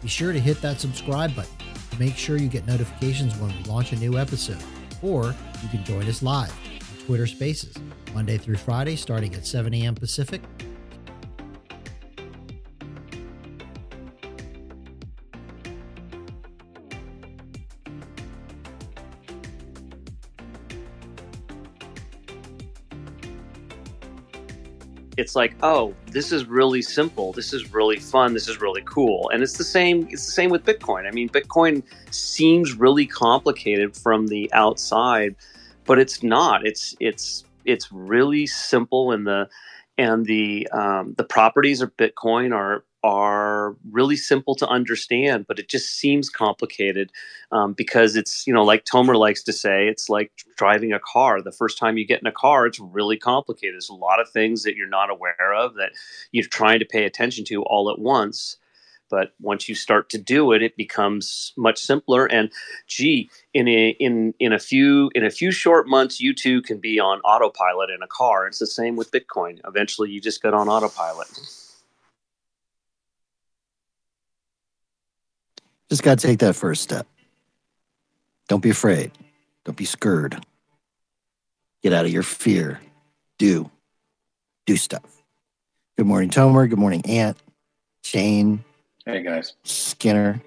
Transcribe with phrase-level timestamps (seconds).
[0.00, 1.52] be sure to hit that subscribe button
[1.90, 4.62] to make sure you get notifications when we launch a new episode.
[5.02, 7.74] Or you can join us live on Twitter Spaces,
[8.14, 9.94] Monday through Friday, starting at 7 a.m.
[9.94, 10.42] Pacific,
[25.28, 27.34] it's like oh this is really simple.
[27.34, 28.32] This is really fun.
[28.32, 29.28] This is really cool.
[29.28, 31.06] And it's the same it's the same with bitcoin.
[31.06, 35.36] I mean bitcoin seems really complicated from the outside
[35.84, 36.66] but it's not.
[36.66, 39.50] It's it's it's really simple and the
[39.98, 45.68] and the um, the properties of bitcoin are are really simple to understand, but it
[45.68, 47.12] just seems complicated
[47.52, 51.40] um, because it's, you know, like Tomer likes to say, it's like driving a car.
[51.40, 53.74] The first time you get in a car, it's really complicated.
[53.74, 55.92] There's a lot of things that you're not aware of that
[56.32, 58.56] you're trying to pay attention to all at once.
[59.10, 62.26] But once you start to do it, it becomes much simpler.
[62.26, 62.52] And
[62.86, 66.78] gee, in a in in a few in a few short months, you too can
[66.78, 68.46] be on autopilot in a car.
[68.46, 69.60] It's the same with Bitcoin.
[69.66, 71.28] Eventually, you just get on autopilot.
[75.90, 77.06] Just got to take that first step.
[78.48, 79.12] Don't be afraid.
[79.64, 80.44] Don't be scared.
[81.82, 82.80] Get out of your fear.
[83.38, 83.70] Do.
[84.66, 85.22] Do stuff.
[85.96, 86.68] Good morning, Tomer.
[86.68, 87.36] Good morning, Ant.
[88.02, 88.64] Shane.
[89.04, 89.54] Hey, guys.
[89.64, 90.42] Skinner.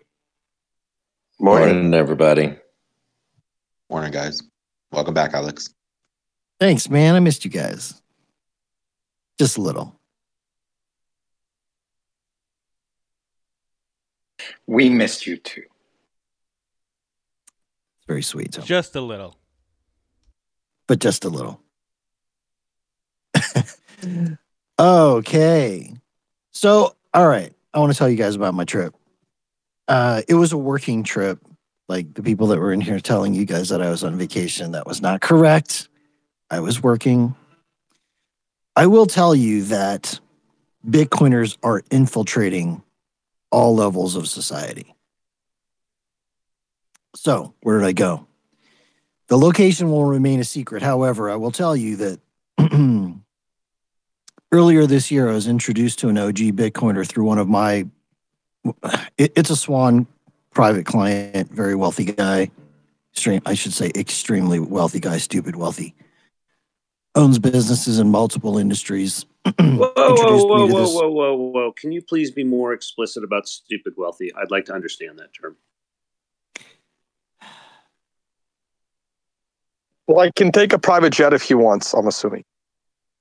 [1.39, 2.55] Morning, morning everybody.
[3.89, 4.43] Morning, guys.
[4.91, 5.73] Welcome back, Alex.
[6.59, 7.15] Thanks, man.
[7.15, 8.01] I missed you guys.
[9.39, 9.99] Just a little.
[14.67, 15.63] We missed you too.
[17.97, 18.53] It's very sweet.
[18.53, 18.65] Tom.
[18.65, 19.37] Just a little.
[20.87, 21.61] But just a little.
[24.79, 25.93] okay.
[26.51, 27.53] So, all right.
[27.73, 28.93] I want to tell you guys about my trip.
[29.87, 31.39] Uh, it was a working trip.
[31.87, 34.71] Like the people that were in here telling you guys that I was on vacation,
[34.71, 35.89] that was not correct.
[36.49, 37.35] I was working.
[38.75, 40.19] I will tell you that
[40.87, 42.81] Bitcoiners are infiltrating
[43.51, 44.95] all levels of society.
[47.15, 48.27] So, where did I go?
[49.27, 50.81] The location will remain a secret.
[50.81, 52.19] However, I will tell you that
[54.51, 57.87] earlier this year, I was introduced to an OG Bitcoiner through one of my,
[59.17, 60.07] it, it's a Swan
[60.53, 62.51] private client, very wealthy guy.
[63.13, 65.95] Extreme, I should say, extremely wealthy guy, stupid wealthy.
[67.15, 69.25] Owns businesses in multiple industries
[69.59, 71.71] whoa, whoa, whoa, whoa, whoa, whoa, whoa!
[71.71, 74.31] Can you please be more explicit about stupid wealthy?
[74.35, 75.55] I'd like to understand that term.
[80.07, 81.93] Well, I can take a private jet if he wants.
[81.93, 82.43] I'm assuming.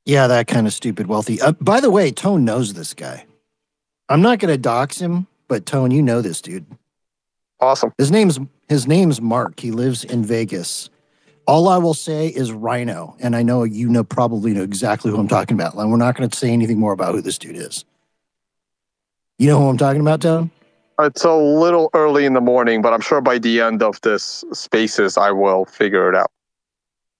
[0.04, 1.40] Yeah, that kind of stupid wealthy.
[1.40, 3.26] Uh, by the way, Tone knows this guy.
[4.08, 6.66] I'm not going to dox him, but Tone, you know this dude.
[7.60, 7.92] Awesome.
[7.96, 9.60] His name's his name's Mark.
[9.60, 10.90] He lives in Vegas.
[11.46, 15.18] All I will say is Rhino, and I know you know probably know exactly who
[15.18, 15.74] I'm talking about.
[15.74, 17.84] And we're not going to say anything more about who this dude is.
[19.38, 20.50] You know who I'm talking about, Tone?
[21.00, 24.44] It's a little early in the morning, but I'm sure by the end of this
[24.52, 26.30] spaces, I will figure it out.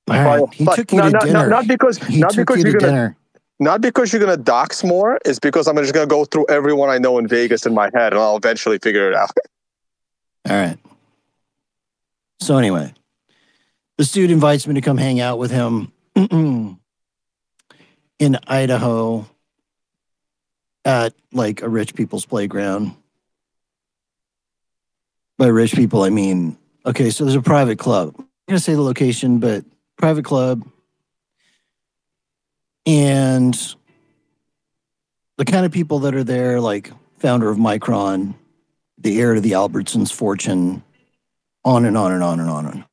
[0.09, 0.42] Right.
[0.53, 1.32] He but took you to not, dinner.
[1.32, 3.16] Not, not because he not because you are gonna dinner.
[3.60, 5.19] not because you're gonna dox more.
[5.25, 8.12] It's because I'm just gonna go through everyone I know in Vegas in my head,
[8.12, 9.30] and I'll eventually figure it out.
[10.50, 10.78] All right.
[12.41, 12.92] So anyway,
[14.00, 16.78] this dude invites me to come hang out with him in
[18.47, 19.28] Idaho
[20.87, 22.97] at like a rich people's playground.
[25.36, 28.15] By rich people, I mean, okay, so there's a private club.
[28.16, 29.66] I'm going to say the location, but
[29.98, 30.66] private club.
[32.86, 33.54] And
[35.36, 38.33] the kind of people that are there, like founder of Micron,
[38.97, 40.83] the heir to the Albertsons fortune,
[41.66, 42.84] on and on and on and on and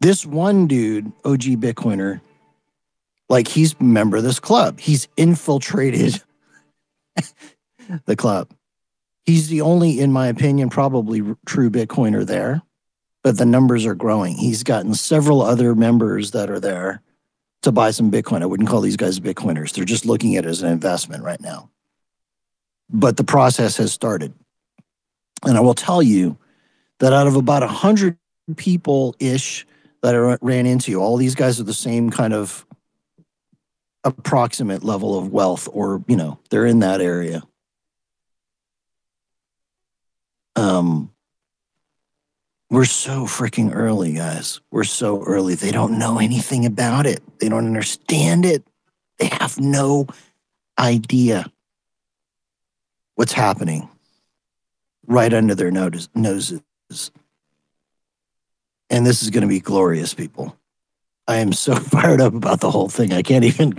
[0.00, 2.20] This one dude, OG Bitcoiner,
[3.28, 4.80] like he's a member of this club.
[4.80, 6.22] He's infiltrated
[8.06, 8.50] the club.
[9.26, 12.62] He's the only, in my opinion, probably true Bitcoiner there,
[13.22, 14.36] but the numbers are growing.
[14.36, 17.02] He's gotten several other members that are there
[17.62, 18.42] to buy some Bitcoin.
[18.42, 19.72] I wouldn't call these guys Bitcoiners.
[19.74, 21.70] They're just looking at it as an investment right now.
[22.90, 24.34] but the process has started.
[25.44, 26.38] And I will tell you
[26.98, 28.18] that out of about a hundred
[28.56, 29.66] people ish
[30.02, 32.66] that I ran into, all these guys are the same kind of
[34.04, 37.42] approximate level of wealth, or you know, they're in that area.
[40.56, 41.12] Um,
[42.70, 44.60] we're so freaking early, guys.
[44.70, 45.54] We're so early.
[45.54, 47.20] They don't know anything about it.
[47.40, 48.64] They don't understand it.
[49.18, 50.06] They have no
[50.78, 51.50] idea
[53.16, 53.88] what's happening
[55.06, 56.08] right under their noses.
[58.90, 60.56] And this is going to be glorious, people.
[61.28, 63.12] I am so fired up about the whole thing.
[63.12, 63.74] I can't even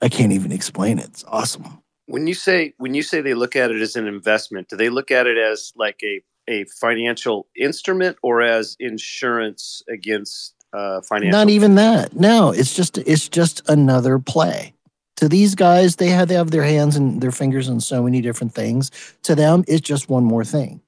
[0.00, 1.06] I can't even explain it.
[1.06, 1.82] It's awesome.
[2.06, 4.88] When you say when you say they look at it as an investment, do they
[4.88, 11.38] look at it as like a a financial instrument or as insurance against uh, financial?
[11.38, 12.14] Not even that.
[12.14, 14.74] No, it's just it's just another play.
[15.16, 18.20] To these guys, they have they have their hands and their fingers in so many
[18.20, 18.90] different things.
[19.22, 20.80] To them, it's just one more thing.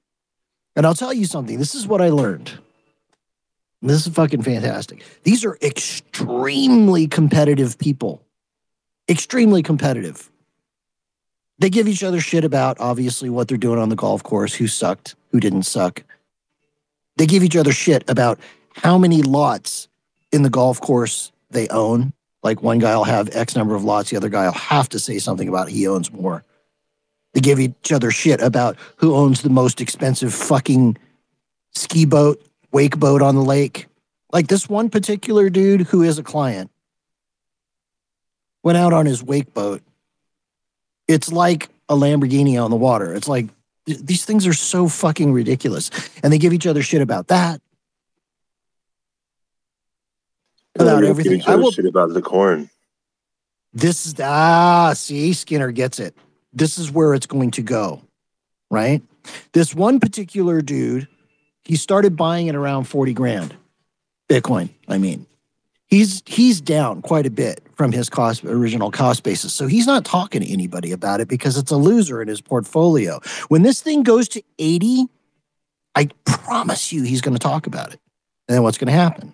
[0.75, 1.57] And I'll tell you something.
[1.57, 2.51] This is what I learned.
[3.85, 5.03] This is fucking fantastic.
[5.23, 8.23] These are extremely competitive people.
[9.07, 10.31] Extremely competitive.
[11.59, 14.67] They give each other shit about obviously what they're doing on the golf course, who
[14.67, 16.03] sucked, who didn't suck.
[17.17, 18.39] They give each other shit about
[18.75, 19.87] how many lots
[20.31, 22.11] in the golf course they own.
[22.43, 24.99] Like one guy will have X number of lots, the other guy will have to
[24.99, 26.43] say something about he owns more.
[27.33, 30.97] They give each other shit about who owns the most expensive fucking
[31.73, 32.41] ski boat,
[32.75, 33.87] wake boat on the lake.
[34.33, 36.69] Like this one particular dude who is a client
[38.63, 39.81] went out on his wake boat
[41.07, 43.13] it's like a Lamborghini on the water.
[43.13, 43.47] It's like
[43.85, 45.91] th- these things are so fucking ridiculous,
[46.23, 47.61] and they give each other shit about that.
[50.77, 51.39] About Yeah, everything.
[51.39, 51.71] each I will.
[51.71, 52.69] shit about the corn.
[53.73, 54.93] This is ah.
[54.95, 56.15] See, Skinner gets it.
[56.53, 58.01] This is where it's going to go,
[58.71, 59.01] right?
[59.53, 61.07] This one particular dude,
[61.65, 63.55] he started buying it around forty grand,
[64.29, 64.69] Bitcoin.
[64.87, 65.25] I mean,
[65.87, 69.53] he's he's down quite a bit from his cost original cost basis.
[69.53, 73.19] So he's not talking to anybody about it because it's a loser in his portfolio.
[73.49, 75.07] When this thing goes to 80,
[75.95, 77.99] I promise you he's going to talk about it.
[78.47, 79.33] And then what's going to happen?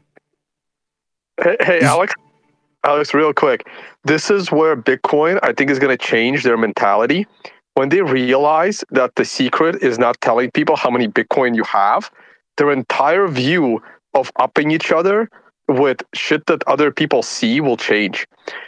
[1.41, 2.13] Hey, hey Alex.
[2.83, 3.67] Alex, real quick.
[4.05, 7.27] This is where Bitcoin, I think, is going to change their mentality.
[7.75, 12.11] When they realize that the secret is not telling people how many Bitcoin you have,
[12.61, 13.81] their entire view
[14.13, 15.27] of upping each other
[15.67, 18.27] with shit that other people see will change.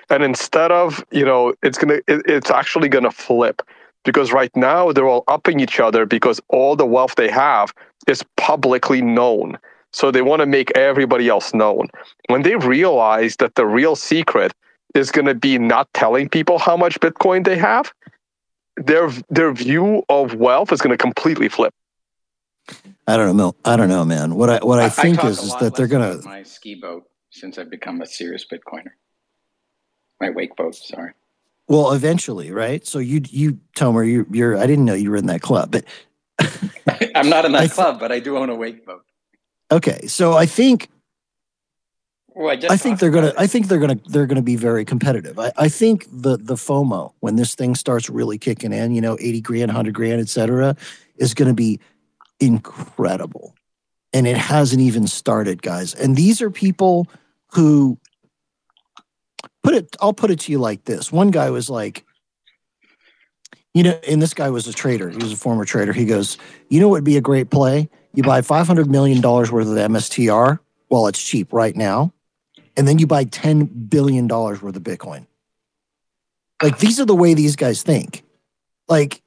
[0.10, 3.62] And instead of, you know, it's to, it, it's actually to flip
[4.04, 7.72] because right now they're all upping each other because all the wealth they have
[8.08, 9.60] is publicly known.
[9.92, 11.88] So they want to make everybody else known.
[12.30, 14.54] When they realize that the real secret
[14.96, 17.94] is going to be not telling people how much Bitcoin they have,
[18.76, 21.76] their their view of wealth is going to completely flip.
[23.08, 23.56] I don't know.
[23.66, 24.36] I don't know, man.
[24.36, 27.58] What I what I, think talk is is that they're gonna my ski boat since
[27.58, 28.92] I've become a serious Bitcoiner.
[30.22, 31.12] My wake boat, sorry.
[31.68, 32.86] well eventually, right?
[32.86, 35.86] So you you Tomer, you you're I didn't know you were in that club, but
[37.16, 39.04] I'm not in that th- club, but I do own a wake boat.
[39.72, 40.08] okay.
[40.08, 40.90] So I think
[42.30, 43.28] Well, I, I think they're gonna.
[43.28, 44.00] about I think they're gonna.
[44.08, 45.38] They're gonna be very competitive.
[45.38, 49.18] I, I think the the FOMO when this thing starts really kicking in, you know,
[49.20, 50.76] eighty grand, hundred grand, et cetera,
[51.18, 51.80] is going to be
[52.44, 53.56] incredible,
[54.14, 55.94] and it hasn't even started, guys.
[55.94, 57.08] And these are people
[57.52, 57.98] who
[59.64, 59.96] put it.
[60.02, 61.12] I'll put it to you like this.
[61.12, 62.06] One guy was like,
[63.74, 65.10] you know, and this guy was a trader.
[65.10, 65.94] He was a former trader.
[65.94, 66.38] He goes,
[66.70, 67.90] you know, what would be a great play?
[68.14, 70.60] You buy five hundred million dollars worth of MSTR
[70.90, 72.14] while it's cheap right now
[72.76, 75.28] and then you buy $10 billion worth of Bitcoin.
[76.62, 78.24] Like these are the way these guys think.
[78.88, 79.22] Like,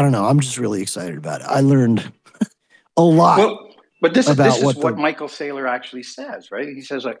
[0.00, 0.24] don't know.
[0.24, 1.46] I'm just really excited about it.
[1.48, 2.12] I learned
[2.96, 3.38] a lot.
[3.38, 6.68] Well, but this is this is what what, the- Michael Saylor actually says, right?
[6.68, 7.18] He says like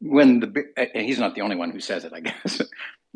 [0.00, 2.60] when the and eh, eh, he's not the only one who says it, I guess.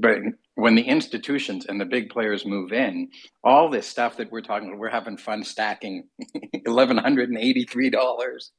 [0.01, 0.19] But
[0.55, 3.09] when the institutions and the big players move in,
[3.43, 6.05] all this stuff that we're talking about, we're having fun stacking
[6.67, 8.53] eleven hundred and eighty-three dollars,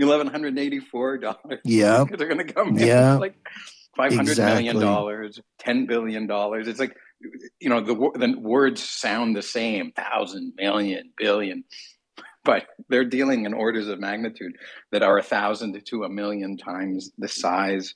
[0.00, 1.60] eleven hundred and eighty-four dollars.
[1.64, 2.04] yeah.
[2.18, 3.14] they're going to come in Yeah.
[3.14, 3.36] like
[3.96, 4.82] five hundred million Exactly.
[4.84, 6.66] dollars, ten billion dollars.
[6.66, 6.96] It's like
[7.60, 11.64] you know the the words sound the same, thousand, million, billion,
[12.44, 14.56] but they're dealing in orders of magnitude
[14.92, 17.94] that are a thousand to two, a million times the size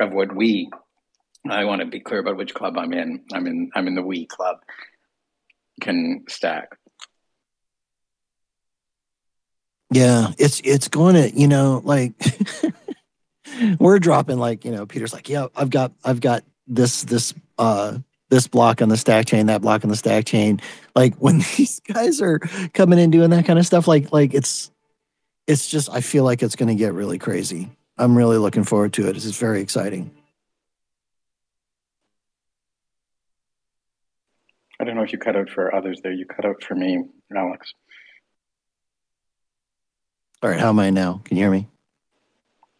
[0.00, 0.70] of what we.
[1.48, 3.24] I want to be clear about which club I'm in.
[3.32, 3.70] I'm in.
[3.74, 4.56] I'm in the we club.
[5.80, 6.76] Can stack.
[9.90, 10.32] Yeah.
[10.38, 12.14] It's, it's going to, you know, like
[13.78, 17.98] we're dropping like, you know, Peter's like, yeah, I've got, I've got this this uh
[18.28, 20.60] this block on the stack chain, that block on the stack chain.
[20.94, 22.38] Like when these guys are
[22.74, 24.70] coming in doing that kind of stuff, like like it's
[25.46, 27.70] it's just I feel like it's going to get really crazy.
[27.98, 29.16] I'm really looking forward to it.
[29.16, 30.10] It's just very exciting.
[34.78, 36.12] I don't know if you cut out for others there.
[36.12, 37.02] You cut out for me,
[37.34, 37.72] Alex.
[40.42, 41.22] All right, how am I now?
[41.24, 41.66] Can you hear me?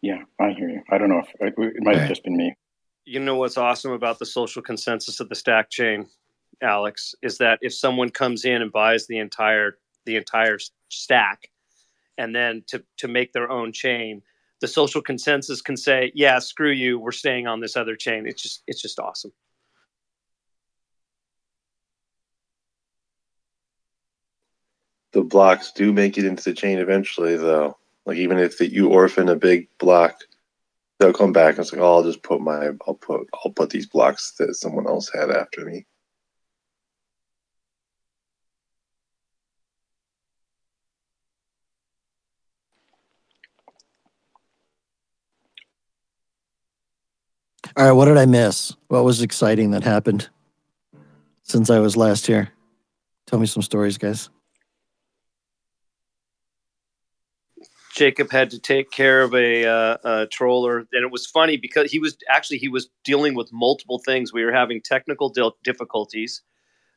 [0.01, 0.83] Yeah, I hear you.
[0.91, 2.53] I don't know if it might have just been me.
[3.07, 6.07] You know what's awesome about the social consensus of the stack chain,
[6.61, 10.57] Alex, is that if someone comes in and buys the entire the entire
[10.89, 11.49] stack,
[12.17, 14.21] and then to to make their own chain,
[14.59, 18.41] the social consensus can say, "Yeah, screw you, we're staying on this other chain." It's
[18.43, 19.31] just it's just awesome.
[25.13, 27.77] the blocks do make it into the chain eventually, though.
[28.05, 30.19] Like even if the, you orphan a big block,
[30.99, 33.87] they'll come back and say, "Oh, I'll just put my, I'll put, I'll put these
[33.87, 35.85] blocks that someone else had after me."
[47.75, 48.75] All right, what did I miss?
[48.87, 50.29] What was exciting that happened
[51.43, 52.49] since I was last here?
[53.27, 54.29] Tell me some stories, guys.
[57.97, 61.91] Jacob had to take care of a, uh, a, troller, and it was funny because
[61.91, 64.31] he was actually he was dealing with multiple things.
[64.31, 66.43] We were having technical difficulties.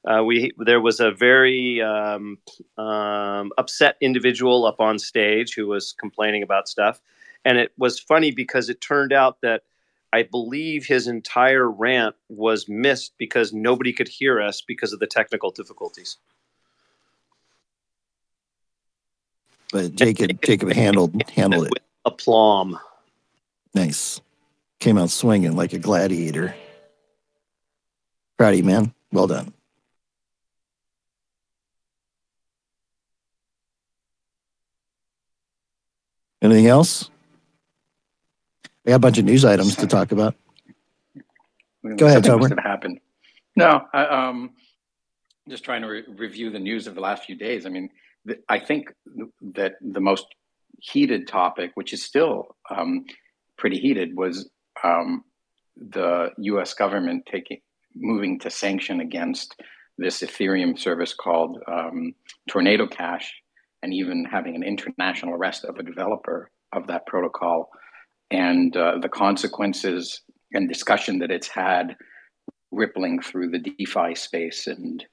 [0.04, 2.36] Uh, we there was a very um,
[2.76, 7.00] um, upset individual up on stage who was complaining about stuff,
[7.46, 9.62] and it was funny because it turned out that
[10.12, 15.06] I believe his entire rant was missed because nobody could hear us because of the
[15.06, 16.18] technical difficulties.
[19.72, 21.82] But Jacob Jacob handled handled it.
[22.04, 22.78] Aplomb.
[23.74, 24.20] Nice.
[24.78, 26.54] Came out swinging like a gladiator.
[28.38, 28.94] Proud of you, man.
[29.12, 29.52] Well done.
[36.42, 37.10] Anything else?
[38.86, 40.34] I got a bunch of news items to talk about.
[41.96, 42.48] Go ahead, Tomer.
[42.48, 43.00] Have happened.
[43.56, 44.50] No, I, um,
[45.48, 47.66] just trying to re- review the news of the last few days.
[47.66, 47.90] I mean,
[48.48, 48.92] I think
[49.54, 50.26] that the most
[50.78, 53.04] heated topic, which is still um,
[53.56, 54.48] pretty heated, was
[54.82, 55.24] um,
[55.76, 56.74] the U.S.
[56.74, 57.60] government taking
[57.94, 59.60] moving to sanction against
[59.98, 62.14] this Ethereum service called um,
[62.48, 63.34] Tornado Cash,
[63.82, 67.70] and even having an international arrest of a developer of that protocol,
[68.30, 70.22] and uh, the consequences
[70.52, 71.96] and discussion that it's had
[72.70, 75.04] rippling through the DeFi space and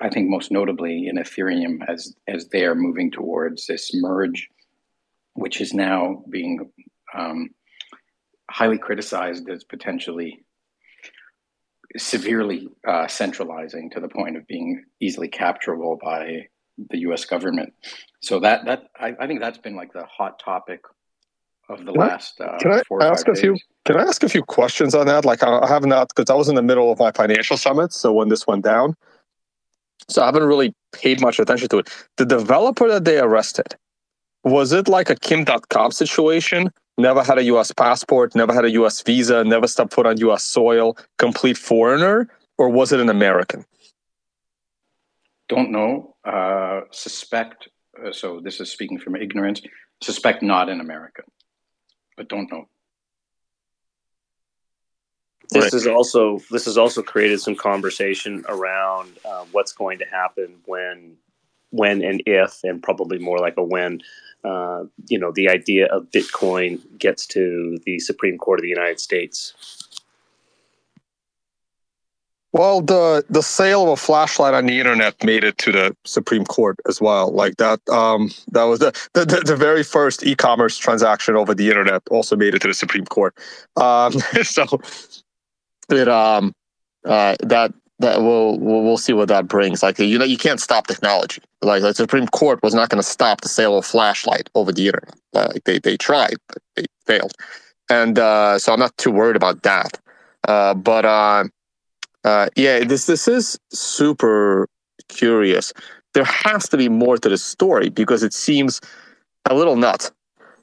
[0.00, 4.48] I think most notably in Ethereum as as they're moving towards this merge,
[5.34, 6.70] which is now being
[7.14, 7.50] um,
[8.50, 10.44] highly criticized as potentially
[11.96, 16.46] severely uh, centralizing to the point of being easily capturable by
[16.90, 17.24] the U.S.
[17.24, 17.72] government.
[18.20, 20.80] So that that I, I think that's been like the hot topic
[21.68, 22.40] of the can last.
[22.40, 23.40] Uh, can I ask a days.
[23.40, 23.56] few?
[23.84, 25.24] Can I ask a few questions on that?
[25.24, 28.12] Like I have not because I was in the middle of my financial summit, so
[28.12, 28.96] when this went down,
[30.08, 31.88] so I haven't really paid much attention to it.
[32.16, 33.74] The developer that they arrested,
[34.44, 36.70] was it like a Kim Dotcom situation?
[36.98, 40.44] Never had a US passport, never had a US visa, never stepped foot on US
[40.44, 42.28] soil, complete foreigner,
[42.58, 43.64] or was it an American?
[45.48, 46.14] Don't know.
[46.24, 47.68] Uh, suspect,
[48.04, 49.60] uh, so this is speaking from ignorance,
[50.02, 51.24] suspect not an American,
[52.16, 52.66] but don't know
[55.50, 55.74] this right.
[55.74, 61.16] is also this has also created some conversation around uh, what's going to happen when
[61.70, 64.00] when and if and probably more like a when
[64.44, 69.00] uh, you know the idea of bitcoin gets to the supreme court of the united
[69.00, 69.54] states.
[72.52, 76.44] Well the the sale of a flashlight on the internet made it to the supreme
[76.44, 77.30] court as well.
[77.32, 82.02] Like that um that was the the, the very first e-commerce transaction over the internet
[82.10, 83.36] also made it to the supreme court.
[83.76, 84.80] Um so
[85.92, 86.52] it um
[87.04, 89.82] uh that that we'll, we'll we'll see what that brings.
[89.82, 91.42] Like you know, you can't stop technology.
[91.62, 94.86] Like the Supreme Court was not going to stop the sale of flashlight over the
[94.86, 95.14] internet.
[95.32, 97.32] Like they they tried, but they failed.
[97.90, 99.98] And uh, so I'm not too worried about that.
[100.48, 101.44] Uh, but uh,
[102.24, 104.66] uh, yeah, this this is super
[105.08, 105.72] curious.
[106.14, 108.80] There has to be more to the story because it seems
[109.48, 110.10] a little nuts.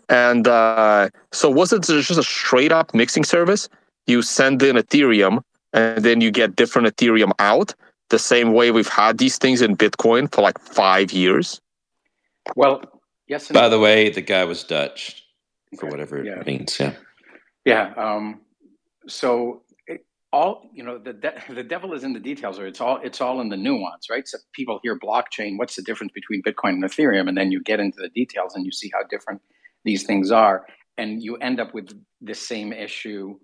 [0.10, 3.70] And uh, so was it just a straight up mixing service?
[4.08, 5.42] You send in Ethereum
[5.74, 7.76] and then you get different Ethereum out,
[8.10, 11.62] the same way we've had these things in Bitcoin for like five years?
[12.56, 12.82] Well,
[13.28, 13.50] yes.
[13.52, 15.24] By the way, the guy was Dutch
[15.80, 16.80] for whatever it means.
[16.80, 16.94] Yeah.
[17.66, 17.94] Yeah.
[17.98, 18.42] Um,
[19.08, 22.80] so it, all you know the de- the devil is in the details, or it's
[22.80, 24.28] all it's all in the nuance, right?
[24.28, 25.58] So people hear blockchain.
[25.58, 27.28] What's the difference between Bitcoin and Ethereum?
[27.28, 29.42] And then you get into the details and you see how different
[29.84, 30.66] these things are,
[30.98, 31.90] and you end up with
[32.22, 33.38] the same issue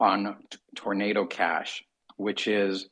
[0.00, 1.84] on t- Tornado Cash,
[2.16, 2.88] which is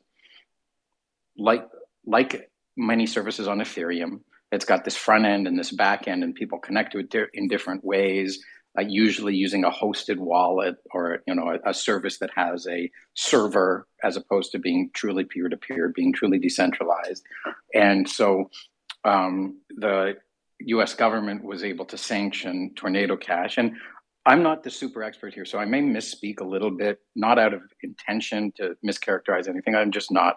[1.37, 1.67] like
[2.05, 4.21] like many services on Ethereum.
[4.53, 7.27] It's got this front end and this back end, and people connect to it di-
[7.35, 8.45] in different ways
[8.79, 12.91] uh, usually using a hosted wallet or you know a, a, service that has a
[13.15, 17.25] server as opposed to being truly peer to peer, being truly decentralized.
[17.75, 18.51] And so
[19.05, 20.17] um, the
[20.61, 20.95] U.S.
[20.95, 23.77] government was able to sanction Tornado Cash, and
[24.27, 27.55] I'm not the super expert here, so I may misspeak a little bit, not out
[27.55, 29.77] of intention to mischaracterize anything.
[29.77, 30.35] I'm just not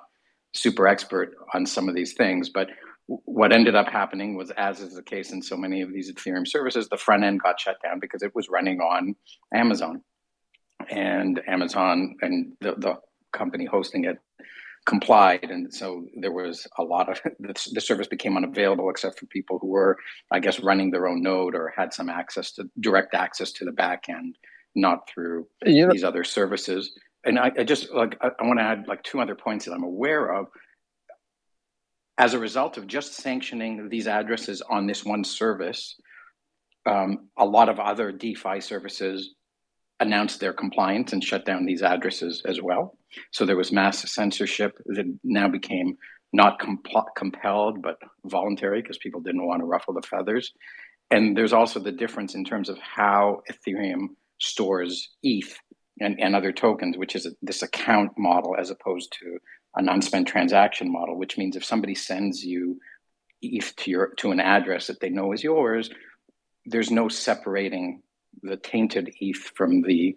[0.53, 2.69] super expert on some of these things, but
[3.07, 6.47] what ended up happening was, as is the case in so many of these Ethereum
[6.47, 9.15] services, the front end got shut down because it was running on
[9.55, 10.03] Amazon.
[10.91, 12.99] And Amazon and the, the
[13.33, 14.19] company hosting it
[14.89, 15.43] complied.
[15.43, 19.59] And so there was a lot of the, the, service became unavailable except for people
[19.59, 19.97] who were,
[20.31, 23.71] I guess, running their own node or had some access to direct access to the
[23.71, 24.35] back end,
[24.75, 26.99] not through these other services.
[27.23, 29.73] And I, I just like, I, I want to add like two other points that
[29.73, 30.47] I'm aware of
[32.17, 35.95] as a result of just sanctioning these addresses on this one service,
[36.85, 39.35] um, a lot of other DeFi services
[39.99, 42.97] announced their compliance and shut down these addresses as well.
[43.31, 45.97] So there was mass censorship that now became
[46.31, 50.53] not comp- compelled but voluntary because people didn't want to ruffle the feathers.
[51.11, 55.57] And there's also the difference in terms of how Ethereum stores ETH
[55.99, 59.39] and, and other tokens, which is a, this account model as opposed to
[59.75, 62.79] an unspent transaction model, which means if somebody sends you
[63.41, 65.89] ETH to your to an address that they know is yours,
[66.65, 68.01] there's no separating
[68.43, 70.15] the tainted ETH from the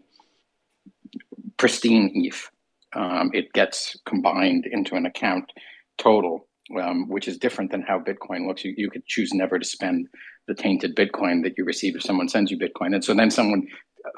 [1.57, 2.51] pristine ETH.
[2.95, 5.51] Um, it gets combined into an account
[5.99, 6.47] total,
[6.79, 8.65] um, which is different than how Bitcoin looks.
[8.65, 10.09] You, you could choose never to spend
[10.47, 12.95] the tainted Bitcoin that you receive if someone sends you Bitcoin.
[12.95, 13.67] And so then someone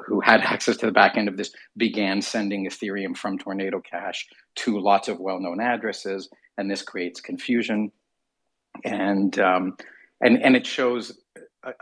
[0.07, 4.27] who had access to the back end of this began sending Ethereum from Tornado Cash
[4.57, 7.93] to lots of well-known addresses, and this creates confusion,
[8.85, 9.77] and um,
[10.21, 11.19] and and it shows
[11.64, 11.73] uh,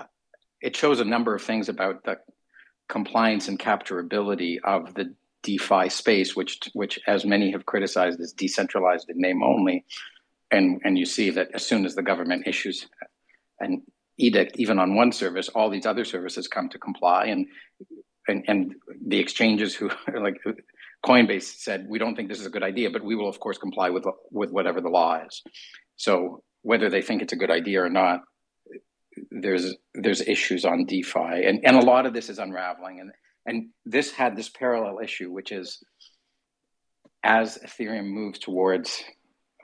[0.62, 2.18] it shows a number of things about the
[2.88, 9.11] compliance and capturability of the DeFi space, which which as many have criticized is decentralized
[9.11, 9.85] in name only,
[10.51, 12.87] and and you see that as soon as the government issues
[13.61, 13.83] an
[14.18, 17.46] edict, even on one service, all these other services come to comply, and
[18.29, 18.75] and, and
[19.07, 20.40] the exchanges who like
[21.05, 23.59] Coinbase said, we don't think this is a good idea, but we will of course
[23.59, 25.42] comply with with whatever the law is.
[25.96, 28.20] So whether they think it's a good idea or not,
[29.40, 33.12] there's there's issues on DeFi, and and a lot of this is unraveling, and
[33.46, 35.82] and this had this parallel issue, which is
[37.24, 39.02] as Ethereum moves towards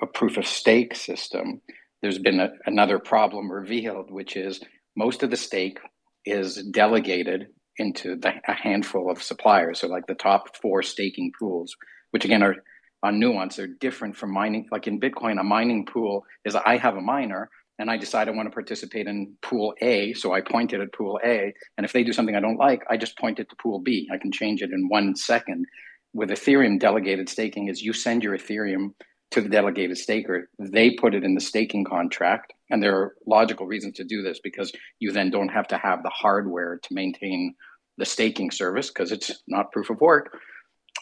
[0.00, 1.60] a proof of stake system,
[2.02, 4.60] there's been a, another problem revealed, which is
[4.96, 5.78] most of the stake
[6.24, 9.80] is delegated into the, a handful of suppliers.
[9.80, 11.74] So like the top four staking pools,
[12.10, 12.56] which again are
[13.02, 14.68] on nuance, they're different from mining.
[14.70, 18.32] Like in Bitcoin, a mining pool is I have a miner and I decide I
[18.32, 20.12] want to participate in pool A.
[20.14, 21.54] So I point it at pool A.
[21.76, 24.08] And if they do something I don't like, I just point it to pool B.
[24.12, 25.66] I can change it in one second.
[26.12, 28.94] With Ethereum, delegated staking is you send your Ethereum
[29.30, 30.48] to the delegated staker.
[30.58, 32.52] They put it in the staking contract.
[32.70, 36.02] And there are logical reasons to do this because you then don't have to have
[36.02, 37.54] the hardware to maintain
[37.96, 40.36] the staking service because it's not proof of work.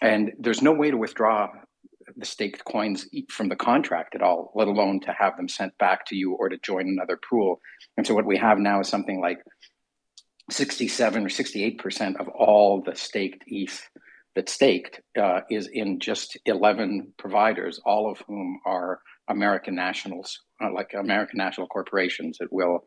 [0.02, 1.48] And there's no way to withdraw
[2.16, 6.06] the staked coins from the contract at all, let alone to have them sent back
[6.06, 7.60] to you or to join another pool.
[7.96, 9.38] And so what we have now is something like
[10.50, 13.88] 67 or 68% of all the staked ETH
[14.34, 20.72] that's staked uh, is in just 11 providers, all of whom are American nationals, uh,
[20.72, 22.84] like American national corporations that will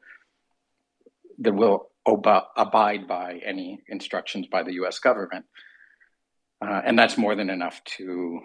[1.42, 5.00] that will ob- abide by any instructions by the U.S.
[5.00, 5.46] government,
[6.62, 8.40] uh, and that's more than enough to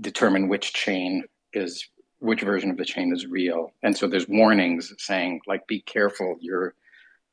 [0.00, 3.72] determine which chain is which version of the chain is real.
[3.82, 6.74] And so there's warnings saying like, be careful, you're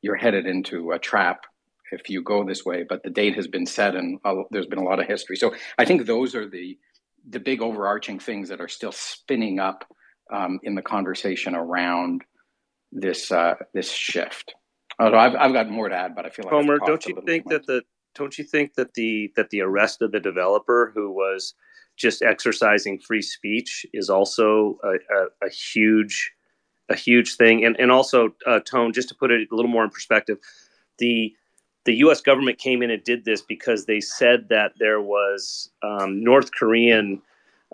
[0.02, 1.46] you're headed into a trap
[1.92, 2.84] if you go this way.
[2.88, 4.18] But the date has been set, and
[4.50, 5.36] there's been a lot of history.
[5.36, 6.78] So I think those are the
[7.28, 9.84] the big overarching things that are still spinning up
[10.32, 12.22] um, in the conversation around
[12.90, 14.54] this uh, this shift.
[14.98, 17.48] Although I've, I've got more to add, but I feel like Tomer, don't you think
[17.48, 17.82] that the
[18.14, 21.54] don't you think that the that the arrest of the developer who was
[22.02, 26.32] just exercising free speech is also a, a, a huge
[26.90, 29.84] a huge thing and and also uh, tone just to put it a little more
[29.84, 30.36] in perspective
[30.98, 31.34] the
[31.84, 32.20] the U.S.
[32.20, 37.20] government came in and did this because they said that there was um, North Korean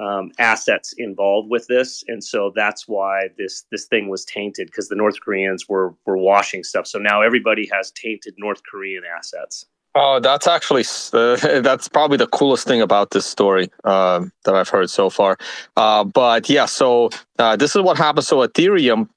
[0.00, 4.88] um, assets involved with this, and so that's why this this thing was tainted because
[4.88, 6.86] the North Koreans were were washing stuff.
[6.86, 9.66] So now everybody has tainted North Korean assets.
[9.94, 14.68] Oh, that's actually uh, that's probably the coolest thing about this story uh, that I've
[14.68, 15.38] heard so far.
[15.76, 18.24] Uh, but yeah, so uh, this is what happened.
[18.24, 19.08] So Ethereum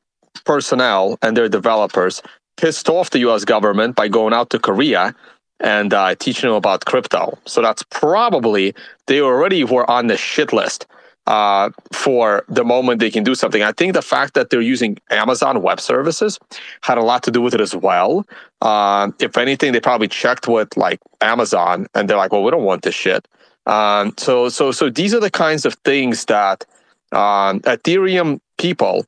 [0.46, 2.22] personnel and their developers
[2.58, 3.46] pissed off the U.S.
[3.46, 5.16] government by going out to Korea
[5.60, 7.38] and uh, teaching them about crypto.
[7.46, 8.74] So that's probably
[9.08, 10.88] they already were on the shit list
[11.28, 13.62] uh, for the moment they can do something.
[13.62, 16.40] I think the fact that they're using Amazon Web Services
[16.82, 18.26] had a lot to do with it as well.
[18.62, 22.64] Uh, if anything, they probably checked with like Amazon, and they're like, "Well, we don't
[22.64, 23.28] want this shit."
[23.68, 26.66] Um, so, so, so these are the kinds of things that
[27.12, 29.06] um, Ethereum people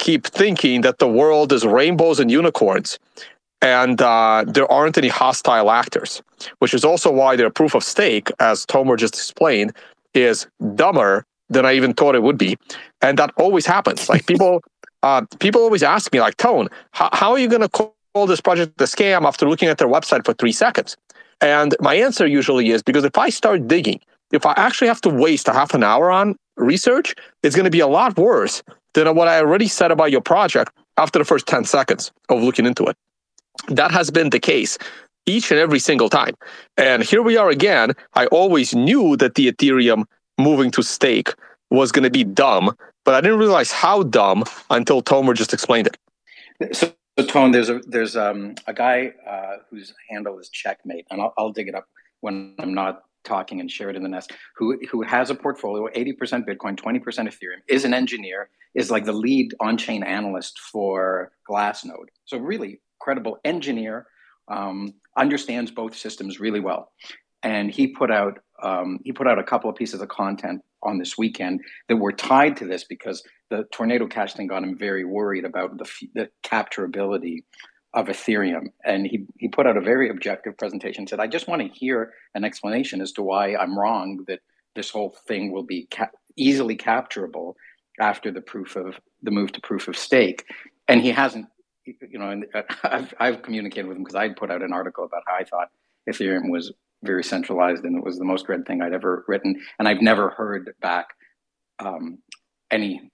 [0.00, 2.98] keep thinking that the world is rainbows and unicorns
[3.62, 6.20] and uh, there aren't any hostile actors,
[6.58, 9.72] which is also why their proof of stake, as Tomer just explained,
[10.14, 12.56] is dumber than I even thought it would be,
[13.00, 14.08] and that always happens.
[14.08, 14.62] Like people,
[15.02, 18.40] uh, people always ask me, like, Tone, how, how are you going to call this
[18.40, 20.96] project a scam after looking at their website for three seconds?
[21.40, 24.00] And my answer usually is because if I start digging,
[24.32, 27.70] if I actually have to waste a half an hour on research, it's going to
[27.70, 28.62] be a lot worse
[28.94, 32.66] than what I already said about your project after the first 10 seconds of looking
[32.66, 32.96] into it.
[33.68, 34.78] That has been the case
[35.26, 36.34] each and every single time.
[36.76, 37.92] And here we are again.
[38.14, 40.04] I always knew that the Ethereum
[40.42, 41.34] moving to stake
[41.70, 45.88] was going to be dumb, but I didn't realize how dumb until Tomer just explained
[45.88, 46.76] it.
[46.76, 51.20] So, so Tone, there's a there's um, a guy uh, whose handle is Checkmate, and
[51.20, 51.86] I'll, I'll dig it up
[52.20, 54.32] when I'm not talking and share it in the nest.
[54.56, 59.12] Who who has a portfolio, 80% Bitcoin, 20% Ethereum, is an engineer, is like the
[59.12, 62.08] lead on-chain analyst for Glassnode.
[62.24, 64.06] So really credible engineer,
[64.48, 66.92] um, understands both systems really well.
[67.42, 70.98] And he put out um, he put out a couple of pieces of content on
[70.98, 75.04] this weekend that were tied to this because the tornado cash thing got him very
[75.04, 77.44] worried about the, the capturability
[77.94, 78.68] of Ethereum.
[78.84, 82.12] And he, he put out a very objective presentation, said, I just want to hear
[82.34, 84.40] an explanation as to why I'm wrong that
[84.74, 85.88] this whole thing will be
[86.36, 87.54] easily capturable
[88.00, 90.46] after the proof of the move to proof of stake.
[90.88, 91.46] And he hasn't
[91.84, 95.04] you know, and uh, I've, I've communicated with him because I'd put out an article
[95.04, 95.70] about how I thought
[96.08, 99.60] Ethereum was very centralized and it was the most read thing I'd ever written.
[99.78, 101.08] And I've never heard back
[101.78, 102.18] um,
[102.70, 103.10] any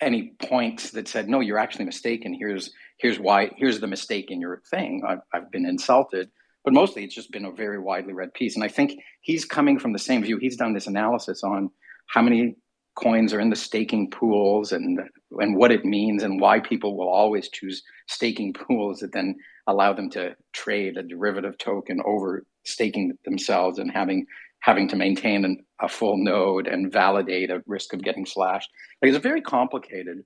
[0.00, 2.34] any points that said, no, you're actually mistaken.
[2.34, 3.50] Here's here's why.
[3.56, 5.02] Here's the mistake in your thing.
[5.06, 6.30] I've, I've been insulted.
[6.64, 8.54] But mostly, it's just been a very widely read piece.
[8.54, 10.38] And I think he's coming from the same view.
[10.38, 11.70] He's done this analysis on
[12.06, 12.56] how many
[12.96, 15.00] coins are in the staking pools and
[15.32, 19.36] and what it means and why people will always choose staking pools that then
[19.66, 24.26] allow them to trade a derivative token over staking themselves and having
[24.60, 28.70] having to maintain an, a full node and validate a risk of getting slashed.
[29.02, 30.24] Like it's a very complicated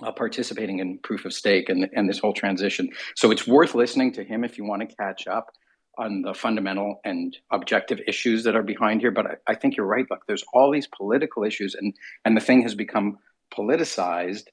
[0.00, 2.88] uh, participating in proof of stake and, and this whole transition.
[3.16, 5.48] So it's worth listening to him if you want to catch up
[5.98, 9.10] on the fundamental and objective issues that are behind here.
[9.10, 10.06] But I, I think you're right.
[10.08, 11.94] Look, there's all these political issues, and
[12.24, 13.18] and the thing has become
[13.52, 14.44] politicized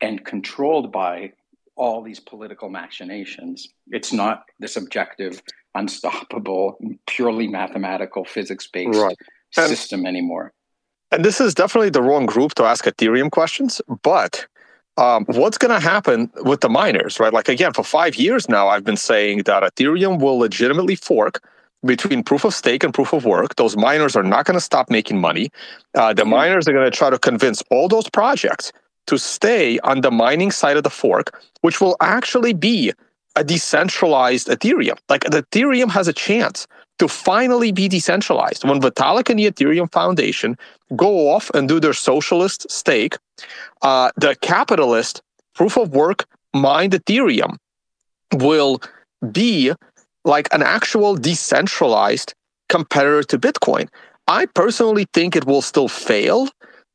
[0.00, 1.32] and controlled by
[1.76, 3.68] all these political machinations.
[3.88, 5.42] It's not this objective,
[5.74, 9.16] unstoppable, purely mathematical, physics based right.
[9.50, 10.52] system anymore.
[11.10, 14.46] And this is definitely the wrong group to ask Ethereum questions, but
[14.96, 17.32] um, what's going to happen with the miners, right?
[17.32, 21.42] Like, again, for five years now, I've been saying that Ethereum will legitimately fork
[21.84, 23.56] between proof of stake and proof of work.
[23.56, 25.50] Those miners are not going to stop making money.
[25.94, 26.30] Uh, the mm-hmm.
[26.30, 28.72] miners are going to try to convince all those projects
[29.06, 32.92] to stay on the mining side of the fork, which will actually be
[33.36, 34.98] a decentralized Ethereum.
[35.08, 36.66] Like, the Ethereum has a chance
[36.98, 38.64] to finally be decentralized.
[38.64, 40.56] When Vitalik and the Ethereum Foundation
[40.94, 43.16] go off and do their socialist stake,
[43.80, 45.22] uh, the capitalist
[45.54, 47.56] proof of work mined Ethereum
[48.34, 48.80] will
[49.32, 49.72] be
[50.24, 52.34] like an actual decentralized
[52.68, 53.88] competitor to Bitcoin.
[54.28, 56.48] I personally think it will still fail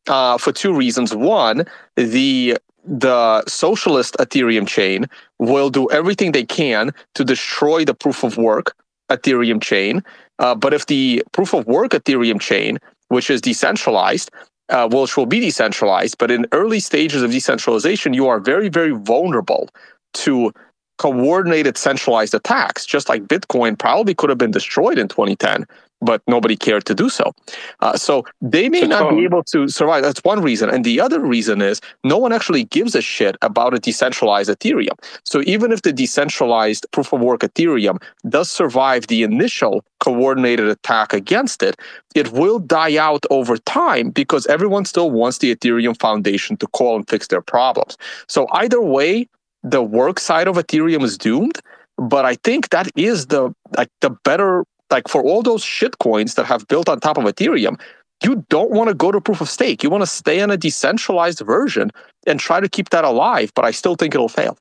[0.07, 1.15] uh, for two reasons.
[1.15, 1.65] One,
[1.95, 5.07] the the socialist Ethereum chain
[5.39, 8.75] will do everything they can to destroy the proof of work
[9.11, 10.03] Ethereum chain.
[10.39, 14.31] Uh, but if the proof of work Ethereum chain, which is decentralized,
[14.69, 18.91] uh, which will be decentralized, but in early stages of decentralization, you are very, very
[18.91, 19.69] vulnerable
[20.13, 20.53] to
[20.97, 25.65] coordinated centralized attacks, just like Bitcoin probably could have been destroyed in 2010
[26.01, 27.33] but nobody cared to do so.
[27.79, 30.03] Uh, so they may not be able to survive.
[30.03, 30.69] That's one reason.
[30.69, 34.97] And the other reason is no one actually gives a shit about a decentralized Ethereum.
[35.23, 41.13] So even if the decentralized proof of work Ethereum does survive the initial coordinated attack
[41.13, 41.75] against it,
[42.13, 46.95] it will die out over time because everyone still wants the Ethereum Foundation to call
[46.95, 47.97] and fix their problems.
[48.27, 49.27] So either way,
[49.63, 51.59] the work side of Ethereum is doomed.
[51.97, 56.35] But I think that is the like the better like for all those shit coins
[56.35, 57.79] that have built on top of Ethereum,
[58.23, 59.83] you don't want to go to proof of stake.
[59.83, 61.91] You want to stay in a decentralized version
[62.25, 63.51] and try to keep that alive.
[63.55, 64.57] But I still think it'll fail.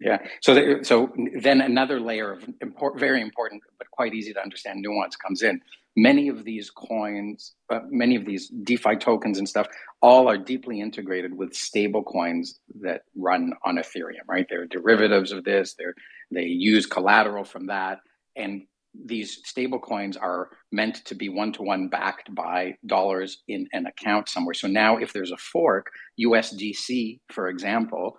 [0.00, 0.18] Yeah.
[0.40, 4.80] So, th- so then another layer of import, very important but quite easy to understand
[4.80, 5.60] nuance comes in.
[5.94, 9.68] Many of these coins, uh, many of these DeFi tokens and stuff,
[10.00, 14.26] all are deeply integrated with stable coins that run on Ethereum.
[14.26, 14.46] Right?
[14.48, 15.74] They're derivatives of this.
[15.78, 15.94] They're
[16.30, 18.00] they use collateral from that,
[18.34, 18.62] and
[18.94, 23.86] these stable coins are meant to be one to one backed by dollars in an
[23.86, 24.54] account somewhere.
[24.54, 28.16] So now, if there's a fork, USDC, for example,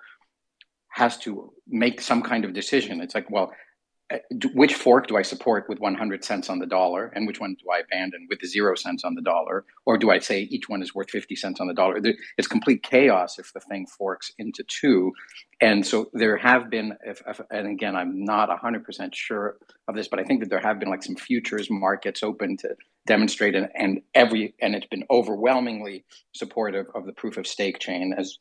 [0.94, 3.02] has to make some kind of decision.
[3.02, 3.52] It's like, well,
[4.54, 7.70] which fork do I support with 100 cents on the dollar, and which one do
[7.72, 10.94] I abandon with zero cents on the dollar, or do I say each one is
[10.94, 12.00] worth 50 cents on the dollar?
[12.38, 15.14] It's complete chaos if the thing forks into two,
[15.62, 20.08] and so there have been, if, if, and again, I'm not 100% sure of this,
[20.08, 22.76] but I think that there have been like some futures markets open to
[23.08, 28.14] demonstrate, and, and every, and it's been overwhelmingly supportive of the proof of stake chain.
[28.18, 28.38] As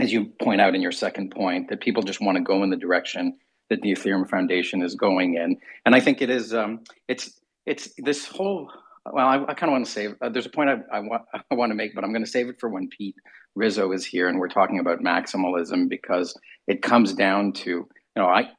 [0.00, 2.70] as you point out in your second point, that people just want to go in
[2.70, 3.36] the direction
[3.70, 6.54] that the Ethereum Foundation is going in, and I think it is.
[6.54, 8.70] Um, it's it's this whole.
[9.10, 10.16] Well, I, I kind of want to save.
[10.20, 12.30] Uh, there's a point I, I want I want to make, but I'm going to
[12.30, 13.16] save it for when Pete
[13.54, 18.26] Rizzo is here and we're talking about maximalism because it comes down to you know
[18.26, 18.50] I.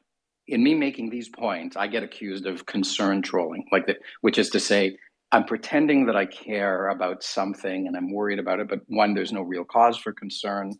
[0.52, 4.50] In me making these points, I get accused of concern trolling, like that, which is
[4.50, 4.98] to say,
[5.32, 9.32] I'm pretending that I care about something and I'm worried about it, but one, there's
[9.32, 10.74] no real cause for concern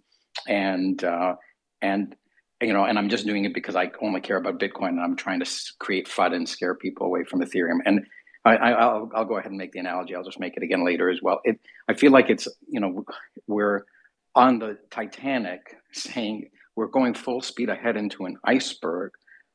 [0.48, 1.36] and uh,
[1.82, 2.16] and
[2.62, 5.16] you know, and I'm just doing it because I only care about Bitcoin, and I'm
[5.16, 7.80] trying to create FUD and scare people away from Ethereum.
[7.86, 8.06] And
[8.46, 10.16] I, I, I'll I'll go ahead and make the analogy.
[10.16, 11.40] I'll just make it again later as well.
[11.44, 13.06] It I feel like it's you know
[13.48, 13.86] we're
[14.36, 15.62] on the Titanic
[15.94, 19.12] saying we're going full speed ahead into an iceberg.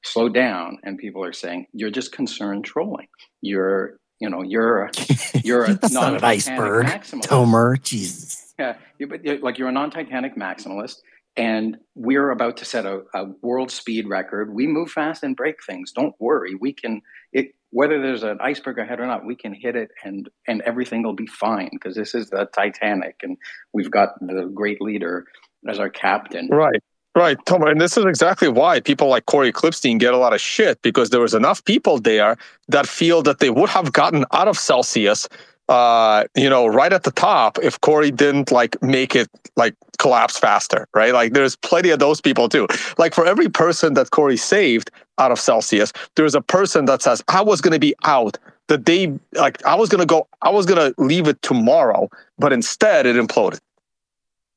[0.07, 3.09] Slow down, and people are saying you're just concerned trolling.
[3.41, 4.91] You're you know you're
[5.45, 7.23] you're a not an iceberg, maximalist.
[7.27, 7.83] Tomer.
[7.83, 8.55] Jesus.
[8.59, 8.77] Yeah,
[9.09, 10.97] but you're- like you're a non-Titanic maximalist,
[11.37, 14.55] and we're about to set a, a world speed record.
[14.55, 15.93] We move fast and break things.
[15.93, 17.03] Don't worry, we can.
[17.33, 21.03] It whether there's an iceberg ahead or not, we can hit it, and and everything
[21.03, 23.37] will be fine because this is the Titanic, and
[23.73, 25.27] we've got the great leader
[25.69, 26.49] as our captain.
[26.51, 26.83] Right.
[27.17, 30.41] Right, Tom, and this is exactly why people like Cory Klippsten get a lot of
[30.41, 34.49] shit because there was enough people there that feel that they would have gotten out
[34.49, 35.29] of Celsius,
[35.69, 40.39] uh, you know, right at the top if Cory didn't like make it like collapse
[40.39, 41.13] faster, right?
[41.13, 42.67] Like there's plenty of those people too.
[42.99, 47.23] Like for every person that Cory saved out of Celsius, there's a person that says,
[47.29, 50.51] I was going to be out the day, like I was going to go, I
[50.51, 53.61] was going to leave it tomorrow, but instead it imploded.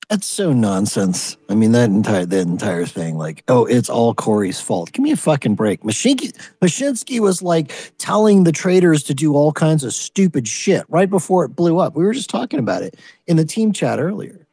[0.10, 1.36] That's so nonsense.
[1.50, 4.94] I mean, that entire that entire thing, like, oh, it's all Cory's fault.
[4.94, 5.82] Give me a fucking break.
[5.82, 11.10] Mashinsky, Mashinsky was like telling the traders to do all kinds of stupid shit right
[11.10, 11.96] before it blew up.
[11.96, 14.48] We were just talking about it in the team chat earlier,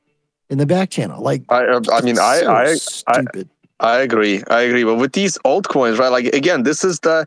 [0.50, 1.22] in the back channel.
[1.22, 3.48] Like, I, uh, I mean, I, so I, I, stupid.
[3.78, 4.42] I agree.
[4.50, 4.82] I agree.
[4.82, 6.08] But with these altcoins, right?
[6.08, 7.26] Like again, this is the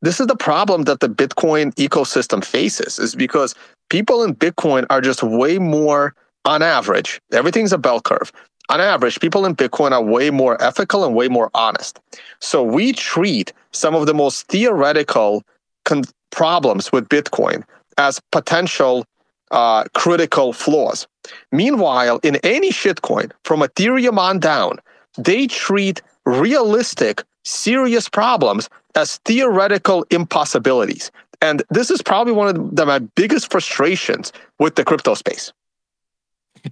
[0.00, 3.54] this is the problem that the Bitcoin ecosystem faces is because
[3.90, 6.14] people in Bitcoin are just way more
[6.46, 7.20] on average.
[7.32, 8.32] Everything's a bell curve.
[8.68, 12.00] On average, people in Bitcoin are way more ethical and way more honest.
[12.40, 15.44] So we treat some of the most theoretical
[15.84, 17.62] con- problems with Bitcoin
[17.98, 19.04] as potential
[19.52, 21.06] uh, critical flaws.
[21.52, 24.78] Meanwhile, in any shitcoin, from Ethereum on down,
[25.16, 31.12] they treat realistic, serious problems as theoretical impossibilities.
[31.40, 35.52] And this is probably one of the, my biggest frustrations with the crypto space.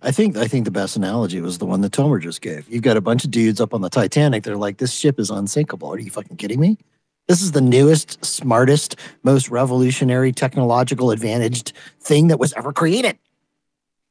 [0.02, 2.68] I think I think the best analogy was the one that Tomer just gave.
[2.68, 4.42] You've got a bunch of dudes up on the Titanic.
[4.42, 6.78] They're like, "This ship is unsinkable." Are you fucking kidding me?
[7.26, 13.18] This is the newest, smartest, most revolutionary, technological advantaged thing that was ever created.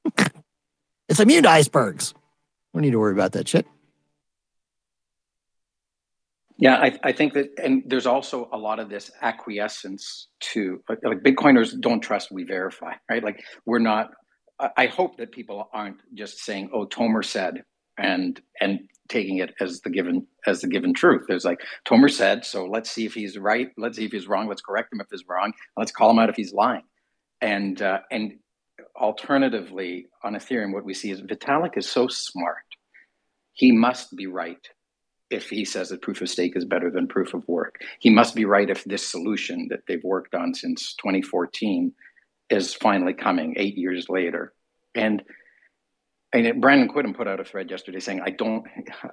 [1.07, 2.13] it's immune to icebergs.
[2.73, 3.67] We don't need to worry about that shit.
[6.57, 10.99] Yeah, I, I think that, and there's also a lot of this acquiescence to like,
[11.03, 13.23] like Bitcoiners don't trust we verify, right?
[13.23, 14.11] Like we're not.
[14.59, 17.63] I, hope that people aren't just saying, "Oh, Tomer said,"
[17.97, 21.25] and and taking it as the given as the given truth.
[21.27, 23.69] There's like Tomer said, so let's see if he's right.
[23.77, 24.47] Let's see if he's wrong.
[24.47, 25.53] Let's correct him if he's wrong.
[25.77, 26.83] Let's call him out if he's lying.
[27.41, 28.39] And uh, and
[28.95, 32.65] alternatively, on Ethereum, what we see is Vitalik is so smart.
[33.53, 34.67] He must be right
[35.29, 37.81] if he says that proof of stake is better than proof of work.
[37.99, 41.91] He must be right if this solution that they've worked on since 2014
[42.49, 44.53] is finally coming eight years later.
[44.95, 45.23] And
[46.33, 48.65] and Brandon Quittem put out a thread yesterday saying, I don't,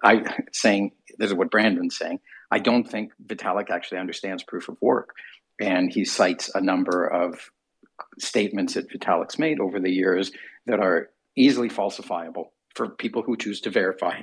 [0.02, 4.78] I saying, this is what Brandon's saying, I don't think Vitalik actually understands proof of
[4.80, 5.10] work.
[5.60, 7.50] And he cites a number of
[8.18, 10.32] statements that Vitalik's made over the years
[10.66, 14.22] that are easily falsifiable for people who choose to verify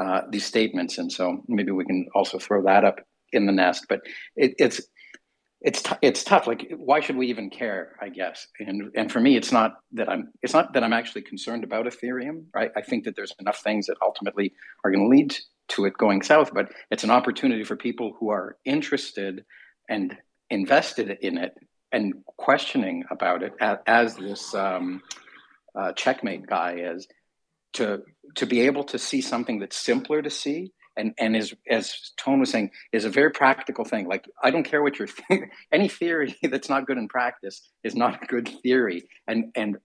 [0.00, 0.96] uh, these statements.
[0.96, 3.00] And so maybe we can also throw that up
[3.32, 3.84] in the nest.
[3.88, 4.00] But
[4.34, 4.80] it, it's
[5.64, 6.46] it's t- it's tough.
[6.46, 7.96] Like, why should we even care?
[8.00, 8.46] I guess.
[8.60, 11.86] And and for me, it's not that I'm it's not that I'm actually concerned about
[11.86, 12.44] Ethereum.
[12.54, 12.70] Right.
[12.76, 14.52] I think that there's enough things that ultimately
[14.84, 15.34] are going to lead
[15.68, 16.52] to it going south.
[16.52, 19.44] But it's an opportunity for people who are interested
[19.88, 20.16] and
[20.50, 21.54] invested in it
[21.90, 23.52] and questioning about it,
[23.86, 25.00] as, this um,
[25.78, 27.06] uh, checkmate guy is,
[27.74, 28.02] to
[28.34, 32.40] to be able to see something that's simpler to see and and is as Tone
[32.40, 34.06] was saying is a very practical thing.
[34.06, 37.94] Like I don't care what your th- any theory that's not good in practice is
[37.94, 39.08] not a good theory.
[39.26, 39.76] And and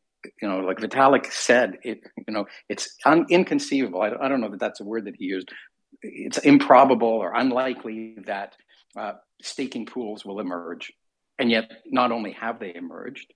[0.41, 4.02] you know, like Vitalik said, it you know it's un- inconceivable.
[4.02, 5.50] I, I don't know that that's a word that he used.
[6.02, 8.56] It's improbable or unlikely that
[8.98, 10.91] uh, staking pools will emerge,
[11.38, 13.34] and yet not only have they emerged,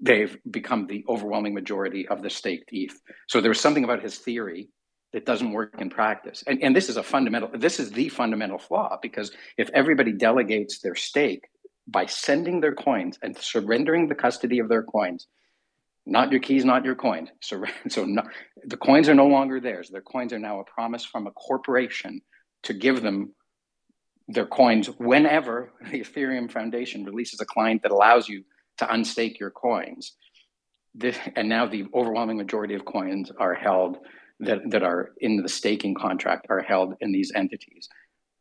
[0.00, 2.98] they've become the overwhelming majority of the staked ETH.
[3.28, 4.68] So there was something about his theory
[5.16, 6.44] that doesn't work in practice.
[6.46, 10.80] And, and this is a fundamental, this is the fundamental flaw because if everybody delegates
[10.80, 11.48] their stake
[11.88, 15.26] by sending their coins and surrendering the custody of their coins,
[16.04, 17.30] not your keys, not your coins.
[17.40, 18.24] So, so no,
[18.62, 19.88] the coins are no longer theirs.
[19.88, 22.20] Their coins are now a promise from a corporation
[22.64, 23.34] to give them
[24.28, 28.44] their coins whenever the Ethereum Foundation releases a client that allows you
[28.76, 30.12] to unstake your coins.
[30.94, 33.96] This, and now the overwhelming majority of coins are held
[34.40, 37.88] that, that are in the staking contract are held in these entities.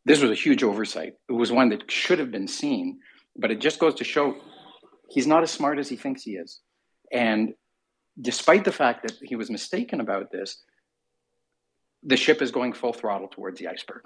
[0.05, 1.13] This was a huge oversight.
[1.29, 2.99] It was one that should have been seen,
[3.35, 4.35] but it just goes to show
[5.09, 6.59] he's not as smart as he thinks he is.
[7.11, 7.53] And
[8.19, 10.61] despite the fact that he was mistaken about this,
[12.03, 14.03] the ship is going full throttle towards the iceberg.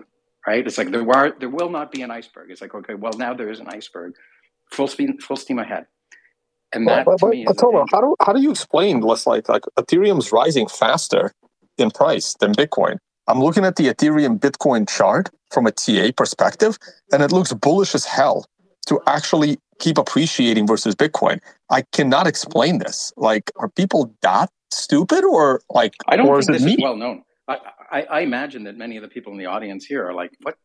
[0.47, 0.65] Right?
[0.65, 2.49] It's like there are there will not be an iceberg.
[2.49, 4.13] It's like okay, well now there is an iceberg,
[4.71, 5.85] full speed, full steam ahead.
[6.71, 7.59] And that well, but, to me but,
[7.91, 9.27] how do how do you explain this?
[9.27, 11.33] Like like Ethereum's rising faster
[11.79, 12.97] in price than Bitcoin.
[13.27, 16.77] I'm looking at the Ethereum Bitcoin chart from a TA perspective,
[17.11, 18.45] and it looks bullish as hell
[18.87, 21.39] to actually keep appreciating versus Bitcoin.
[21.69, 23.13] I cannot explain this.
[23.17, 26.73] Like, are people that stupid, or like, I don't think this me?
[26.73, 27.23] is well known.
[27.47, 27.57] I,
[27.91, 30.55] I, I imagine that many of the people in the audience here are like, what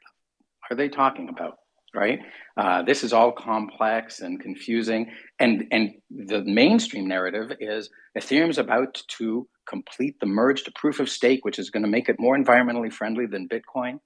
[0.70, 1.59] are they talking about?
[1.94, 2.20] Right?
[2.57, 9.02] Uh, this is all complex and confusing, and and the mainstream narrative is Ethereum's about
[9.09, 12.37] to complete the merge to proof of stake, which is going to make it more
[12.37, 13.98] environmentally friendly than Bitcoin,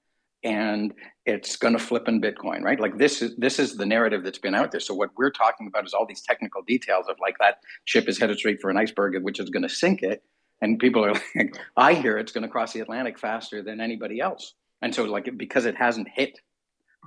[0.43, 0.93] and
[1.25, 2.79] it's going to flip in Bitcoin, right?
[2.79, 4.79] Like this is this is the narrative that's been out there.
[4.79, 8.19] So what we're talking about is all these technical details of like that ship is
[8.19, 10.23] headed straight for an iceberg, which is going to sink it,
[10.61, 14.19] and people are like, I hear it's going to cross the Atlantic faster than anybody
[14.19, 16.39] else, and so like because it hasn't hit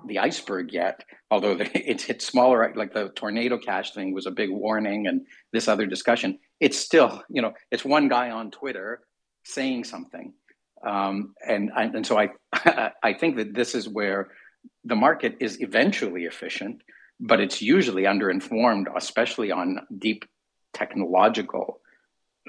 [0.06, 4.50] the iceberg yet, although it's hit smaller, like the tornado cash thing was a big
[4.50, 6.38] warning and this other discussion.
[6.60, 9.00] It's still, you know, it's one guy on Twitter
[9.44, 10.32] saying something.
[10.86, 12.30] Um, and, and so I,
[13.02, 14.30] I think that this is where
[14.84, 16.82] the market is eventually efficient,
[17.20, 20.24] but it's usually underinformed, especially on deep
[20.72, 21.80] technological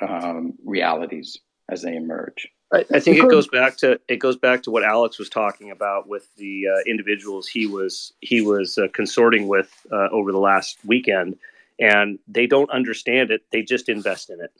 [0.01, 1.37] um, realities
[1.69, 2.49] as they emerge.
[2.73, 5.69] I, I think it goes back to it goes back to what Alex was talking
[5.69, 10.39] about with the uh, individuals he was he was uh, consorting with uh, over the
[10.39, 11.37] last weekend,
[11.79, 13.43] and they don't understand it.
[13.51, 14.51] They just invest in it.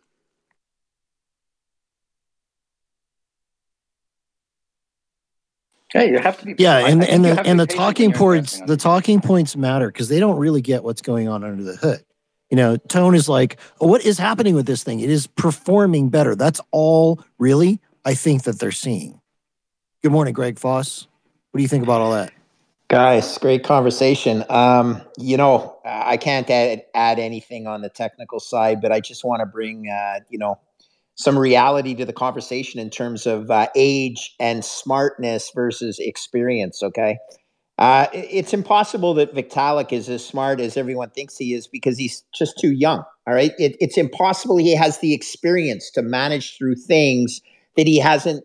[5.95, 6.55] Yeah, you have to be.
[6.57, 10.37] Yeah, and and the and the talking points the talking points matter because they don't
[10.37, 12.03] really get what's going on under the hood.
[12.51, 14.99] You know, tone is like, oh, what is happening with this thing?
[14.99, 16.35] It is performing better.
[16.35, 19.21] That's all really I think that they're seeing.
[20.01, 21.07] Good morning, Greg Foss.
[21.51, 22.33] What do you think about all that?
[22.89, 24.43] Guys, great conversation.
[24.49, 29.23] Um, you know, I can't add, add anything on the technical side, but I just
[29.23, 30.59] want to bring, uh, you know,
[31.15, 36.83] some reality to the conversation in terms of uh, age and smartness versus experience.
[36.83, 37.17] Okay.
[37.77, 42.23] Uh, it's impossible that Vitalik is as smart as everyone thinks he is because he's
[42.35, 43.03] just too young.
[43.25, 43.53] All right.
[43.57, 47.41] It, it's impossible he has the experience to manage through things
[47.77, 48.43] that he hasn't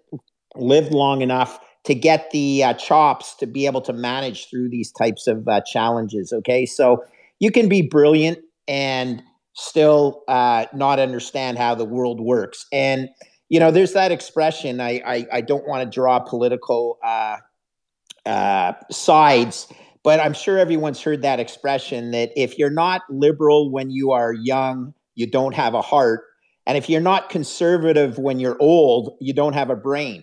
[0.55, 4.93] lived long enough to get the uh, chops to be able to manage through these
[4.93, 6.33] types of uh, challenges.
[6.33, 7.03] Okay, so
[7.39, 9.23] you can be brilliant and
[9.55, 12.67] still uh, not understand how the world works.
[12.73, 13.09] And
[13.49, 14.81] you know, there's that expression.
[14.81, 17.39] I I, I don't want to draw political uh,
[18.27, 19.73] uh, sides,
[20.03, 24.33] but I'm sure everyone's heard that expression that if you're not liberal when you are
[24.33, 26.25] young, you don't have a heart,
[26.69, 30.23] and if you're not conservative when you're old, you don't have a brain.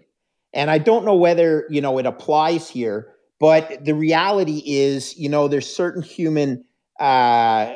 [0.54, 5.28] And I don't know whether you know it applies here, but the reality is, you
[5.28, 6.64] know, there's certain human
[7.00, 7.74] uh,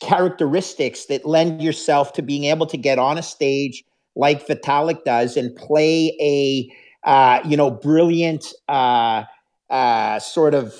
[0.00, 3.82] characteristics that lend yourself to being able to get on a stage
[4.14, 6.70] like Vitalik does and play a
[7.08, 9.24] uh, you know brilliant uh,
[9.70, 10.74] uh, sort of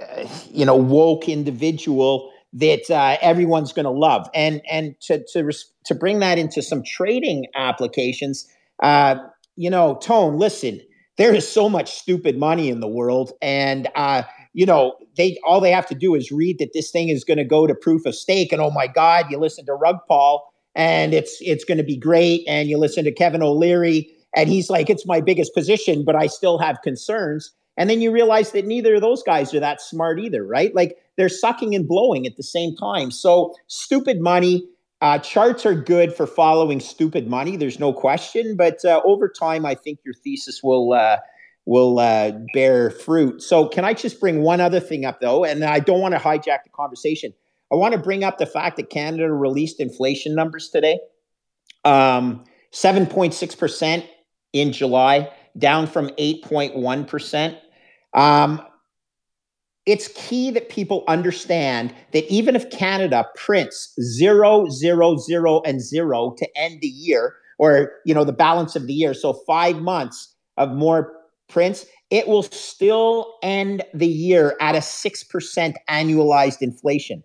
[0.00, 4.28] uh, you know woke individual that uh, everyone's going to love.
[4.34, 5.52] And and to to
[5.86, 8.46] to bring that into some trading applications
[8.82, 9.16] uh,
[9.56, 10.80] you know tone listen
[11.18, 13.32] there is so much stupid money in the world.
[13.42, 13.88] And
[14.54, 17.38] you know, they all they have to do is read that this thing is going
[17.38, 20.48] to go to proof of stake, and oh my God, you listen to Rug Pal,
[20.74, 24.70] and it's it's going to be great, and you listen to Kevin O'Leary, and he's
[24.70, 27.52] like, it's my biggest position, but I still have concerns.
[27.78, 30.74] And then you realize that neither of those guys are that smart either, right?
[30.74, 33.12] Like they're sucking and blowing at the same time.
[33.12, 34.68] So stupid money.
[35.00, 37.56] Uh, charts are good for following stupid money.
[37.56, 38.56] There's no question.
[38.56, 41.18] But uh, over time, I think your thesis will uh,
[41.66, 43.42] will uh, bear fruit.
[43.42, 45.44] So, can I just bring one other thing up, though?
[45.44, 47.32] And I don't want to hijack the conversation.
[47.70, 50.98] I want to bring up the fact that Canada released inflation numbers today.
[51.84, 54.06] Um, 7.6%
[54.52, 57.58] in July, down from 8.1%.
[58.14, 58.62] Um,
[59.86, 66.34] it's key that people understand that even if Canada prints zero, zero, zero, and zero
[66.36, 70.34] to end the year, or you know the balance of the year, so five months
[70.58, 71.14] of more
[71.48, 77.22] prints, it will still end the year at a 6% annualized inflation.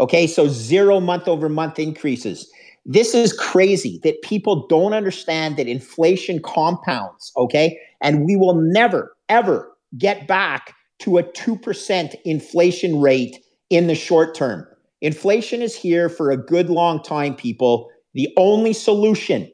[0.00, 2.50] Okay, so zero month over month increases.
[2.84, 7.78] This is crazy that people don't understand that inflation compounds, okay?
[8.02, 13.38] And we will never, ever get back to a 2% inflation rate
[13.70, 14.66] in the short term.
[15.00, 17.90] Inflation is here for a good long time, people.
[18.14, 19.50] The only solution,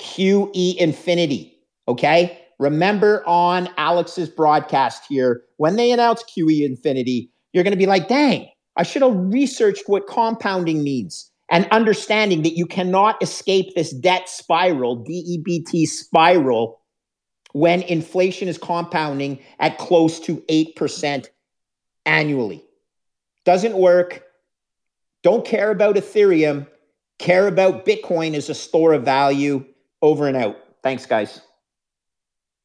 [0.00, 2.38] QE infinity, okay?
[2.58, 8.06] Remember on Alex's broadcast here, when they announce QE Infinity, you're going to be like,
[8.06, 13.92] dang, I should have researched what compounding means and understanding that you cannot escape this
[13.92, 16.80] debt spiral, DEBT spiral,
[17.52, 21.28] when inflation is compounding at close to 8%
[22.06, 22.64] annually.
[23.44, 24.24] Doesn't work.
[25.22, 26.66] Don't care about Ethereum.
[27.18, 29.64] Care about Bitcoin as a store of value.
[30.00, 30.56] Over and out.
[30.82, 31.40] Thanks, guys.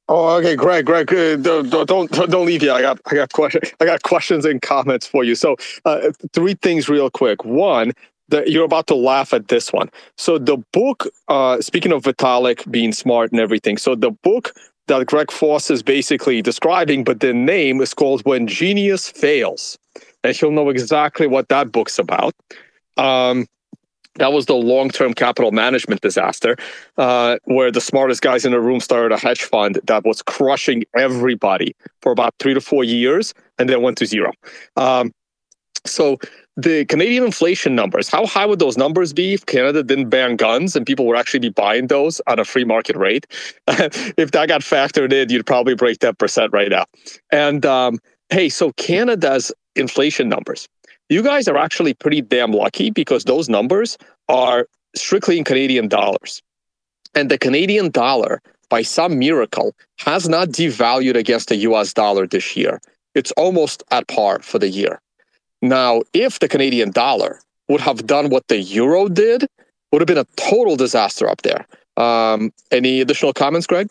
[0.09, 0.85] Oh, okay, Greg.
[0.85, 2.77] Greg, uh, don't, don't don't leave yet.
[2.77, 3.73] I got I got questions.
[3.81, 5.35] I got questions and comments for you.
[5.35, 7.43] So, uh, three things real quick.
[7.43, 7.91] One,
[8.29, 9.89] that you're about to laugh at this one.
[10.15, 11.07] So, the book.
[11.27, 14.53] Uh, speaking of Vitalik being smart and everything, so the book
[14.87, 19.77] that Greg Foss is basically describing, but the name is called "When Genius Fails,"
[20.23, 22.33] and he'll know exactly what that book's about.
[22.97, 23.47] Um,
[24.15, 26.55] that was the long-term capital management disaster,
[26.97, 30.83] uh, where the smartest guys in the room started a hedge fund that was crushing
[30.97, 34.31] everybody for about three to four years, and then went to zero.
[34.75, 35.13] Um,
[35.85, 36.17] so
[36.57, 40.75] the Canadian inflation numbers, how high would those numbers be if Canada didn't ban guns
[40.75, 43.27] and people would actually be buying those at a free market rate?
[43.67, 46.85] if that got factored in, you'd probably break that percent right now.
[47.31, 47.99] And um,
[48.29, 50.67] hey, so Canada's inflation numbers
[51.09, 53.97] you guys are actually pretty damn lucky because those numbers
[54.27, 56.41] are strictly in Canadian dollars.
[57.15, 62.55] And the Canadian dollar, by some miracle, has not devalued against the US dollar this
[62.55, 62.81] year.
[63.15, 64.99] It's almost at par for the year.
[65.61, 69.47] Now, if the Canadian dollar would have done what the euro did,
[69.91, 71.65] would have been a total disaster up there.
[71.97, 73.87] Um, any additional comments, Greg?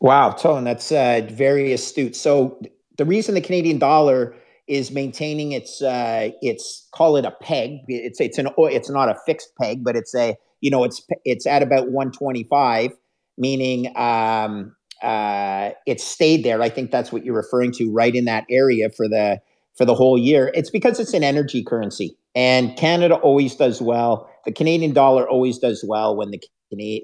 [0.00, 2.16] Wow, Tone, that's uh, very astute.
[2.16, 2.60] So
[2.96, 4.34] the reason the Canadian dollar
[4.66, 7.80] is maintaining its uh, its call it a peg.
[7.88, 11.46] It's it's an it's not a fixed peg, but it's a you know it's it's
[11.46, 12.92] at about 125,
[13.36, 16.60] meaning um, uh, it stayed there.
[16.62, 19.40] I think that's what you're referring to, right in that area for the
[19.76, 20.50] for the whole year.
[20.54, 24.28] It's because it's an energy currency, and Canada always does well.
[24.44, 26.42] The Canadian dollar always does well when the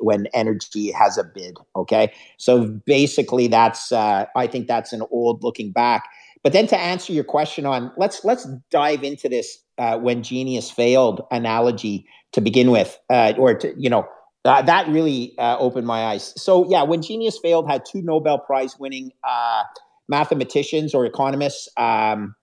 [0.01, 1.57] when energy has a bid.
[1.77, 6.09] Okay, so basically, that's uh, I think that's an old looking back.
[6.43, 10.71] But then to answer your question on let's let's dive into this uh, when genius
[10.71, 14.07] failed analogy to begin with, uh, or to you know
[14.45, 16.33] uh, that really uh, opened my eyes.
[16.37, 19.65] So yeah, when Genius failed, had two Nobel Prize winning uh,
[20.09, 22.35] mathematicians or economists, um,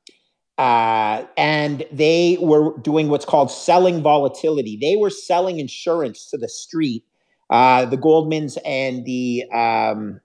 [0.58, 4.78] uh, and they were doing what's called selling volatility.
[4.82, 7.04] They were selling insurance to the street.
[7.50, 10.20] Uh, the Goldmans and the um,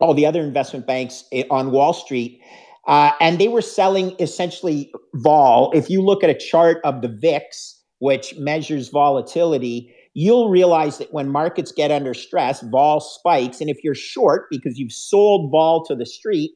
[0.00, 2.40] all the other investment banks eh, on Wall Street.
[2.86, 5.72] Uh, and they were selling essentially vol.
[5.72, 11.12] If you look at a chart of the VIX, which measures volatility, you'll realize that
[11.12, 13.60] when markets get under stress, vol spikes.
[13.60, 16.52] And if you're short because you've sold vol to the street,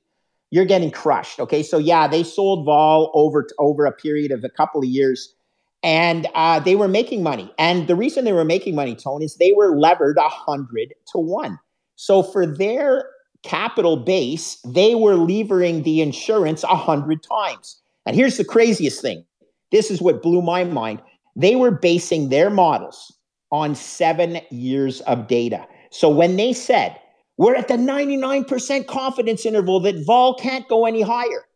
[0.50, 1.40] you're getting crushed.
[1.40, 5.34] Okay, so yeah, they sold vol over over a period of a couple of years,
[5.82, 7.52] and uh, they were making money.
[7.58, 11.58] And the reason they were making money, Tone, is they were levered hundred to one.
[11.96, 13.04] So for their
[13.42, 17.80] capital base, they were levering the insurance hundred times.
[18.06, 19.24] And here's the craziest thing:
[19.70, 21.00] this is what blew my mind.
[21.36, 23.12] They were basing their models
[23.52, 25.66] on seven years of data.
[25.90, 26.96] So when they said,
[27.40, 31.46] we're at the 99% confidence interval that vol can't go any higher,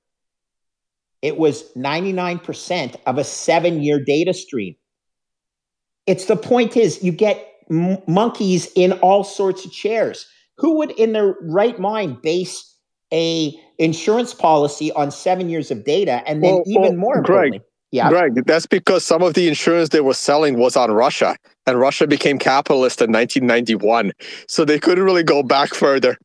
[1.20, 4.76] it was 99% of a seven year data stream.
[6.06, 10.26] It's the point is, you get m- monkeys in all sorts of chairs.
[10.56, 12.78] Who would, in their right mind, base
[13.12, 17.60] a insurance policy on seven years of data and then well, even well, more Greg,
[17.94, 18.08] yeah.
[18.08, 22.08] Greg, that's because some of the insurance they were selling was on Russia, and Russia
[22.08, 24.10] became capitalist in 1991.
[24.48, 26.18] So they couldn't really go back further.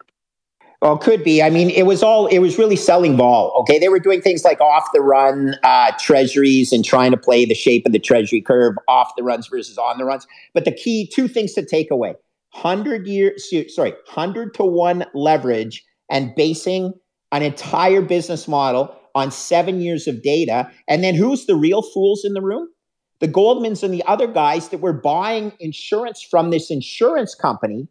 [0.82, 1.44] Well, could be.
[1.44, 3.54] I mean, it was all, it was really selling vol.
[3.60, 3.78] Okay.
[3.78, 7.54] They were doing things like off the run uh, treasuries and trying to play the
[7.54, 10.26] shape of the treasury curve, off the runs versus on the runs.
[10.56, 12.16] But the key two things to take away
[12.54, 16.94] 100 years, sorry, 100 to 1 leverage and basing
[17.32, 20.72] an entire business model on seven years of data.
[20.88, 22.68] And then who's the real fools in the room?
[23.20, 27.88] The Goldmans and the other guys that were buying insurance from this insurance company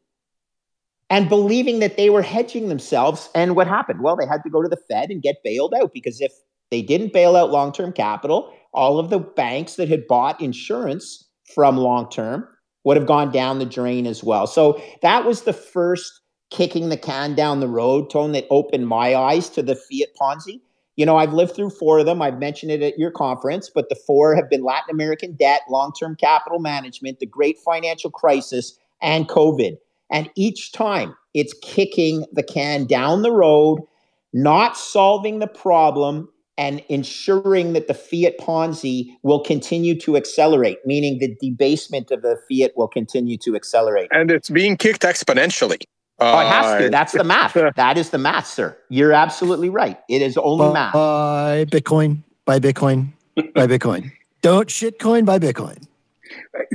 [1.10, 3.28] and believing that they were hedging themselves.
[3.34, 4.00] And what happened?
[4.02, 6.32] Well, they had to go to the Fed and get bailed out because if
[6.70, 11.28] they didn't bail out long term capital, all of the banks that had bought insurance
[11.54, 12.48] from long term
[12.84, 14.46] would have gone down the drain as well.
[14.46, 16.10] So that was the first
[16.50, 20.60] kicking the can down the road, Tone, that opened my eyes to the fiat Ponzi.
[20.98, 22.20] You know, I've lived through four of them.
[22.20, 25.92] I've mentioned it at your conference, but the four have been Latin American debt, long
[25.92, 29.76] term capital management, the great financial crisis, and COVID.
[30.10, 33.86] And each time it's kicking the can down the road,
[34.32, 41.20] not solving the problem, and ensuring that the fiat Ponzi will continue to accelerate, meaning
[41.20, 44.08] the debasement of the fiat will continue to accelerate.
[44.10, 45.84] And it's being kicked exponentially.
[46.20, 46.90] Oh, it has to.
[46.90, 47.54] That's the math.
[47.76, 48.76] that is the math, sir.
[48.88, 49.98] You're absolutely right.
[50.08, 50.92] It is only buy math.
[50.92, 52.22] Buy Bitcoin.
[52.44, 53.12] Buy Bitcoin.
[53.36, 54.10] buy Bitcoin.
[54.42, 55.24] Don't shitcoin.
[55.24, 55.86] Buy Bitcoin.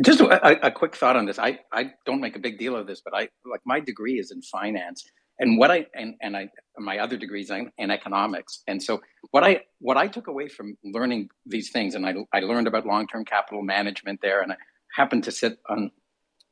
[0.02, 1.38] Just a, a, quick thought on this.
[1.38, 4.32] I, I don't make a big deal of this, but I like my degree is
[4.32, 5.06] in finance,
[5.40, 8.64] and what I and and I my other degrees in, in economics.
[8.68, 12.40] And so what I what I took away from learning these things, and I I
[12.40, 14.56] learned about long term capital management there, and I
[14.96, 15.92] happened to sit on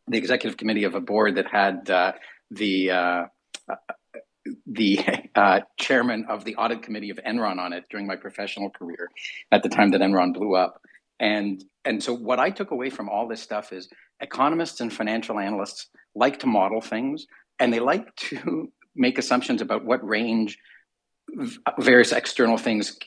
[0.08, 2.14] the executive committee of a board that had uh,
[2.52, 3.26] the uh,
[4.66, 5.00] the
[5.36, 9.10] uh, chairman of the audit committee of Enron on it during my professional career
[9.52, 10.82] at the time that Enron blew up.
[11.20, 13.90] And and so what I took away from all this stuff is
[14.20, 17.26] economists and financial analysts like to model things
[17.60, 20.58] and they like to make assumptions about what range
[21.80, 22.98] various external things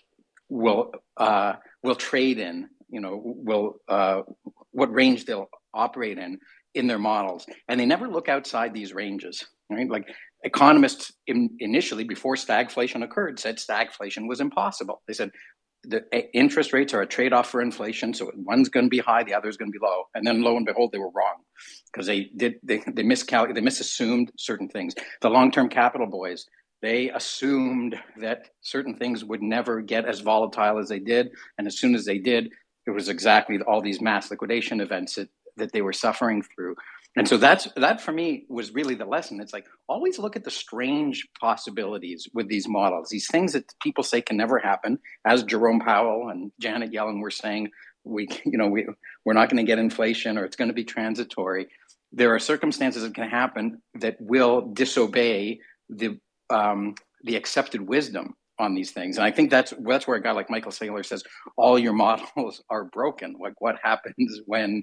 [0.48, 4.22] will uh, will trade in, you know, will uh,
[4.70, 6.38] what range they'll operate in
[6.74, 9.44] in their models, and they never look outside these ranges.
[9.70, 9.88] Right?
[9.88, 10.08] Like
[10.42, 15.02] economists in, initially, before stagflation occurred, said stagflation was impossible.
[15.06, 15.30] They said
[15.84, 19.24] the eh, interest rates are a trade-off for inflation, so one's going to be high,
[19.24, 20.04] the other's going to be low.
[20.14, 21.42] And then, lo and behold, they were wrong
[21.92, 24.94] because they did they they miscalculated, they misassumed certain things.
[25.20, 26.46] The long-term capital boys
[26.84, 31.78] they assumed that certain things would never get as volatile as they did, and as
[31.78, 32.50] soon as they did,
[32.86, 36.76] it was exactly all these mass liquidation events that that they were suffering through.
[37.16, 39.40] And so that's that for me was really the lesson.
[39.40, 44.02] It's like always look at the strange possibilities with these models, these things that people
[44.02, 44.98] say can never happen.
[45.24, 47.70] As Jerome Powell and Janet Yellen were saying,
[48.02, 48.86] we you know we
[49.24, 51.68] we're not going to get inflation or it's going to be transitory.
[52.12, 56.18] There are circumstances that can happen that will disobey the
[56.50, 59.16] um, the accepted wisdom on these things.
[59.16, 61.22] And I think that's that's where a guy like Michael Saylor says
[61.56, 63.36] all your models are broken.
[63.40, 64.82] Like what happens when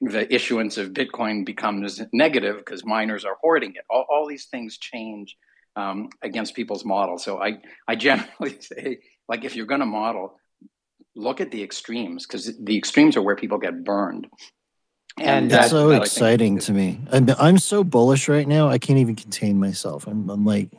[0.00, 3.84] the issuance of Bitcoin becomes negative because miners are hoarding it.
[3.90, 5.36] All, all these things change
[5.76, 7.24] um, against people's models.
[7.24, 10.38] So I, I generally say, like, if you're going to model,
[11.16, 14.28] look at the extremes because the extremes are where people get burned.
[15.18, 17.00] And That's that- so that exciting to me.
[17.10, 18.68] I'm, I'm so bullish right now.
[18.68, 20.06] I can't even contain myself.
[20.06, 20.70] I'm, I'm like,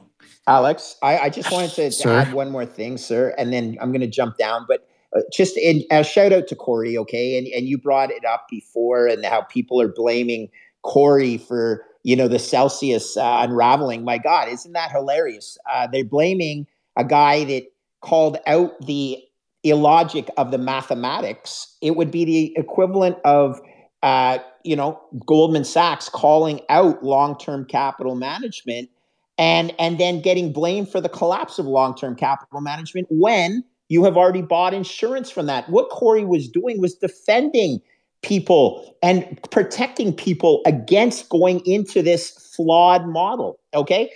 [0.48, 3.92] Alex, I, I just wanted to, to add one more thing, sir, and then I'm
[3.92, 4.66] going to jump down.
[4.68, 7.38] But uh, just in, a shout out to Cory, okay?
[7.38, 10.49] And and you brought it up before, and how people are blaming
[10.84, 14.03] Cory for you know the Celsius uh, unraveling.
[14.03, 15.57] My God, isn't that hilarious?
[15.72, 17.64] Uh, they're blaming a guy that
[18.01, 19.22] called out the
[19.64, 21.76] illogic of the mathematics.
[21.82, 23.60] It would be the equivalent of
[24.03, 28.89] uh, you know Goldman Sachs calling out long-term capital management
[29.38, 34.16] and and then getting blamed for the collapse of long-term capital management when you have
[34.16, 35.70] already bought insurance from that.
[35.70, 37.82] What Cory was doing was defending
[38.22, 43.60] people and protecting people against going into this flawed model.
[43.74, 44.12] Okay,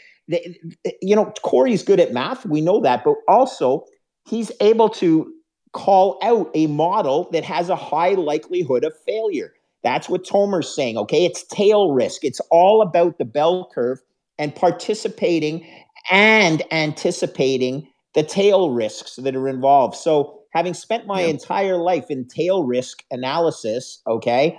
[1.02, 3.86] you know Cory's good at math, we know that, but also
[4.26, 5.32] he's able to
[5.74, 9.54] call out a model that has a high likelihood of failure.
[9.84, 10.98] That's what Tomer's saying.
[10.98, 12.24] Okay, it's tail risk.
[12.24, 14.00] It's all about the bell curve
[14.38, 15.68] and participating
[16.10, 19.96] and anticipating the tail risks that are involved.
[19.96, 21.28] So, having spent my Yeah.
[21.30, 24.58] entire life in tail risk analysis, okay,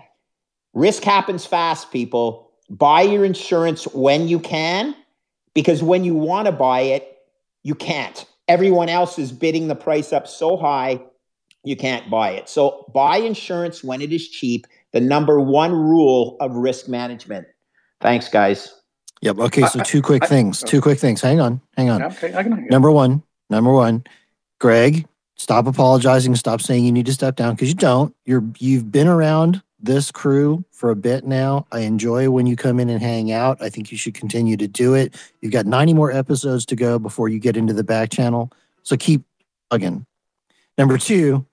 [0.73, 2.51] risk happens fast, people.
[2.69, 4.95] Buy your insurance when you can,
[5.55, 7.17] because when you want to buy it,
[7.63, 8.25] you can't.
[8.49, 11.01] Everyone else is bidding the price up so high,
[11.63, 12.49] you can't buy it.
[12.49, 17.47] So, buy insurance when it is cheap, the number one rule of risk management.
[18.01, 18.75] Thanks, guys.
[19.23, 19.39] yep.
[19.39, 19.65] Okay.
[19.67, 20.63] So two quick I- things.
[20.63, 20.67] Oh.
[20.67, 21.23] Two quick things.
[21.23, 21.61] Hang on.
[21.77, 22.03] Hang on.
[22.03, 22.67] Okay, I can.
[22.69, 24.05] Number one, number one,
[24.59, 26.35] Greg, stop apologizing.
[26.37, 28.15] Stop saying you need to step down because you don't.
[28.25, 31.67] You're you've been around this crew for a bit now.
[31.71, 33.61] I enjoy when you come in and hang out.
[33.61, 35.15] I think you should continue to do it.
[35.43, 38.51] You've got 90 more episodes to go before you get into the back channel.
[38.83, 39.23] So keep
[39.69, 40.07] plugging.
[40.79, 41.47] Number two,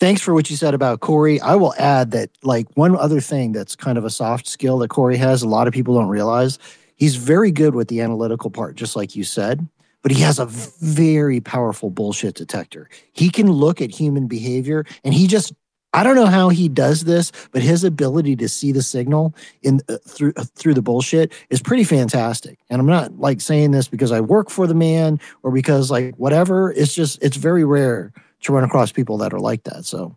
[0.00, 1.40] thanks for what you said about Cory.
[1.40, 4.88] I will add that, like, one other thing that's kind of a soft skill that
[4.88, 6.58] Cory has, a lot of people don't realize,
[6.96, 9.66] he's very good with the analytical part, just like you said,
[10.02, 12.88] but he has a very powerful bullshit detector.
[13.12, 15.52] He can look at human behavior and he just,
[15.92, 19.80] I don't know how he does this, but his ability to see the signal in
[19.88, 22.58] uh, through uh, through the bullshit is pretty fantastic.
[22.68, 26.14] And I'm not like saying this because I work for the man or because like
[26.16, 26.70] whatever.
[26.72, 29.86] It's just it's very rare to run across people that are like that.
[29.86, 30.16] So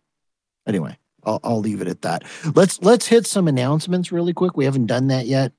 [0.68, 2.24] anyway, I'll, I'll leave it at that.
[2.54, 4.58] Let's let's hit some announcements really quick.
[4.58, 5.54] We haven't done that yet,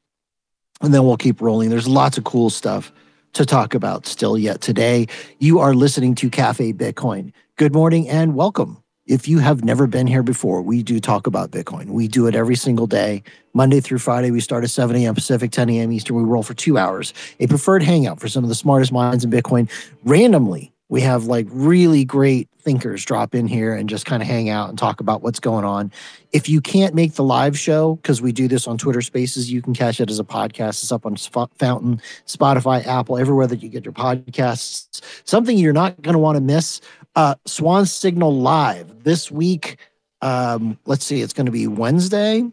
[0.82, 1.70] and then we'll keep rolling.
[1.70, 2.92] There's lots of cool stuff
[3.32, 5.06] to talk about still yet today.
[5.38, 7.32] You are listening to Cafe Bitcoin.
[7.56, 8.82] Good morning and welcome.
[9.06, 11.86] If you have never been here before, we do talk about Bitcoin.
[11.86, 13.22] We do it every single day,
[13.52, 14.30] Monday through Friday.
[14.30, 15.14] We start at 7 a.m.
[15.14, 15.90] Pacific, 10 a.m.
[15.90, 16.16] Eastern.
[16.16, 17.12] We roll for two hours.
[17.40, 19.68] A preferred hangout for some of the smartest minds in Bitcoin.
[20.04, 24.50] Randomly, we have like really great thinkers drop in here and just kind of hang
[24.50, 25.90] out and talk about what's going on.
[26.32, 29.62] If you can't make the live show, because we do this on Twitter Spaces, you
[29.62, 30.82] can catch it as a podcast.
[30.82, 35.00] It's up on Sp- Fountain, Spotify, Apple, everywhere that you get your podcasts.
[35.24, 36.82] Something you're not going to want to miss.
[37.16, 39.78] Uh, Swan Signal Live this week.
[40.20, 42.44] Um, let's see, it's going to be Wednesday.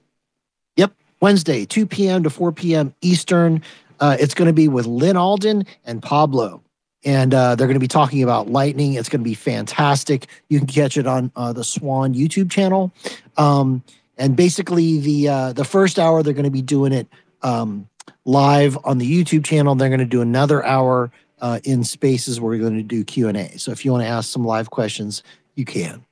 [0.78, 2.24] Yep, Wednesday, 2 p.m.
[2.24, 2.96] to 4 p.m.
[3.02, 3.62] Eastern.
[4.00, 6.64] Uh, it's going to be with Lyn Alden and Pablo
[7.04, 8.94] and uh, they're going to be talking about lightning.
[8.94, 10.28] It's going to be fantastic.
[10.50, 12.92] You can catch it on uh, the Swan YouTube channel.
[13.38, 13.84] Um,
[14.18, 17.08] and basically, the uh, the first hour they're going to be doing it
[17.42, 17.88] um,
[18.26, 19.76] live on the YouTube channel.
[19.76, 23.30] They're going to do another hour uh, in spaces where we're going to do Q
[23.30, 23.58] and A.
[23.58, 25.24] So if you want to ask some live questions,
[25.56, 26.06] you can.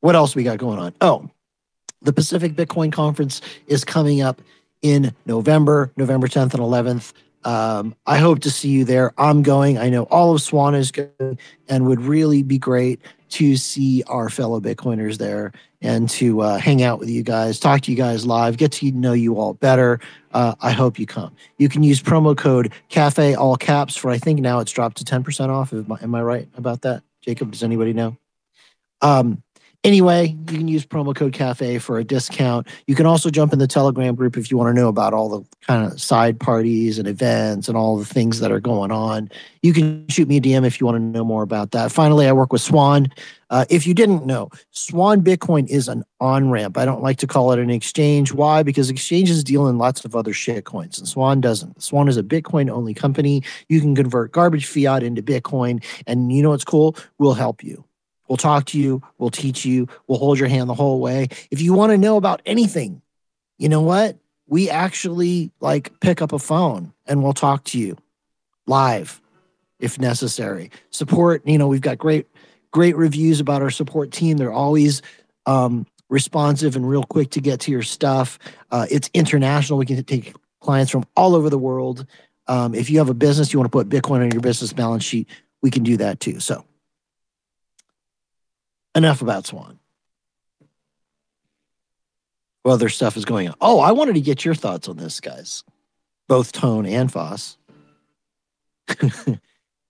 [0.00, 0.94] What else we got going on?
[1.00, 1.30] Oh,
[2.02, 4.40] the Pacific Bitcoin Conference is coming up
[4.82, 7.12] in November, November 10th and 11th.
[7.44, 9.12] Um, I hope to see you there.
[9.18, 9.78] I'm going.
[9.78, 11.38] I know all of Swan is going
[11.68, 16.82] and would really be great to see our fellow Bitcoiners there and to uh, hang
[16.82, 20.00] out with you guys, talk to you guys live, get to know you all better.
[20.32, 21.34] Uh, I hope you come.
[21.56, 25.04] You can use promo code CAFE all caps for I think now it's dropped to
[25.04, 25.72] 10% off.
[25.72, 27.02] Am I, am I right about that?
[27.22, 28.16] Jacob, does anybody know?
[29.00, 29.42] Um,
[29.82, 32.66] Anyway, you can use promo code CAFE for a discount.
[32.86, 35.30] You can also jump in the Telegram group if you want to know about all
[35.30, 39.30] the kind of side parties and events and all the things that are going on.
[39.62, 41.90] You can shoot me a DM if you want to know more about that.
[41.90, 43.08] Finally, I work with Swan.
[43.48, 46.76] Uh, if you didn't know, Swan Bitcoin is an on ramp.
[46.76, 48.34] I don't like to call it an exchange.
[48.34, 48.62] Why?
[48.62, 51.82] Because exchanges deal in lots of other shit coins, and Swan doesn't.
[51.82, 53.42] Swan is a Bitcoin only company.
[53.70, 56.96] You can convert garbage fiat into Bitcoin, and you know what's cool?
[57.18, 57.82] We'll help you.
[58.30, 59.02] We'll talk to you.
[59.18, 59.88] We'll teach you.
[60.06, 61.26] We'll hold your hand the whole way.
[61.50, 63.02] If you want to know about anything,
[63.58, 64.18] you know what?
[64.46, 67.96] We actually like pick up a phone and we'll talk to you
[68.68, 69.20] live
[69.80, 70.70] if necessary.
[70.90, 72.28] Support, you know, we've got great,
[72.70, 74.36] great reviews about our support team.
[74.36, 75.02] They're always
[75.46, 78.38] um, responsive and real quick to get to your stuff.
[78.70, 79.76] Uh, it's international.
[79.76, 82.06] We can take clients from all over the world.
[82.46, 85.02] Um, if you have a business, you want to put Bitcoin on your business balance
[85.02, 85.26] sheet,
[85.62, 86.38] we can do that too.
[86.38, 86.64] So,
[88.94, 89.78] enough about Swan.
[92.62, 93.54] What other stuff is going on?
[93.60, 95.64] Oh, I wanted to get your thoughts on this, guys,
[96.28, 97.56] both Tone and Foss.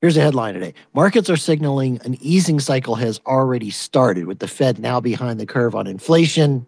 [0.01, 4.48] Here's a headline today Markets are signaling an easing cycle has already started, with the
[4.48, 6.66] Fed now behind the curve on inflation.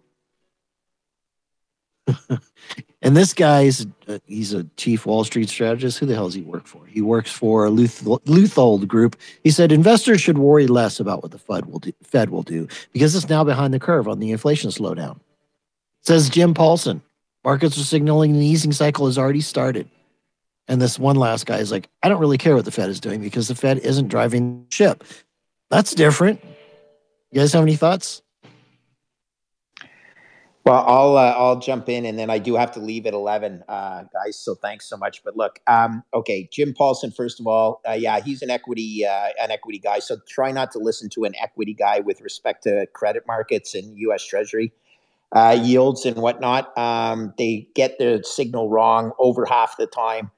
[3.01, 5.99] And this guy's uh, he's a chief Wall Street strategist.
[5.99, 6.85] Who the hell does he work for?
[6.85, 9.15] He works for Luth- Leuthold Group.
[9.43, 12.67] He said investors should worry less about what the Fed will do, Fed will do
[12.91, 15.19] because it's now behind the curve on the inflation slowdown.
[16.01, 17.01] Says Jim Paulson.
[17.43, 19.89] Markets are signaling the easing cycle has already started.
[20.67, 23.01] And this one last guy is like, I don't really care what the Fed is
[23.01, 25.03] doing because the Fed isn't driving the ship.
[25.69, 26.41] That's different.
[27.31, 28.21] You guys have any thoughts?
[30.65, 33.63] Well, I'll uh, I'll jump in, and then I do have to leave at eleven,
[33.67, 34.39] uh, guys.
[34.39, 35.23] So thanks so much.
[35.23, 37.11] But look, um, okay, Jim Paulson.
[37.11, 39.99] First of all, uh, yeah, he's an equity uh, an equity guy.
[39.99, 43.97] So try not to listen to an equity guy with respect to credit markets and
[43.99, 44.25] U.S.
[44.25, 44.71] Treasury
[45.33, 46.77] uh, yields and whatnot.
[46.77, 50.31] Um, they get the signal wrong over half the time.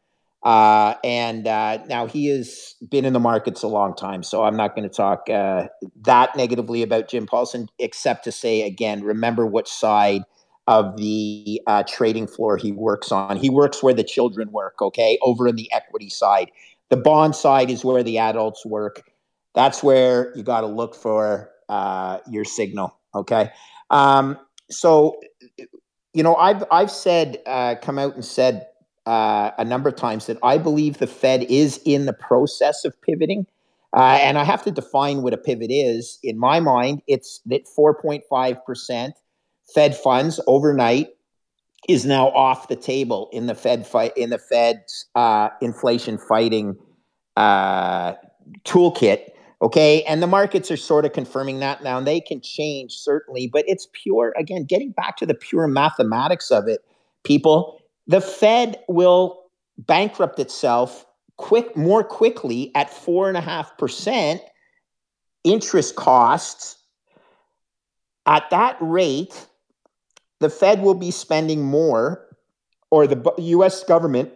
[0.45, 4.55] Uh, and uh, now he has been in the markets a long time, so I'm
[4.55, 5.67] not going to talk uh,
[6.03, 10.21] that negatively about Jim Paulson, except to say again, remember what side
[10.67, 13.37] of the uh, trading floor he works on.
[13.37, 16.51] He works where the children work, okay, over in the equity side.
[16.89, 19.01] The bond side is where the adults work.
[19.55, 23.49] That's where you got to look for uh, your signal, okay.
[23.89, 24.37] Um,
[24.69, 25.19] so,
[26.13, 28.67] you know, I've I've said uh, come out and said
[29.05, 32.99] uh, a number of times that I believe the Fed is in the process of
[33.01, 33.45] pivoting.
[33.95, 36.19] Uh, and I have to define what a pivot is.
[36.21, 39.13] In my mind, it's that 4.5%
[39.73, 41.09] Fed funds overnight
[41.87, 46.75] is now off the table in the Fed fight in the Fed's uh, inflation fighting
[47.37, 48.13] uh,
[48.63, 49.29] toolkit.
[49.61, 51.97] Okay, and the markets are sort of confirming that now.
[51.97, 54.33] And they can change certainly, but it's pure.
[54.37, 56.81] Again, getting back to the pure mathematics of it,
[57.23, 59.43] people the Fed will
[59.77, 61.05] bankrupt itself
[61.37, 64.41] quick more quickly at four and a half percent
[65.43, 66.77] interest costs.
[68.25, 69.47] At that rate,
[70.39, 72.25] the Fed will be spending more,
[72.89, 74.31] or the US government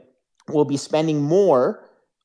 [0.47, 1.83] will be spending more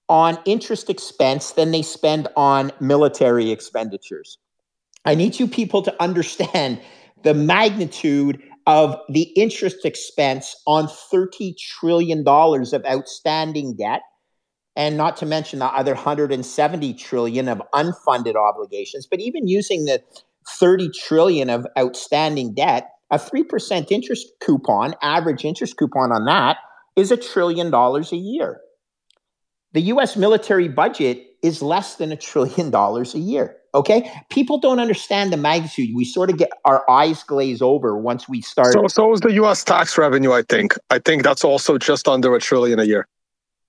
[0.09, 4.39] on interest expense than they spend on military expenditures.
[5.05, 6.81] I need you people to understand
[7.23, 14.01] the magnitude of the interest expense on $30 trillion of outstanding debt
[14.77, 20.03] and not to mention the other 170 trillion of unfunded obligations but even using the
[20.49, 26.57] 30 trillion of outstanding debt a 3% interest coupon average interest coupon on that
[26.97, 28.61] is a trillion dollars a year.
[29.73, 34.79] The US military budget is less than a trillion dollars a year Okay, people don't
[34.79, 35.91] understand the magnitude.
[35.97, 38.73] We sort of get our eyes glaze over once we start.
[38.73, 39.65] So, so is the U.S.
[39.65, 40.33] tax revenue.
[40.33, 40.75] I think.
[40.91, 43.09] I think that's also just under a trillion a year.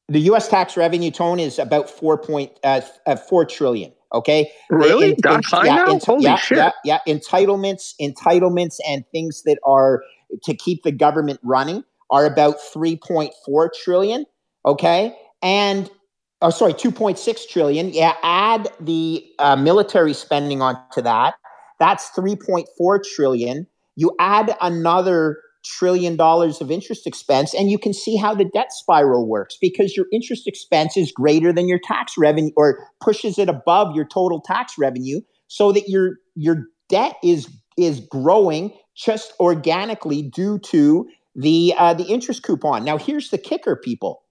[0.08, 0.48] The U.S.
[0.48, 3.92] tax revenue tone is about four point uh, uh, four trillion.
[4.14, 5.12] Okay, really?
[5.12, 6.00] In, That high yeah, now?
[6.06, 6.60] Holy yeah, shit!
[6.60, 10.04] Yeah, yeah, entitlements, entitlements, and things that are
[10.44, 14.28] to keep the government running are about three point four trillion.
[14.68, 15.90] Okay, and
[16.42, 17.94] oh, sorry, 2.6 trillion.
[17.94, 21.36] Yeah, add the uh, military spending onto that.
[21.80, 23.68] That's 3.4 trillion.
[23.96, 28.72] You add another trillion dollars of interest expense, and you can see how the debt
[28.72, 33.50] spiral works because your interest expense is greater than your tax revenue or pushes it
[33.50, 40.22] above your total tax revenue, so that your your debt is is growing just organically
[40.22, 42.84] due to the uh, the interest coupon.
[42.84, 44.22] Now, here's the kicker, people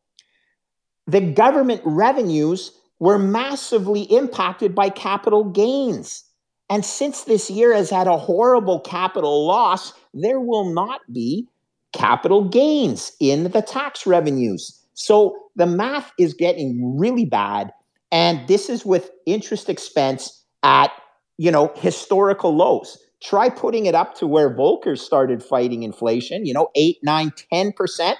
[1.06, 6.24] the government revenues were massively impacted by capital gains.
[6.70, 11.46] And since this year has had a horrible capital loss, there will not be
[11.92, 14.80] capital gains in the tax revenues.
[14.94, 17.72] So the math is getting really bad.
[18.10, 20.90] And this is with interest expense at,
[21.36, 22.98] you know, historical lows.
[23.22, 28.14] Try putting it up to where Volcker started fighting inflation, you know, 8, 9, 10%.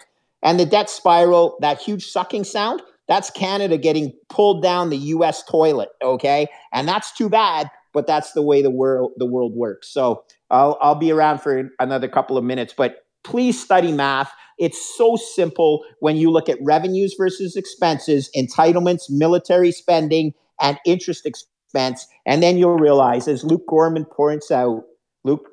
[0.44, 5.42] And the debt spiral, that huge sucking sound, that's Canada getting pulled down the US
[5.44, 6.46] toilet, okay?
[6.72, 9.88] And that's too bad, but that's the way the world the world works.
[9.88, 14.32] So I'll I'll be around for another couple of minutes, but please study math.
[14.58, 21.26] It's so simple when you look at revenues versus expenses, entitlements, military spending, and interest
[21.26, 22.06] expense.
[22.24, 24.84] And then you'll realize, as Luke Gromen points out,
[25.24, 25.48] Luke,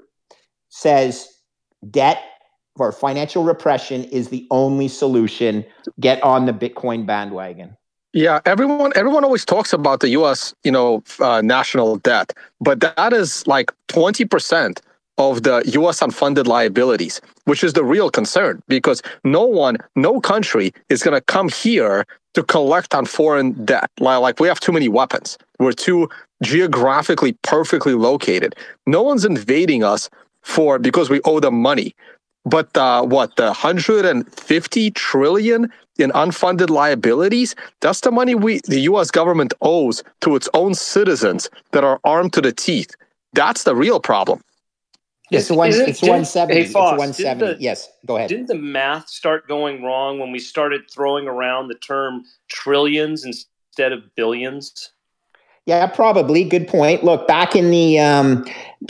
[0.69, 1.27] says
[1.89, 2.21] debt
[2.81, 5.63] or financial repression is the only solution.
[5.99, 7.77] Get on the Bitcoin bandwagon.
[8.13, 10.53] Yeah, everyone everyone always talks about the U.S.
[10.63, 14.81] you know uh, national debt, but that is like twenty percent
[15.17, 15.99] of the U.S.
[16.01, 21.21] unfunded liabilities, which is the real concern because no one, no country is going to
[21.21, 23.89] come here to collect on foreign debt.
[23.99, 25.37] Like we have too many weapons.
[25.59, 26.09] We're too
[26.41, 28.55] geographically perfectly located.
[28.87, 30.09] No one's invading us
[30.41, 31.93] for because we owe them money.
[32.45, 37.55] But uh, what the 150 trillion in unfunded liabilities?
[37.81, 39.11] That's the money we the U.S.
[39.11, 42.95] government owes to its own citizens that are armed to the teeth.
[43.33, 44.41] That's the real problem.
[45.29, 45.69] It's one.
[45.71, 46.61] It's one seventy.
[46.61, 47.63] It's one seventy.
[47.63, 48.29] Yes, go ahead.
[48.29, 53.93] Didn't the math start going wrong when we started throwing around the term trillions instead
[53.93, 54.91] of billions?
[55.67, 56.43] Yeah, probably.
[56.43, 57.03] Good point.
[57.03, 58.45] Look, back in the um,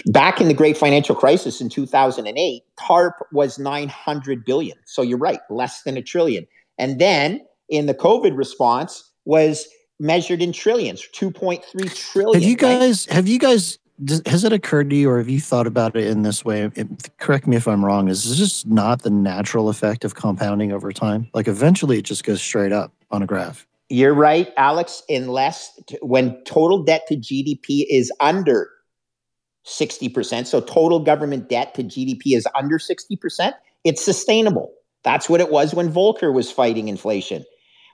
[0.05, 4.45] back in the great financial crisis in two thousand and eight, TARP was nine hundred
[4.45, 4.77] billion.
[4.85, 6.47] So you're right, less than a trillion.
[6.77, 9.67] And then in the COVID response was
[9.99, 12.41] measured in trillions, two point three trillion.
[12.41, 13.05] Have you guys?
[13.07, 13.15] Right?
[13.15, 13.77] Have you guys
[14.25, 16.71] has it occurred to you, or have you thought about it in this way?
[16.73, 16.87] It,
[17.19, 18.07] correct me if I'm wrong.
[18.07, 21.29] Is this just not the natural effect of compounding over time?
[21.33, 23.67] Like eventually, it just goes straight up on a graph.
[23.91, 25.03] You're right, Alex.
[25.09, 28.69] Unless when total debt to GDP is under
[29.67, 33.51] 60%, so total government debt to GDP is under 60%,
[33.83, 34.71] it's sustainable.
[35.03, 37.43] That's what it was when Volcker was fighting inflation.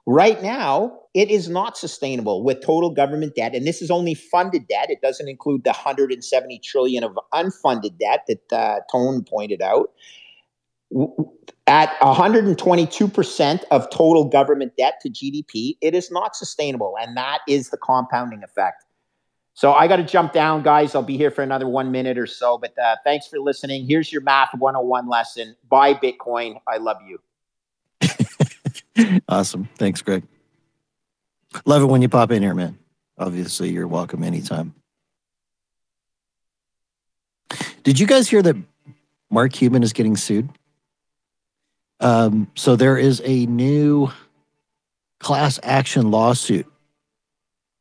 [0.06, 4.68] Right now, it is not sustainable with total government debt, and this is only funded
[4.68, 4.92] debt.
[4.92, 9.90] It doesn't include the 170 trillion of unfunded debt that uh, Tone pointed out.
[11.68, 17.70] At 122% of total government debt to GDP, it is not sustainable, and that is
[17.70, 18.86] the compounding effect.
[19.54, 20.94] So I got to jump down, guys.
[20.96, 23.86] I'll be here for another one minute or so, but uh, thanks for listening.
[23.86, 25.56] Here's your Math 101 lesson.
[25.68, 26.62] Buy Bitcoin.
[26.68, 27.20] I love you.
[29.28, 29.68] awesome.
[29.76, 30.24] Thanks, Greg.
[31.66, 32.78] Love it when you pop in here, man.
[33.18, 34.76] Obviously, you're welcome anytime.
[37.84, 38.56] Did you guys hear that
[39.32, 40.50] Mark Cuban is getting sued?
[42.00, 44.10] Um, so there is a new
[45.20, 46.68] class action lawsuit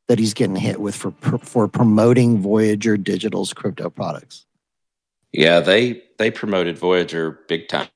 [0.09, 4.47] that he's getting hit with for for promoting Voyager Digital's crypto products.
[5.33, 7.89] Yeah, they they promoted Voyager big time,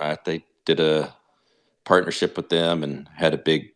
[0.00, 0.24] right?
[0.24, 1.14] They did a
[1.84, 3.68] partnership with them and had a big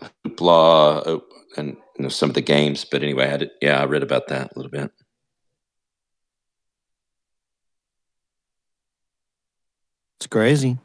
[0.00, 1.18] hoopla uh,
[1.56, 2.84] and you know, some of the games.
[2.84, 4.92] But anyway, I had, yeah, I read about that a little bit.
[10.18, 10.78] It's crazy.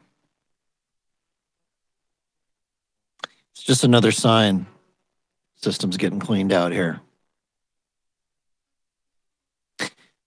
[3.52, 4.66] It's just another sign
[5.56, 7.00] systems getting cleaned out here.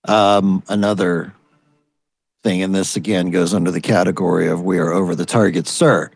[0.03, 1.33] Um, another
[2.43, 6.11] thing, and this again goes under the category of we are over the target, sir.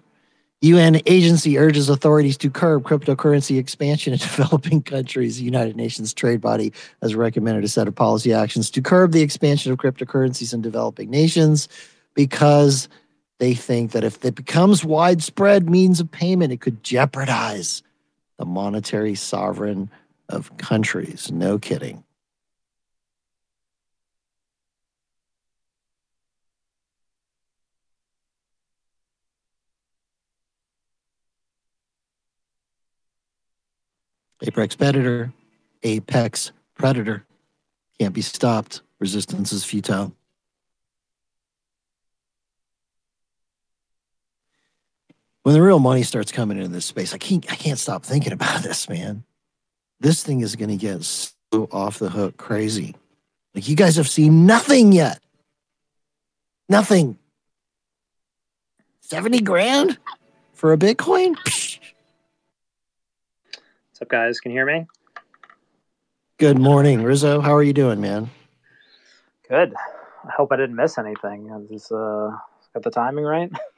[0.61, 5.37] UN agency urges authorities to curb cryptocurrency expansion in developing countries.
[5.37, 9.21] The United Nations trade body has recommended a set of policy actions to curb the
[9.21, 11.69] expansion of cryptocurrencies in developing nations
[12.13, 12.89] because
[13.39, 17.81] they think that if it becomes widespread means of payment, it could jeopardize
[18.37, 19.89] the monetary sovereign
[20.29, 21.31] of countries.
[21.31, 22.03] No kidding.
[34.43, 35.31] Apex predator,
[35.83, 37.25] apex predator.
[37.99, 38.81] Can't be stopped.
[38.99, 40.15] Resistance is futile.
[45.43, 48.33] When the real money starts coming into this space, I can't I can't stop thinking
[48.33, 49.23] about this, man.
[49.99, 52.95] This thing is gonna get so off the hook crazy.
[53.53, 55.19] Like you guys have seen nothing yet.
[56.69, 57.17] Nothing.
[59.01, 59.97] 70 grand
[60.53, 61.35] for a Bitcoin?
[61.35, 61.71] Psh
[64.01, 64.39] up, guys?
[64.39, 64.87] Can you hear me?
[66.37, 67.39] Good morning, Rizzo.
[67.39, 68.31] How are you doing, man?
[69.47, 69.75] Good.
[70.25, 71.49] I hope I didn't miss anything.
[71.69, 72.31] Is uh,
[72.73, 73.51] got the timing right?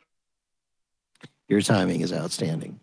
[1.48, 2.80] Your timing is outstanding.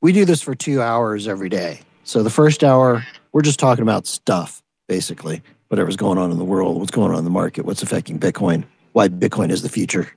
[0.00, 1.80] We do this for two hours every day.
[2.04, 6.44] So the first hour, we're just talking about stuff, basically, whatever's going on in the
[6.44, 10.12] world, what's going on in the market, what's affecting Bitcoin, why Bitcoin is the future.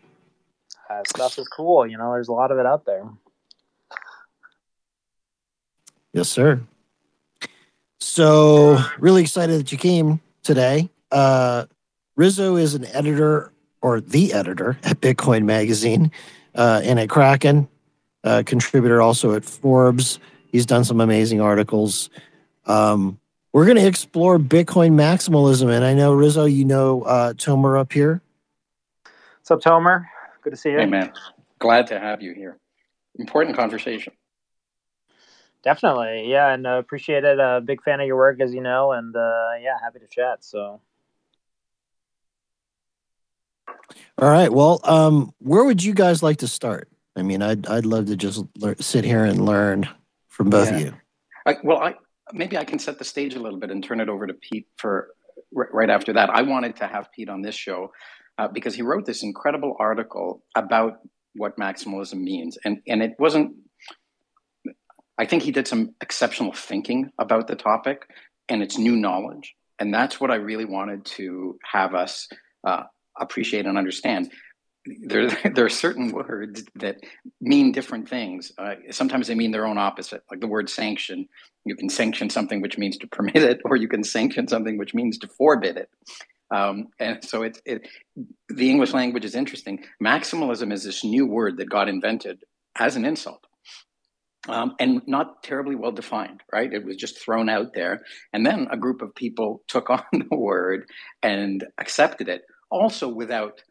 [0.89, 1.87] Uh, stuff is cool.
[1.87, 3.07] You know, there's a lot of it out there.
[6.13, 6.59] Yes, sir.
[7.99, 10.89] So, really excited that you came today.
[11.11, 11.65] Uh,
[12.15, 13.51] Rizzo is an editor
[13.81, 16.11] or the editor at Bitcoin Magazine
[16.55, 17.67] and at Kraken,
[18.23, 20.19] uh, contributor also at Forbes.
[20.51, 22.09] He's done some amazing articles.
[22.65, 23.19] Um,
[23.53, 25.71] We're going to explore Bitcoin maximalism.
[25.71, 28.21] And I know, Rizzo, you know uh, Tomer up here.
[29.39, 30.05] What's up, Tomer?
[30.43, 30.79] Good to see you.
[30.79, 31.11] Hey, man.
[31.59, 32.57] Glad to have you here.
[33.17, 34.13] Important conversation.
[35.63, 36.29] Definitely.
[36.29, 36.53] Yeah.
[36.53, 37.39] And uh, appreciate it.
[37.39, 38.91] A uh, big fan of your work, as you know.
[38.91, 40.43] And uh, yeah, happy to chat.
[40.43, 40.81] So.
[44.17, 44.51] All right.
[44.51, 46.89] Well, um, where would you guys like to start?
[47.15, 49.87] I mean, I'd I'd love to just le- sit here and learn
[50.27, 50.75] from both yeah.
[50.75, 50.93] of you.
[51.45, 51.95] I, well, I
[52.33, 54.67] maybe I can set the stage a little bit and turn it over to Pete
[54.77, 55.09] for
[55.55, 56.29] r- right after that.
[56.29, 57.91] I wanted to have Pete on this show
[58.37, 60.99] uh, because he wrote this incredible article about
[61.35, 63.55] what maximalism means, and and it wasn't.
[65.17, 68.09] I think he did some exceptional thinking about the topic,
[68.47, 72.29] and it's new knowledge, and that's what I really wanted to have us
[72.65, 72.83] uh,
[73.19, 74.31] appreciate and understand
[74.85, 76.97] there, there are certain words that
[77.41, 78.51] mean different things.
[78.57, 81.27] Uh, sometimes they mean their own opposite, like the word sanction.
[81.65, 84.93] You can sanction something which means to permit it, or you can sanction something which
[84.93, 85.89] means to forbid it.
[86.51, 87.87] Um, and so it, it,
[88.49, 89.83] the English language is interesting.
[90.03, 92.43] Maximalism is this new word that got invented
[92.77, 93.45] as an insult.
[94.47, 96.73] Um, and not terribly well defined, right?
[96.73, 98.01] It was just thrown out there.
[98.33, 100.85] And then a group of people took on the word
[101.21, 103.61] and accepted it, also without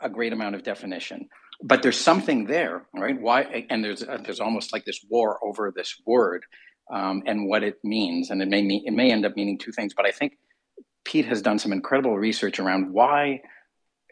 [0.00, 1.28] a great amount of definition.
[1.62, 3.20] But there's something there right?
[3.20, 6.44] Why and there's uh, there's almost like this war over this word
[6.92, 8.30] um, and what it means.
[8.30, 10.34] And it may mean it may end up meaning two things but i think
[11.04, 13.40] pete has done some incredible research around why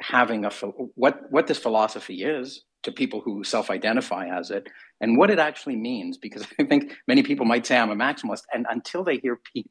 [0.01, 0.51] having a
[0.95, 4.69] what what this philosophy is to people who self-identify as it
[5.01, 6.19] and what it actually means.
[6.19, 9.71] Because i think many people might say i'm a maximalist and until they hear pete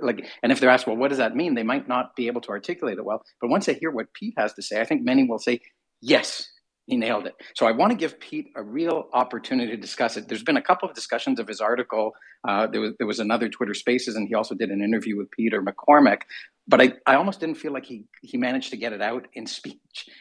[0.00, 1.54] like and if they're asked well what does that mean?
[1.54, 3.24] They might not be able to articulate it well.
[3.40, 5.60] But once they hear what pete has to say i think many will say
[6.00, 6.50] yes
[6.86, 10.28] he nailed it so i want to give pete a real opportunity to discuss it
[10.28, 12.12] there's been a couple of discussions of his article
[12.48, 15.30] uh, there was there was another twitter spaces and he also did an interview with
[15.30, 16.22] peter McCormack.
[16.68, 19.46] but I, I almost didn't feel like he, he managed to get it out in
[19.46, 19.78] speech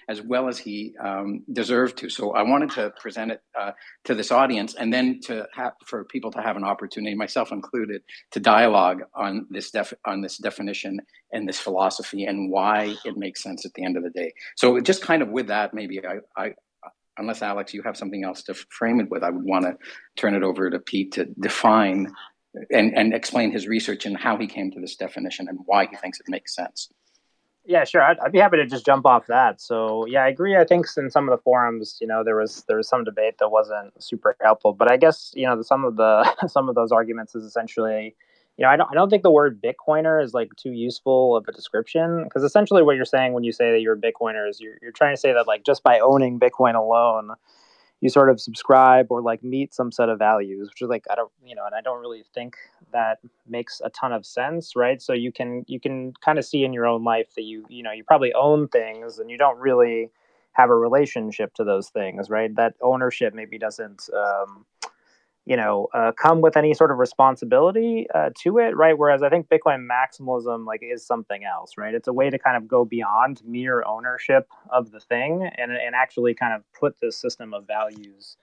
[0.07, 2.09] as well as he um, deserved to.
[2.09, 3.71] So I wanted to present it uh,
[4.05, 8.01] to this audience and then to have for people to have an opportunity, myself included,
[8.31, 10.99] to dialogue on this def- on this definition
[11.35, 14.33] and this philosophy and why it makes sense at the end of the day.
[14.55, 16.53] So just kind of with that, maybe I, I
[17.17, 19.77] unless Alex, you have something else to frame it with, I would want to
[20.15, 22.13] turn it over to Pete to define
[22.71, 25.95] and, and explain his research and how he came to this definition and why he
[25.97, 26.89] thinks it makes sense.
[27.67, 28.01] Yeah, sure.
[28.03, 29.59] I'd, I'd, be happy to just jump off that.
[29.59, 30.55] So, yeah, I agree.
[30.55, 33.39] I think in some of the forums, you know, there was there was some debate
[33.39, 34.73] that wasn't super helpful.
[34.73, 38.15] But I guess you know some of the some of those arguments is essentially,
[38.57, 41.47] you know, I don't I don't think the word Bitcoiner is like too useful of
[41.47, 44.59] a description because essentially what you're saying when you say that you're a Bitcoiner is
[44.59, 47.31] you're you're trying to say that like just by owning Bitcoin alone,
[48.01, 51.15] you sort of subscribe or like meet some set of values which is like i
[51.15, 52.55] don't you know and i don't really think
[52.95, 55.01] that makes a ton of sense right?
[55.01, 57.83] So you can you can kind of see in your own life that you you
[57.83, 60.09] know you probably own things and you don't really
[60.53, 62.55] have a relationship to those things right?
[62.55, 64.65] That ownership maybe doesn't um,
[65.45, 68.97] you know uh, come with any sort of responsibility uh, to it right?
[68.97, 71.93] Whereas i think bitcoin maximalism like is something else right?
[71.93, 75.95] It's a way to kind of go beyond mere ownership of the thing and, and
[75.95, 78.37] actually kind of put this system of values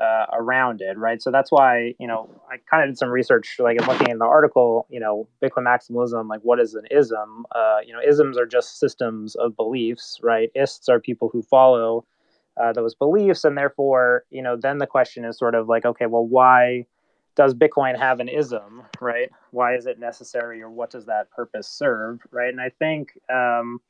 [0.00, 1.20] uh, around it right?
[1.22, 4.18] So that's why you know i kind of did some research like in looking in
[4.18, 7.44] the article you know bitcoin maximalism like what is an ism?
[7.54, 10.50] Uh, you know isms are just systems of beliefs right?
[10.54, 12.04] Ists are people who follow
[12.56, 16.06] uh, those beliefs and therefore you know then the question is sort of like okay
[16.06, 16.84] well why
[17.36, 19.30] does bitcoin have an ism right?
[19.50, 22.50] Why is it necessary or what does that purpose serve right?
[22.50, 23.80] And i think um,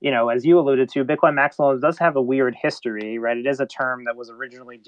[0.00, 3.36] you know as you alluded to bitcoin maximalism does have a weird history right?
[3.36, 4.80] It is a term that was originally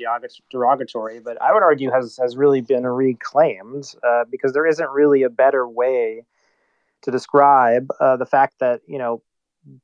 [0.50, 5.22] derogatory but i would argue has has really been reclaimed uh, because there isn't really
[5.22, 6.24] a better way
[7.02, 9.22] to describe uh, the fact that you know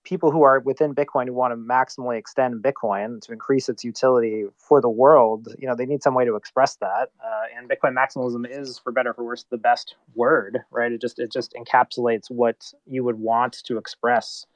[0.03, 4.45] people who are within Bitcoin who want to maximally extend Bitcoin to increase its utility
[4.57, 7.11] for the world, you know, they need some way to express that.
[7.23, 10.93] Uh, and Bitcoin maximalism is, for better or for worse, the best word, right?
[10.93, 14.47] It just it just encapsulates what you would want to express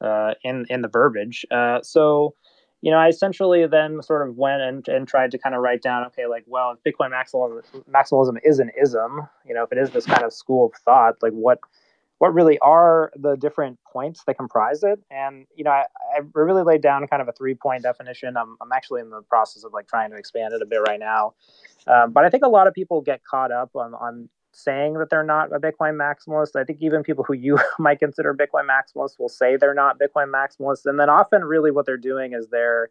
[0.00, 1.44] uh, in in the verbiage.
[1.50, 2.34] Uh, so,
[2.80, 5.82] you know, I essentially then sort of went and, and tried to kind of write
[5.82, 7.62] down, okay, like, well, if Bitcoin maximalism
[7.92, 11.16] maximalism is an ism, you know, if it is this kind of school of thought,
[11.20, 11.58] like what
[12.18, 15.84] what really are the different points that comprise it and you know i,
[16.16, 19.22] I really laid down kind of a three point definition I'm, I'm actually in the
[19.22, 21.34] process of like trying to expand it a bit right now
[21.86, 25.10] um, but i think a lot of people get caught up on, on saying that
[25.10, 29.18] they're not a bitcoin maximalist i think even people who you might consider bitcoin maximalists
[29.18, 32.90] will say they're not bitcoin maximalists and then often really what they're doing is they're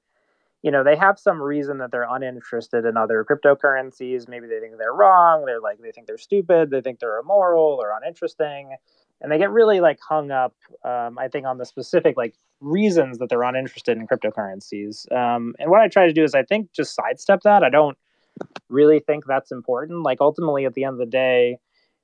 [0.64, 4.28] you know, they have some reason that they're uninterested in other cryptocurrencies.
[4.28, 5.46] Maybe they think they're wrong.
[5.46, 6.72] They're like, they think they're stupid.
[6.72, 8.76] They think they're immoral or uninteresting.
[9.22, 10.54] And they get really like hung up,
[10.86, 15.12] um, I think, on the specific like reasons that they're uninterested in cryptocurrencies.
[15.12, 17.64] Um, and what I try to do is, I think, just sidestep that.
[17.64, 17.98] I don't
[18.70, 20.04] really think that's important.
[20.04, 21.58] Like, ultimately, at the end of the day,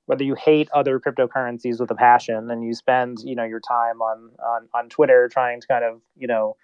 [0.06, 4.02] whether you hate other cryptocurrencies with a passion and you spend, you know, your time
[4.02, 6.56] on on on Twitter trying to kind of, you know,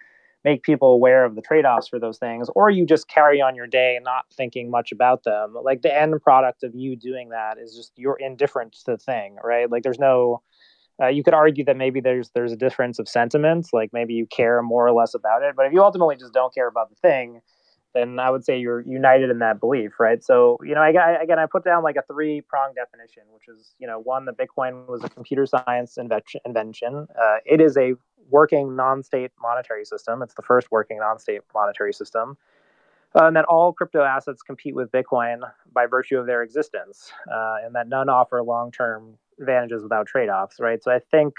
[0.44, 3.66] make people aware of the trade-offs for those things or you just carry on your
[3.66, 5.54] day not thinking much about them.
[5.62, 9.36] Like the end product of you doing that is just you're indifferent to the thing
[9.44, 9.70] right?
[9.70, 10.42] Like there's no
[11.02, 14.26] uh, you could argue that maybe there's there's a difference of sentiments like maybe you
[14.26, 16.96] care more or less about it but if you ultimately just don't care about the
[16.96, 17.40] thing
[17.94, 21.22] then i would say you're united in that belief right so you know I, I,
[21.22, 24.36] again i put down like a three prong definition which is you know one that
[24.36, 27.06] bitcoin was a computer science invention.
[27.20, 27.94] Uh, it is a
[28.30, 30.22] working non-state monetary system.
[30.22, 32.36] It's the first working non-state monetary system.
[33.14, 35.40] Uh, and that all crypto assets compete with Bitcoin
[35.72, 40.60] by virtue of their existence, uh, and that none offer long-term advantages without trade-offs.
[40.60, 40.82] Right.
[40.82, 41.34] So I think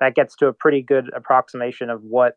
[0.00, 2.36] that gets to a pretty good approximation of what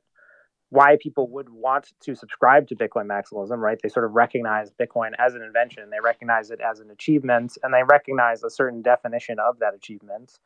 [0.76, 3.80] why people would want to subscribe to Bitcoin maximalism, right?
[3.82, 7.74] They sort of recognize Bitcoin as an invention, they recognize it as an achievement, and
[7.74, 10.40] they recognize a certain definition of that achievement.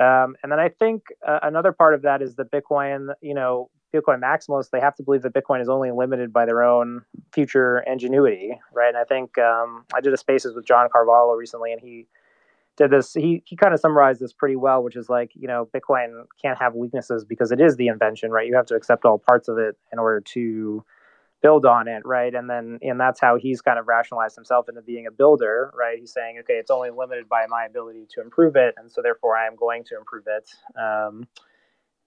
[0.00, 3.70] Um, and then I think uh, another part of that is that Bitcoin, you know,
[3.94, 7.02] Bitcoin maximalists, they have to believe that Bitcoin is only limited by their own
[7.32, 8.88] future ingenuity, right?
[8.88, 12.06] And I think um, I did a spaces with John Carvalho recently, and he
[12.80, 13.12] did this.
[13.12, 16.58] He he kind of summarized this pretty well, which is like, you know, Bitcoin can't
[16.58, 18.46] have weaknesses because it is the invention, right?
[18.46, 20.84] You have to accept all parts of it in order to
[21.42, 22.34] build on it, right?
[22.34, 25.98] And then and that's how he's kind of rationalized himself into being a builder, right?
[25.98, 29.36] He's saying, okay, it's only limited by my ability to improve it, and so therefore
[29.36, 30.50] I am going to improve it.
[30.80, 31.28] Um,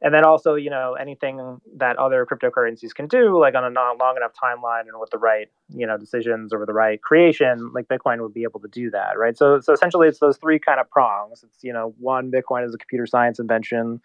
[0.04, 3.98] and then also, you know, anything that other cryptocurrencies can do, like on a non
[3.98, 7.88] long enough timeline and with the right, you know, decisions or the right creation, like
[7.88, 9.38] Bitcoin would be able to do that, right?
[9.38, 11.42] So, so essentially, it's those three kind of prongs.
[11.44, 14.02] It's you know, one, Bitcoin is a computer science invention.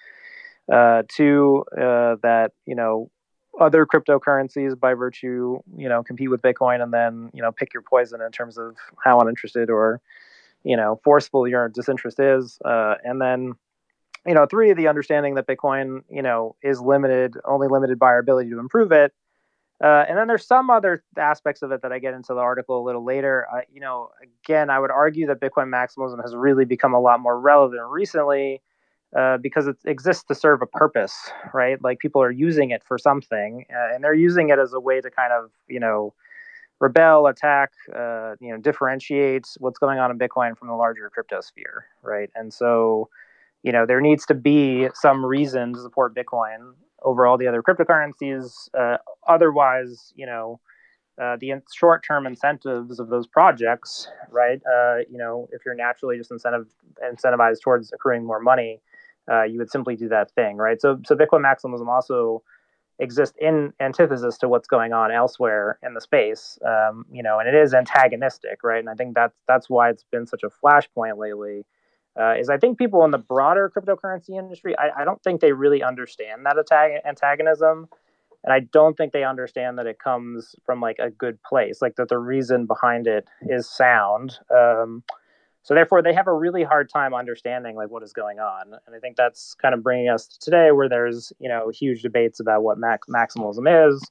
[0.72, 3.10] Uh, two, uh, that you know,
[3.60, 7.82] other cryptocurrencies by virtue, you know, compete with Bitcoin and then, you know, pick your
[7.82, 10.00] poison in terms of how uninterested or,
[10.62, 12.58] you know, forceful your disinterest is.
[12.64, 13.54] Uh, and then,
[14.28, 18.18] you know, three, the understanding that Bitcoin, you know, is limited, only limited by our
[18.18, 19.12] ability to improve it.
[19.82, 22.82] Uh, and then there's some other aspects of it that I get into the article
[22.82, 23.46] a little later.
[23.52, 24.10] Uh, you know,
[24.44, 28.60] again, I would argue that Bitcoin maximalism has really become a lot more relevant recently
[29.16, 31.82] uh, because it exists to serve a purpose, right?
[31.82, 35.00] Like people are using it for something, uh, and they're using it as a way
[35.00, 36.12] to kind of, you know,
[36.80, 41.40] rebel, attack, uh, you know, differentiate what's going on in Bitcoin from the larger crypto
[41.40, 42.30] sphere, right?
[42.34, 43.08] And so,
[43.62, 47.62] you know, there needs to be some reason to support Bitcoin over all the other
[47.62, 48.68] cryptocurrencies.
[48.78, 50.60] Uh, otherwise, you know,
[51.20, 54.60] uh, the short-term incentives of those projects, right?
[54.64, 56.66] Uh, you know, if you're naturally just incentive
[57.04, 58.80] incentivized towards accruing more money,
[59.30, 60.80] uh, you would simply do that thing, right?
[60.80, 62.42] So, so Bitcoin maximalism also
[63.00, 67.48] exists in antithesis to what's going on elsewhere in the space, um, you know, and
[67.48, 68.80] it is antagonistic, right?
[68.80, 71.64] And I think that's that's why it's been such a flashpoint lately.
[72.18, 75.52] Uh, is I think people in the broader cryptocurrency industry, I, I don't think they
[75.52, 77.88] really understand that attack, antagonism,
[78.44, 81.96] and I don't think they understand that it comes from like a good place, like
[81.96, 84.38] that the reason behind it is sound.
[84.50, 85.04] Um,
[85.62, 88.72] so therefore they have a really hard time understanding like what is going on.
[88.86, 92.00] And i think that's kind of bringing us to today where there's you know huge
[92.00, 94.02] debates about what max- maximalism is.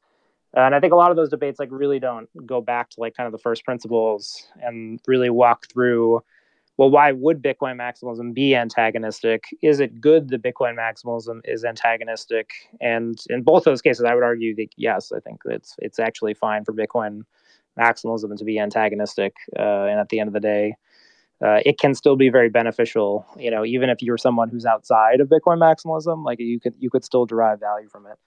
[0.53, 3.15] And i think a lot of those debates like really don't go back to like
[3.15, 6.21] kind of the first principles and really walk through
[6.77, 12.51] well why would bitcoin maximalism be antagonistic is it good that bitcoin maximalism is antagonistic
[12.81, 16.33] and in both those cases i would argue that yes i think it's it's actually
[16.33, 17.21] fine for bitcoin
[17.79, 20.73] maximalism to be antagonistic uh, and at the end of the day
[21.43, 23.25] uh, it can still be very beneficial.
[23.37, 26.89] You know, even if you're someone who's outside of Bitcoin maximalism, like you could you
[26.89, 28.17] could still derive value from it.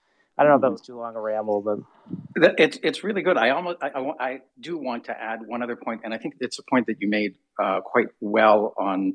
[0.41, 0.73] I don't know if that mm-hmm.
[0.73, 3.37] was too long a ramble, but it's it's really good.
[3.37, 6.33] I almost I, I, I do want to add one other point, and I think
[6.39, 9.13] it's a point that you made uh, quite well on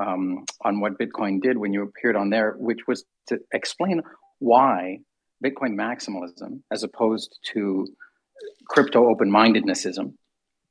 [0.00, 4.02] um, on What Bitcoin Did when you appeared on there, which was to explain
[4.38, 4.98] why
[5.44, 7.84] Bitcoin maximalism, as opposed to
[8.68, 10.12] crypto open mindednessism,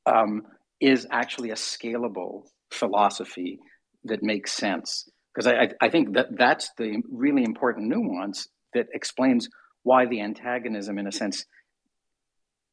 [0.06, 0.44] um,
[0.80, 3.60] is actually a scalable philosophy
[4.06, 5.10] that makes sense.
[5.36, 9.50] Because I, I think that that's the really important nuance that explains
[9.88, 11.46] why the antagonism, in a sense,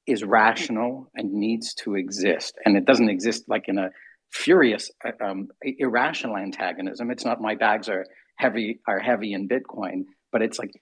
[0.06, 2.58] is rational and needs to exist.
[2.64, 3.90] And it doesn't exist like in a
[4.32, 7.10] furious, uh, um, irrational antagonism.
[7.12, 8.04] It's not my bags are
[8.36, 10.72] heavy are heavy in Bitcoin, but it's like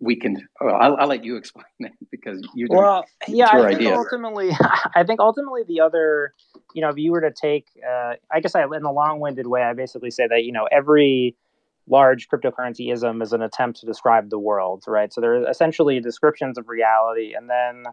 [0.00, 0.48] we can.
[0.60, 2.68] Well, I'll, I'll let you explain it because you.
[2.70, 3.96] Well, yeah, your I think idea.
[3.96, 4.50] ultimately,
[4.94, 6.32] I think ultimately the other,
[6.74, 9.62] you know, if you were to take, uh, I guess I, in a long-winded way,
[9.62, 11.36] I basically say that you know every
[11.88, 15.12] large cryptocurrency ism is an attempt to describe the world, right?
[15.12, 17.84] So they're essentially descriptions of reality, and then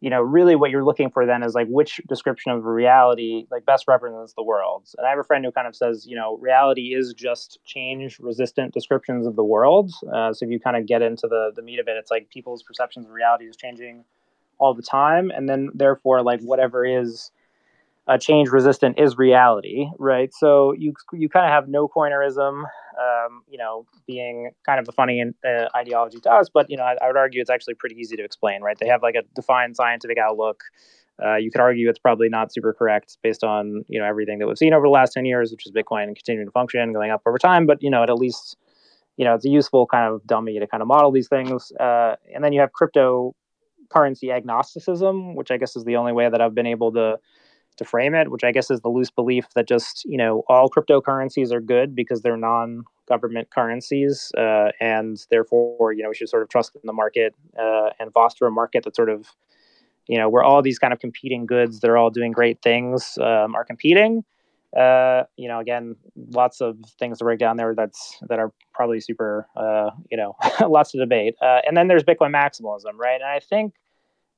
[0.00, 3.66] you know, really what you're looking for then is like which description of reality like
[3.66, 4.86] best represents the world.
[4.96, 8.18] And I have a friend who kind of says, you know, reality is just change
[8.20, 9.92] resistant descriptions of the world.
[10.12, 12.28] Uh, so if you kind of get into the the meat of it, it's like
[12.30, 14.04] people's perceptions of reality is changing
[14.58, 17.32] all the time, and then therefore like whatever is
[18.08, 20.32] uh, change resistant is reality, right?
[20.32, 24.92] So you you kind of have no coinerism, um, you know, being kind of a
[24.92, 27.96] funny uh, ideology to us, but you know, I, I, would argue it's actually pretty
[27.96, 28.78] easy to explain, right?
[28.78, 30.64] They have like a defined scientific outlook.
[31.22, 34.46] Uh, you could argue it's probably not super correct based on you know everything that
[34.46, 37.20] we've seen over the last ten years, which is Bitcoin continuing to function, going up
[37.26, 37.66] over time.
[37.66, 38.56] But you know, at least
[39.18, 41.72] you know it's a useful kind of dummy to kind of model these things.
[41.72, 46.40] Uh, and then you have cryptocurrency agnosticism, which I guess is the only way that
[46.40, 47.18] I've been able to
[47.78, 50.68] to frame it, which I guess is the loose belief that just you know all
[50.68, 56.42] cryptocurrencies are good because they're non-government currencies, uh, and therefore you know we should sort
[56.42, 59.26] of trust in the market uh, and foster a market that sort of
[60.06, 63.18] you know where all these kind of competing goods that are all doing great things
[63.20, 64.24] um, are competing.
[64.76, 65.96] Uh, you know, again,
[66.30, 67.74] lots of things to break down there.
[67.74, 70.36] That's that are probably super, uh, you know,
[70.68, 71.36] lots of debate.
[71.40, 73.14] Uh, and then there's Bitcoin maximalism, right?
[73.14, 73.72] And I think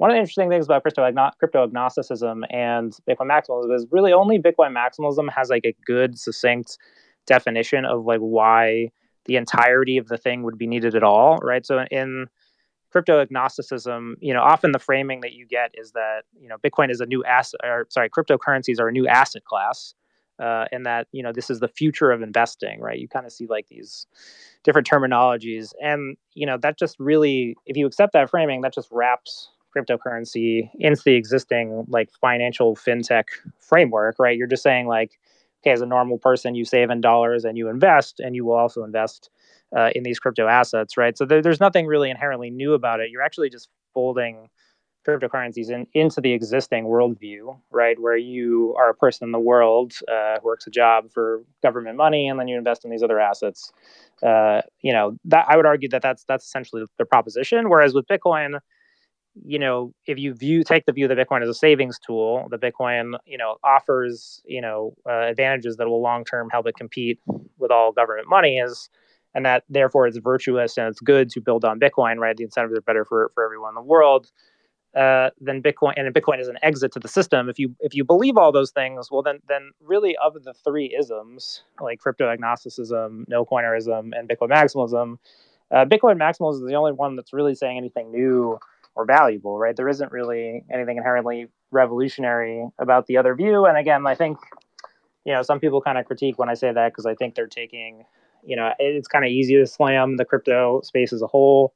[0.01, 1.07] one of the interesting things about crypto,
[1.39, 6.79] crypto agnosticism and Bitcoin maximalism is really only Bitcoin maximalism has like a good, succinct
[7.27, 8.89] definition of like why
[9.27, 11.67] the entirety of the thing would be needed at all, right?
[11.67, 12.29] So in
[12.91, 16.91] crypto agnosticism, you know, often the framing that you get is that you know Bitcoin
[16.91, 19.93] is a new asset, or sorry, cryptocurrencies are a new asset class,
[20.43, 22.99] uh, and that you know this is the future of investing, right?
[22.99, 24.07] You kind of see like these
[24.65, 28.89] different terminologies, and you know that just really, if you accept that framing, that just
[28.91, 33.25] wraps cryptocurrency into the existing like financial fintech
[33.59, 34.37] framework, right?
[34.37, 35.19] You're just saying like,
[35.63, 38.55] okay, as a normal person, you save in dollars and you invest, and you will
[38.57, 39.31] also invest
[39.77, 41.17] uh, in these crypto assets, right?
[41.17, 43.11] So there, there's nothing really inherently new about it.
[43.11, 44.49] You're actually just folding
[45.07, 47.99] cryptocurrencies in, into the existing worldview, right?
[47.99, 51.97] Where you are a person in the world uh, who works a job for government
[51.97, 53.73] money, and then you invest in these other assets.
[54.23, 57.71] Uh, you know, that I would argue that that's that's essentially the proposition.
[57.71, 58.61] Whereas with Bitcoin,
[59.45, 62.59] you know, if you view take the view that Bitcoin is a savings tool, the
[62.59, 67.19] Bitcoin, you know, offers you know uh, advantages that will long term help it compete
[67.59, 68.89] with all government money is,
[69.35, 72.37] and that therefore it's virtuous and it's good to build on Bitcoin, right?
[72.37, 74.31] The incentives are better for for everyone in the world.
[74.95, 77.49] Uh, then Bitcoin and Bitcoin is an exit to the system.
[77.49, 80.95] If you if you believe all those things, well then then really of the three
[80.99, 85.19] isms like crypto agnosticism, no coinerism, and Bitcoin maximalism,
[85.71, 88.59] uh, Bitcoin maximalism is the only one that's really saying anything new
[88.95, 89.77] or valuable, right?
[89.77, 93.67] There isn't really anything inherently revolutionary about the other view.
[93.67, 94.39] And again, I think,
[95.25, 97.47] you know, some people kind of critique when I say that because I think they're
[97.47, 98.05] taking,
[98.45, 101.75] you know, it's kind of easy to slam the crypto space as a whole.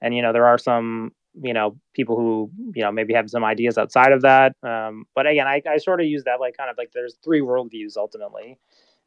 [0.00, 3.44] And, you know, there are some, you know, people who, you know, maybe have some
[3.44, 4.54] ideas outside of that.
[4.62, 7.40] Um, but again, I, I sort of use that like kind of like there's three
[7.40, 8.58] worldviews ultimately.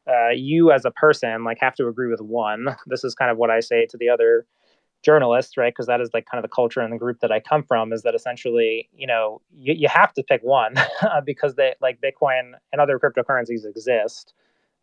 [0.06, 2.66] Uh, you as a person like have to agree with one.
[2.86, 4.46] This is kind of what I say to the other
[5.02, 5.72] journalists, right?
[5.72, 7.92] Because that is like kind of the culture and the group that I come from
[7.92, 10.74] is that essentially, you know, you, you have to pick one
[11.24, 14.34] because they like Bitcoin and other cryptocurrencies exist.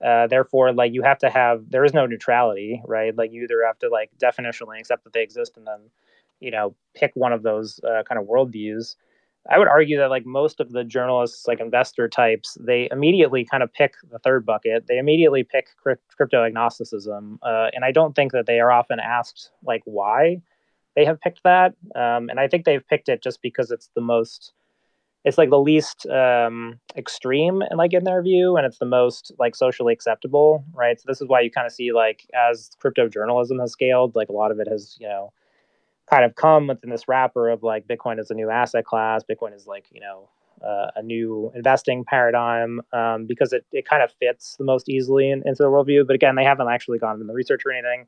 [0.03, 3.15] Uh, therefore, like you have to have there is no neutrality, right?
[3.15, 5.79] Like you either have to like definitionally accept that they exist and then,
[6.39, 8.95] you know, pick one of those uh, kind of worldviews.
[9.49, 13.61] I would argue that like most of the journalists, like investor types, they immediately kind
[13.61, 14.85] of pick the third bucket.
[14.87, 19.51] They immediately pick crypto agnosticism, uh, and I don't think that they are often asked
[19.63, 20.41] like why
[20.95, 21.75] they have picked that.
[21.95, 24.53] Um, and I think they've picked it just because it's the most,
[25.25, 29.31] it's like the least um, extreme, and like in their view, and it's the most
[29.37, 30.99] like socially acceptable, right?
[30.99, 34.29] So this is why you kind of see like as crypto journalism has scaled, like
[34.29, 35.31] a lot of it has you know
[36.09, 39.23] kind of come within this wrapper of like Bitcoin is a new asset class.
[39.23, 40.29] Bitcoin is like, you know,
[40.65, 45.29] uh, a new investing paradigm um, because it, it kind of fits the most easily
[45.29, 46.05] in, into the worldview.
[46.05, 48.05] But again, they haven't actually gone into the research or anything.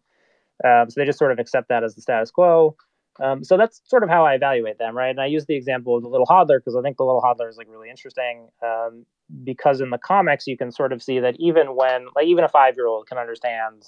[0.64, 2.76] Um, so they just sort of accept that as the status quo.
[3.20, 5.10] Um, so that's sort of how I evaluate them, right?
[5.10, 7.50] And I use the example of the little hodler because I think the little hodler
[7.50, 9.06] is like really interesting um,
[9.44, 12.50] because in the comics you can sort of see that even when like even a
[12.50, 13.88] five year old can understand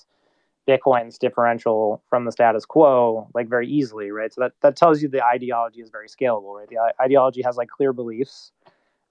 [0.70, 4.32] Bitcoin's differential from the status quo like very easily, right?
[4.32, 6.70] So that, that tells you the ideology is very scalable, right?
[6.70, 8.52] The ideology has like clear beliefs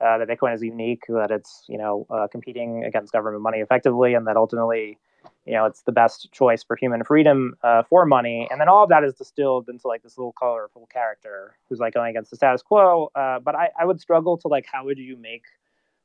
[0.01, 4.15] uh, that Bitcoin is unique, that it's you know uh, competing against government money effectively,
[4.15, 4.99] and that ultimately
[5.45, 8.85] you know it's the best choice for human freedom uh, for money and then all
[8.85, 12.37] of that is distilled into like this little colorful character who's like going against the
[12.37, 15.43] status quo uh, but I, I would struggle to like how would you make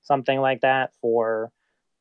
[0.02, 1.52] something like that for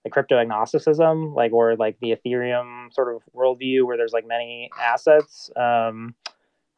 [0.05, 4.70] the crypto agnosticism like or like the ethereum sort of worldview where there's like many
[4.81, 6.15] assets um,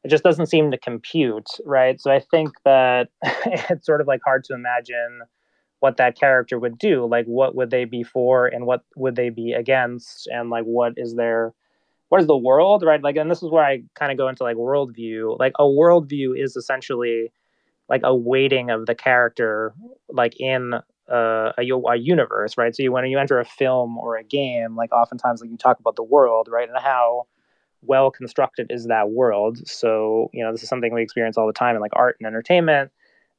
[0.03, 2.01] it just doesn't seem to compute right?
[2.01, 5.23] So i think that it's sort of like hard to imagine
[5.85, 7.07] what that character would do.
[7.07, 10.27] Like what would they be for and what would they be against?
[10.29, 11.53] And like what is their
[12.09, 13.03] what is the world right?
[13.03, 15.39] Like and this is where i kind of go into like worldview.
[15.39, 17.33] Like a worldview is essentially
[17.91, 19.75] like a weighting of the character
[20.09, 20.73] like in
[21.09, 24.93] a, a universe right so you, when you enter a film or a game like
[24.93, 27.27] oftentimes like you talk about the world right and how
[27.83, 31.53] well constructed is that world so you know this is something we experience all the
[31.53, 32.91] time in like art and entertainment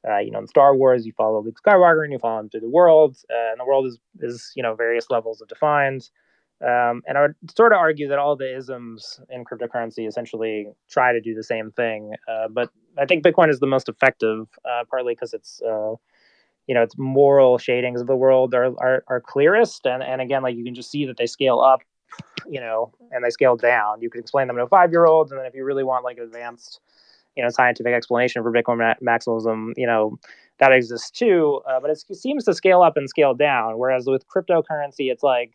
[0.08, 2.60] uh, you know, in Star Wars, you follow Luke Skywalker and you follow him through
[2.60, 6.10] the world, uh, and the world is is you know various levels of defined.
[6.62, 11.12] Um, and I would sort of argue that all the isms in cryptocurrency essentially try
[11.12, 12.14] to do the same thing.
[12.26, 15.94] Uh, but I think Bitcoin is the most effective, uh, partly because it's uh,
[16.66, 20.42] you know its moral shadings of the world are, are are clearest, and and again,
[20.42, 21.80] like you can just see that they scale up,
[22.48, 24.00] you know, and they scale down.
[24.02, 26.04] You can explain them to a five year old, and then if you really want
[26.04, 26.80] like advanced
[27.36, 30.18] you know scientific explanation for Bitcoin ma- maximalism, you know
[30.58, 33.78] that exists too, uh, but it seems to scale up and scale down.
[33.78, 35.52] Whereas with cryptocurrency, it's like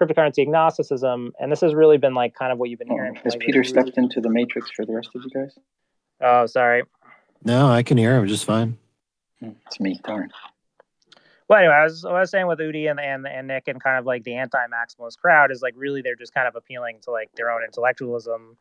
[0.00, 3.14] cryptocurrency agnosticism, and this has really been like kind of what you've been hearing.
[3.16, 5.56] Has like, Peter stepped into the matrix for the rest of you guys?
[6.20, 6.82] Oh, sorry.
[7.44, 8.78] No, I can hear him just fine.
[9.42, 10.00] It's me.
[10.04, 10.30] Darn.
[11.48, 13.98] Well, anyway, I was, I was saying with Udi and, and and Nick and kind
[13.98, 17.30] of like the anti-maximalist crowd is like really they're just kind of appealing to like
[17.34, 18.56] their own intellectualism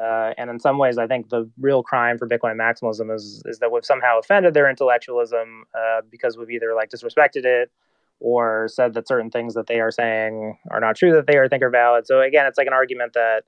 [0.00, 3.60] uh, and in some ways, I think the real crime for Bitcoin maximalism is is
[3.60, 7.70] that we've somehow offended their intellectualism uh, because we've either like disrespected it
[8.18, 11.48] or said that certain things that they are saying are not true that they are
[11.48, 12.06] think are valid.
[12.06, 13.44] So again, it's like an argument that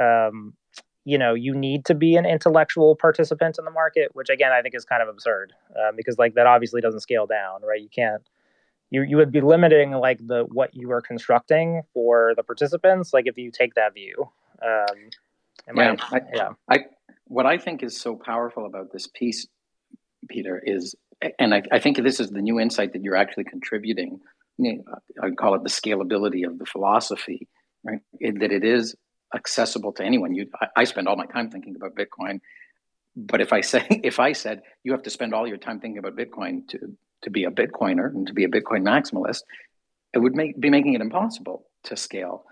[0.00, 0.54] um,
[1.04, 4.62] you know you need to be an intellectual participant in the market, which again I
[4.62, 7.80] think is kind of absurd uh, because like that obviously doesn't scale down, right?
[7.80, 8.22] You can't.
[8.90, 13.26] You, you would be limiting like the what you are constructing for the participants like
[13.26, 14.28] if you take that view
[14.62, 15.10] um,
[15.76, 16.48] yeah, I, I, yeah.
[16.68, 16.78] I,
[17.26, 19.46] what I think is so powerful about this piece,
[20.28, 20.94] Peter, is,
[21.38, 24.20] and I, I think this is the new insight that you're actually contributing.
[25.22, 27.48] i'd call it the scalability of the philosophy,
[27.84, 28.00] right?
[28.20, 28.94] It, that it is
[29.34, 30.34] accessible to anyone.
[30.34, 32.40] You, I, I spend all my time thinking about Bitcoin,
[33.16, 35.98] but if I say, if I said you have to spend all your time thinking
[35.98, 39.42] about Bitcoin to to be a Bitcoiner and to be a Bitcoin maximalist,
[40.12, 42.44] it would make be making it impossible to scale.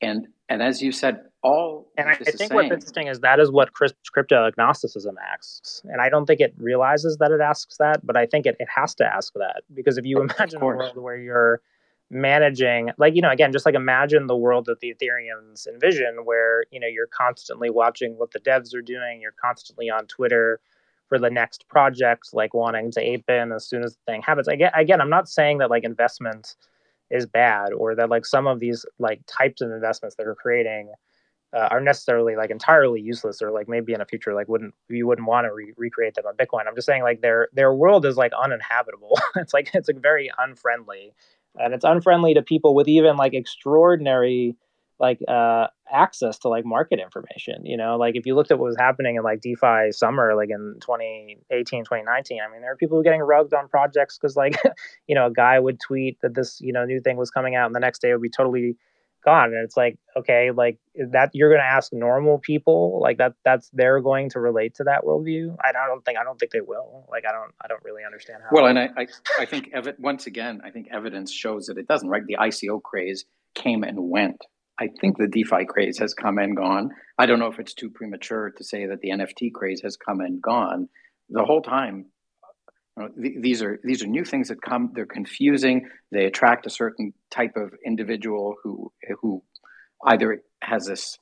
[0.00, 3.50] And and as you said, all and I, I think what's interesting is that is
[3.50, 8.16] what crypto agnosticism asks, and I don't think it realizes that it asks that, but
[8.16, 11.16] I think it, it has to ask that because if you imagine a world where
[11.16, 11.60] you're
[12.08, 16.62] managing like you know again just like imagine the world that the ethereums envision where
[16.70, 20.60] you know you're constantly watching what the devs are doing you're constantly on twitter
[21.08, 24.46] for the next project like wanting to ape in as soon as the thing happens.
[24.46, 26.54] Again again i'm not saying that like investment
[27.10, 30.92] is bad or that like some of these like types of investments that are creating
[31.56, 35.06] uh, are necessarily like entirely useless or like maybe in a future like wouldn't you
[35.06, 36.66] wouldn't want to re- recreate them on bitcoin.
[36.66, 39.18] I'm just saying like their their world is like uninhabitable.
[39.36, 41.12] It's like it's like very unfriendly
[41.58, 44.56] and it's unfriendly to people with even like extraordinary
[44.98, 47.96] like uh access to like market information you know?
[47.96, 51.84] Like if you looked at what was happening in like defi summer like in 2018
[51.84, 54.58] 2019 i mean there are people getting rugged on projects because like
[55.06, 57.66] you know a guy would tweet that this you know new thing was coming out
[57.66, 58.76] and the next day it would be totally
[59.26, 59.52] gone.
[59.52, 60.78] And it's like okay like
[61.12, 64.84] that you're going to ask normal people like that that's they're going to relate to
[64.84, 65.54] that worldview?
[65.62, 67.06] I don't think i don't think they will.
[67.10, 68.48] Like i don't i don't really understand how.
[68.52, 69.06] Well and i i,
[69.38, 72.24] I think ev- once again i think evidence shows that it doesn't right?
[72.26, 74.44] The ico craze came and went.
[74.78, 76.90] I think the DeFi craze has come and gone.
[77.18, 80.20] I don't know if it's too premature to say that the NFT craze has come
[80.20, 80.88] and gone.
[81.30, 82.06] The whole time,
[82.96, 84.92] you know, th- these are these are new things that come.
[84.94, 85.88] They're confusing.
[86.12, 89.42] They attract a certain type of individual who who
[90.04, 91.18] either has this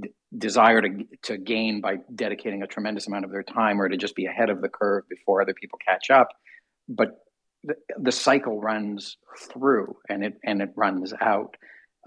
[0.00, 3.96] d- desire to to gain by dedicating a tremendous amount of their time, or to
[3.96, 6.28] just be ahead of the curve before other people catch up.
[6.88, 7.18] But
[7.64, 9.18] the, the cycle runs
[9.50, 11.56] through, and it and it runs out.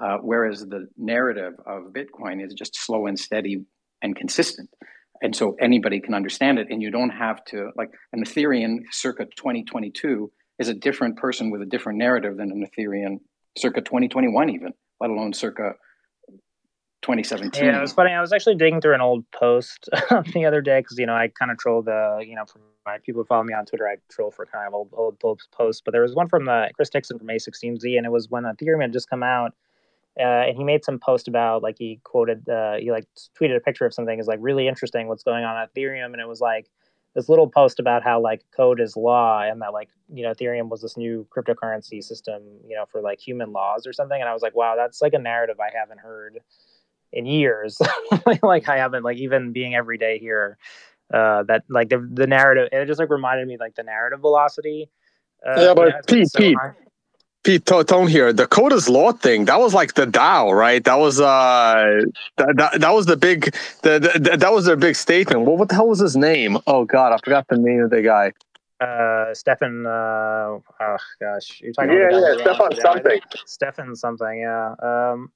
[0.02, 3.64] Uh, whereas the narrative of Bitcoin is just slow and steady
[4.02, 4.70] and consistent.
[5.22, 6.68] And so anybody can understand it.
[6.70, 11.62] And you don't have to, like, an Ethereum circa 2022 is a different person with
[11.62, 13.18] a different narrative than an Ethereum
[13.58, 15.74] circa 2021, even, let alone circa
[17.02, 17.64] 2017.
[17.64, 18.12] Yeah, it was funny.
[18.12, 19.90] I was actually digging through an old post
[20.34, 22.98] the other day because, you know, I kind of troll the, you know, from my
[23.00, 25.82] people who follow me on Twitter, I troll for kind of old, old, old posts.
[25.84, 28.82] But there was one from the Chris Dixon from A16Z, and it was when Ethereum
[28.82, 29.54] had just come out
[30.20, 33.06] uh, and he made some post about like he quoted uh, he like
[33.40, 36.22] tweeted a picture of something is like really interesting what's going on at Ethereum, and
[36.22, 36.70] it was like
[37.16, 40.70] this little post about how like code is law and that like you know Ethereum
[40.70, 44.34] was this new cryptocurrency system you know for like human laws or something, and I
[44.34, 46.40] was like wow that's like a narrative I haven't heard
[47.12, 47.80] in years,
[48.44, 50.58] like I haven't like even being every day here.
[51.14, 54.90] Uh, that like the the narrative it just like reminded me like the narrative velocity.
[55.46, 56.72] Uh, yeah, but Pete, so Pete, hi.
[57.46, 58.34] Pete Tone here.
[58.34, 59.46] The code is law thing.
[59.46, 60.84] That was like the DAO, right?
[60.84, 62.04] That was uh,
[62.38, 65.44] that, that, that was the big, the, the, that was their big statement.
[65.48, 66.60] Well, what the hell was his name?
[66.68, 68.34] Oh God, I forgot the name of the guy.
[68.82, 72.98] uh Stefan uh oh gosh you're talking Yeah, about the yeah, Stefan runs the DAO,
[72.98, 73.22] I something.
[73.46, 75.32] Stefan something yeah um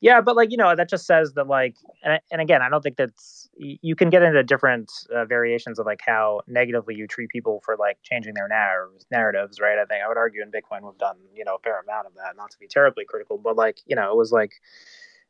[0.00, 2.82] yeah but like you know that just says that like and, and again I don't
[2.82, 7.06] think that's y- you can get into different uh, variations of like how negatively you
[7.06, 10.50] treat people for like changing their narratives narratives right I think I would argue in
[10.50, 13.38] Bitcoin we've done you know a fair amount of that not to be terribly critical
[13.38, 14.52] but like you know it was like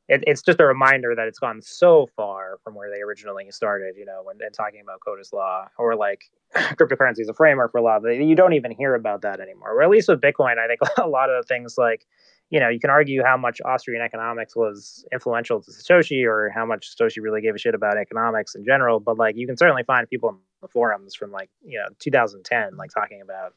[0.08, 3.96] it, it's just a reminder that it's gone so far from where they originally started,
[3.96, 6.22] you know, when talking about code is law or like
[6.54, 7.98] cryptocurrency is a framework for law.
[8.04, 9.72] You don't even hear about that anymore.
[9.72, 12.06] Or at least with Bitcoin, I think a lot of the things like,
[12.50, 16.64] you know, you can argue how much Austrian economics was influential to Satoshi or how
[16.64, 19.00] much Satoshi really gave a shit about economics in general.
[19.00, 22.76] But like, you can certainly find people in the forums from like, you know, 2010,
[22.76, 23.54] like talking about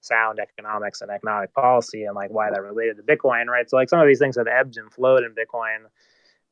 [0.00, 3.68] sound economics and economic policy and like why that related to Bitcoin, right?
[3.68, 5.84] So like some of these things have ebbed and flowed in Bitcoin,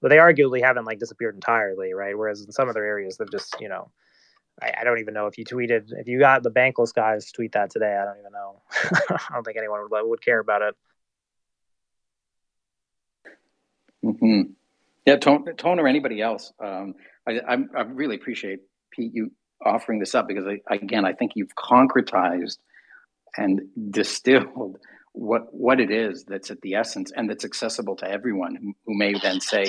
[0.02, 2.16] but they arguably haven't like disappeared entirely, right?
[2.16, 3.90] Whereas in some other areas they've just, you know,
[4.60, 7.32] I, I don't even know if you tweeted if you got the bankless guys to
[7.32, 7.96] tweet that today.
[7.96, 8.60] I don't even know.
[9.10, 10.76] I don't think anyone would would care about it.
[14.02, 14.42] Hmm
[15.06, 16.52] Yeah, Tone, Tone or anybody else.
[16.64, 16.94] Um,
[17.28, 18.60] I, I, I really appreciate
[18.92, 19.32] Pete you
[19.64, 22.58] offering this up because I, again, I think you've concretized
[23.36, 24.78] and distilled
[25.12, 28.96] what what it is that's at the essence and that's accessible to everyone who, who
[28.96, 29.66] may then say,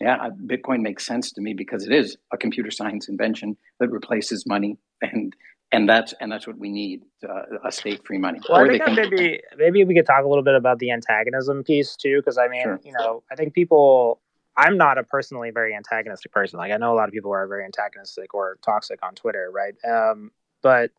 [0.00, 3.90] yeah, uh, Bitcoin makes sense to me because it is a computer science invention that
[3.90, 5.34] replaces money and
[5.76, 8.40] and that's and that's what we need uh, a state free money.
[8.48, 10.90] Well, Or they think can- maybe maybe we could talk a little bit about the
[10.90, 12.80] antagonism piece too, because I mean, Sure.
[12.84, 14.20] you know, I think people.
[14.56, 16.60] I'm not a personally very antagonistic person.
[16.60, 19.74] Like I know a lot of people are very antagonistic or toxic on Twitter, right?
[19.84, 20.30] Um,
[20.62, 20.92] but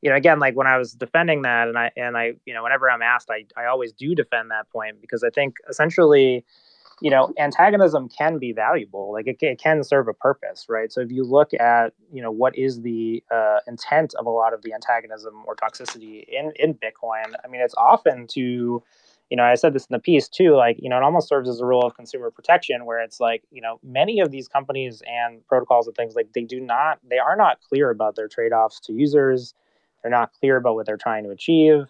[0.00, 2.62] you know, again, like when I was defending that, and I and I, you know,
[2.62, 6.46] whenever I'm asked, I I always do defend that point because I think essentially,
[7.00, 9.12] you know, antagonism can be valuable.
[9.12, 10.90] Like it, it can serve a purpose, right?
[10.92, 14.54] So if you look at, you know, what is the uh, intent of a lot
[14.54, 18.82] of the antagonism or toxicity in in Bitcoin, I mean, it's often to
[19.30, 21.48] you know, I said this in the piece too, like, you know, it almost serves
[21.48, 25.02] as a rule of consumer protection where it's like, you know, many of these companies
[25.06, 28.52] and protocols and things like they do not, they are not clear about their trade
[28.52, 29.52] offs to users.
[30.02, 31.86] They're not clear about what they're trying to achieve.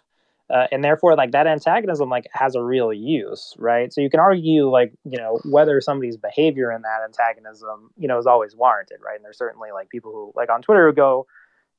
[0.49, 3.91] Uh, and therefore, like that antagonism, like has a real use, right?
[3.91, 8.17] So you can argue, like, you know, whether somebody's behavior in that antagonism, you know,
[8.17, 9.17] is always warranted, right?
[9.17, 11.27] And there's certainly like people who, like on Twitter, who go,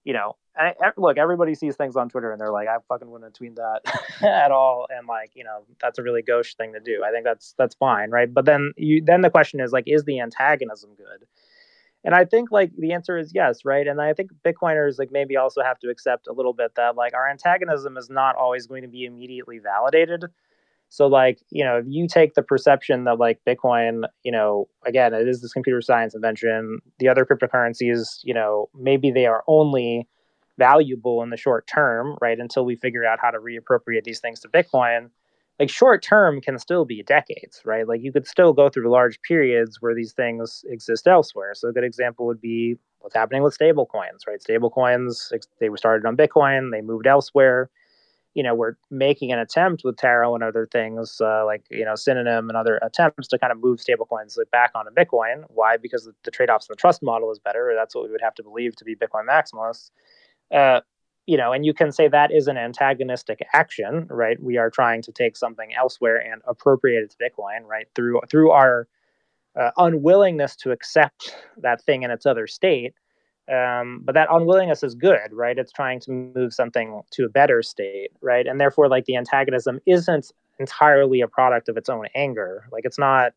[0.05, 3.11] you know, and I, look, everybody sees things on Twitter and they're like, I fucking
[3.11, 3.81] wouldn't tweet that
[4.23, 7.05] at all, and like, you know, that's a really gauche thing to do.
[7.07, 8.33] I think that's that's fine, right?
[8.33, 11.27] But then you then the question is like, is the antagonism good?
[12.05, 13.87] And I think like the answer is yes, right?
[13.87, 17.15] And I think Bitcoiners like maybe also have to accept a little bit that like
[17.15, 20.25] our antagonism is not always going to be immediately validated.
[20.91, 25.13] So like, you know, if you take the perception that like Bitcoin, you know, again,
[25.13, 30.09] it is this computer science invention, the other cryptocurrencies, you know, maybe they are only
[30.57, 32.39] valuable in the short term, right?
[32.39, 35.11] Until we figure out how to reappropriate these things to Bitcoin.
[35.59, 37.87] Like short term can still be decades, right?
[37.87, 41.53] Like you could still go through large periods where these things exist elsewhere.
[41.55, 44.41] So a good example would be what's happening with stable coins, right?
[44.41, 47.71] Stable coins, they were started on Bitcoin, they moved elsewhere.
[48.35, 51.97] You know, we're making an attempt with Taro and other things uh, like, you know,
[51.97, 55.43] Synonym and other attempts to kind of move stablecoins like back onto Bitcoin.
[55.49, 55.77] Why?
[55.77, 57.73] Because the, the trade offs in the trust model is better.
[57.75, 59.91] That's what we would have to believe to be Bitcoin maximalists.
[60.53, 60.83] Uh,
[61.29, 64.43] you know, and you can say that is an antagonistic action, right?
[64.43, 67.87] We are trying to take something elsewhere and appropriate it to Bitcoin, right?
[67.95, 68.89] Through through our
[69.55, 72.95] uh, unwillingness to accept that thing in its other state.
[73.53, 75.59] Um, but that unwillingness is good, right?
[75.59, 78.47] It's trying to move something to a better state, right?
[78.47, 82.67] And therefore, like the antagonism isn't entirely a product of its own anger.
[82.73, 83.33] Like it's not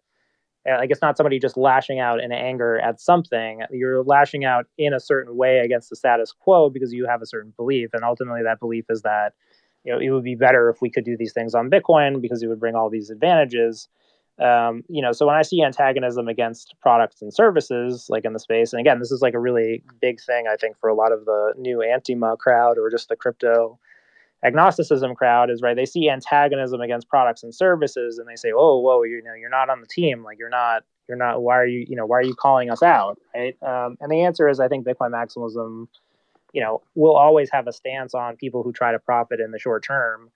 [0.66, 3.62] like it's not somebody just lashing out in anger at something.
[3.72, 7.26] You're lashing out in a certain way against the status quo because you have a
[7.26, 9.34] certain belief and ultimately that belief is that
[9.84, 12.44] you know it would be better if we could do these things on bitcoin because
[12.44, 13.88] it would bring all these advantages.
[14.40, 18.40] Um, you know so when i see antagonism against products and services like in the
[18.40, 21.12] space and again this is like a really big thing i think for a lot
[21.12, 23.78] of the new antima crowd or just the crypto
[24.44, 25.76] agnosticism crowd is right.
[25.76, 29.50] They see antagonism against products and services, and they say, "Oh, whoa, you know, you're
[29.50, 30.24] not on the team.
[30.24, 31.42] Like you're not, you're not.
[31.42, 33.56] Why are you, you know, why are you calling us out?" Right?
[33.62, 35.88] Um, and the answer is, I think Bitcoin maximalism,
[36.54, 39.60] you know, will always have a stance on people who try to profit in the
[39.60, 40.32] short term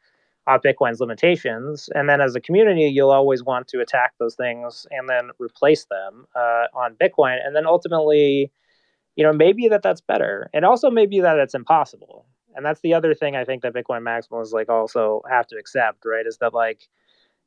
[0.47, 1.89] of Bitcoin's limitations.
[1.93, 5.85] And then as a community, you'll always want to attack those things and then replace
[5.85, 7.37] them uh, on Bitcoin.
[7.43, 8.51] And then ultimately,
[9.15, 10.49] you know, maybe that that's better.
[10.53, 12.25] And also maybe that it's impossible.
[12.55, 16.05] And that's the other thing I think that Bitcoin maximalists like also have to accept,
[16.05, 16.25] right?
[16.25, 16.87] Is that like,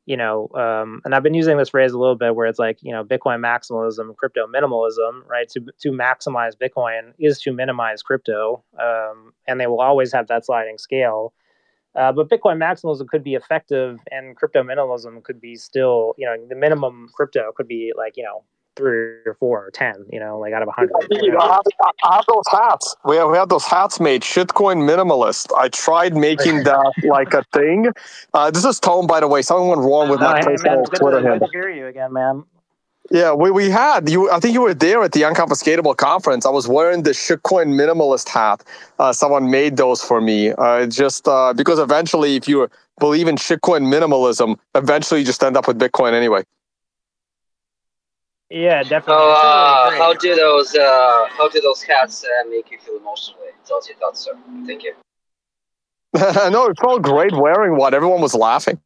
[0.05, 2.77] you know, um, and I've been using this phrase a little bit where it's like,
[2.81, 5.49] you know, Bitcoin maximalism, crypto minimalism, right?
[5.49, 10.45] To to maximize Bitcoin is to minimize crypto, um, and they will always have that
[10.45, 11.33] sliding scale.
[11.95, 16.35] Uh, but Bitcoin maximalism could be effective, and crypto minimalism could be still, you know,
[16.47, 18.43] the minimum crypto could be like, you know,
[18.79, 20.93] three or four or ten, you know, like out of a hundred.
[21.11, 22.95] You know, I, have, I have those hats.
[23.03, 24.21] We have, we have those hats made.
[24.21, 25.51] Shitcoin minimalist.
[25.55, 27.87] I tried making that like a thing.
[28.33, 29.41] Uh, this is Tone, by the way.
[29.41, 31.51] Something went wrong with No, my hey, personal man, it's good Twitter to, good to
[31.51, 32.43] hear you again, man.
[33.11, 34.29] Yeah, we, we had you.
[34.29, 36.45] I think you were there at the Unconfiscatable conference.
[36.45, 38.63] I was wearing the shitcoin minimalist hat.
[38.99, 40.51] Uh, someone made those for me.
[40.51, 42.69] Uh, just uh, because eventually, if you
[42.99, 46.43] believe in shitcoin minimalism, eventually you just end up with Bitcoin anyway.
[48.49, 49.35] Yeah, definitely.
[49.35, 52.97] So, uh, really how do those uh, how do those hats uh, make you feel
[52.97, 53.51] emotionally?
[53.65, 54.33] Tell us your thoughts, sir.
[54.65, 54.93] Thank you.
[56.51, 57.93] no, it felt great wearing one.
[57.93, 58.79] Everyone was laughing.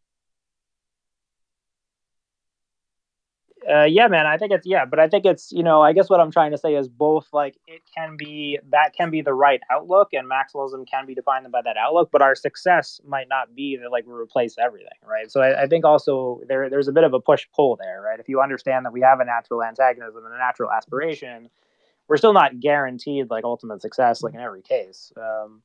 [3.69, 4.26] Uh, yeah, man.
[4.26, 6.52] I think it's yeah, but I think it's you know I guess what I'm trying
[6.52, 10.30] to say is both like it can be that can be the right outlook and
[10.30, 14.06] maximalism can be defined by that outlook, but our success might not be that like
[14.06, 15.31] we replace everything, right?
[15.31, 18.19] So I, I think also there there's a bit of a push pull there, right?
[18.19, 21.49] If you understand that we have a natural antagonism and a natural aspiration,
[22.10, 25.14] we're still not guaranteed like ultimate success like in every case.
[25.15, 25.61] Um,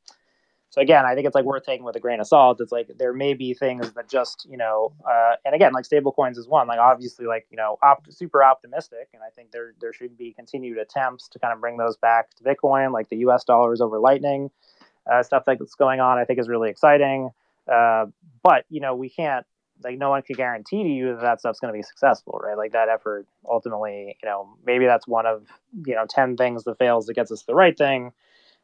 [0.70, 2.60] so again, I think it's like worth taking with a grain of salt.
[2.60, 6.12] It's like there may be things that just you know, uh, and again, like stable
[6.12, 6.68] coins is one.
[6.68, 7.78] Like obviously, like you know,
[8.10, 11.78] super optimistic, and I think there there should be continued attempts to kind of bring
[11.78, 13.44] those back to Bitcoin, like the U.S.
[13.44, 14.50] dollars over Lightning,
[15.10, 16.18] uh, stuff that's going on.
[16.18, 17.30] I think is really exciting.
[17.66, 18.06] Uh,
[18.42, 19.46] but you know, we can't
[19.82, 22.58] like no one can guarantee to you that that stuff's going to be successful, right?
[22.58, 25.46] Like that effort ultimately, you know, maybe that's one of
[25.86, 28.12] you know ten things that fails that gets us the right thing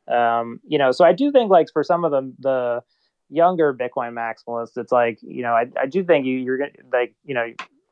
[0.09, 2.83] um, you know so i do think like for some of the the
[3.31, 7.15] younger bitcoin maximalists it's like you know i, I do think you, you're gonna like
[7.25, 7.47] you know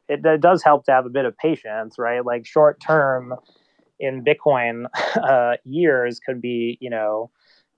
[0.08, 2.24] it, it does help to have a bit of patience right?
[2.24, 3.34] Like short term
[3.98, 4.86] in bitcoin
[5.16, 7.30] uh, years could be you know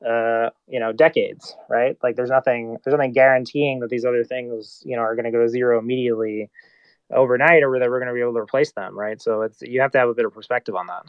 [0.06, 1.96] uh, you know decades right?
[2.02, 5.30] Like there's nothing there's nothing guaranteeing that these other things you know are going to
[5.30, 6.50] go to zero immediately
[7.12, 9.20] overnight or that we're going to be able to replace them right?
[9.20, 11.04] So it's you have to have a bit of perspective on that.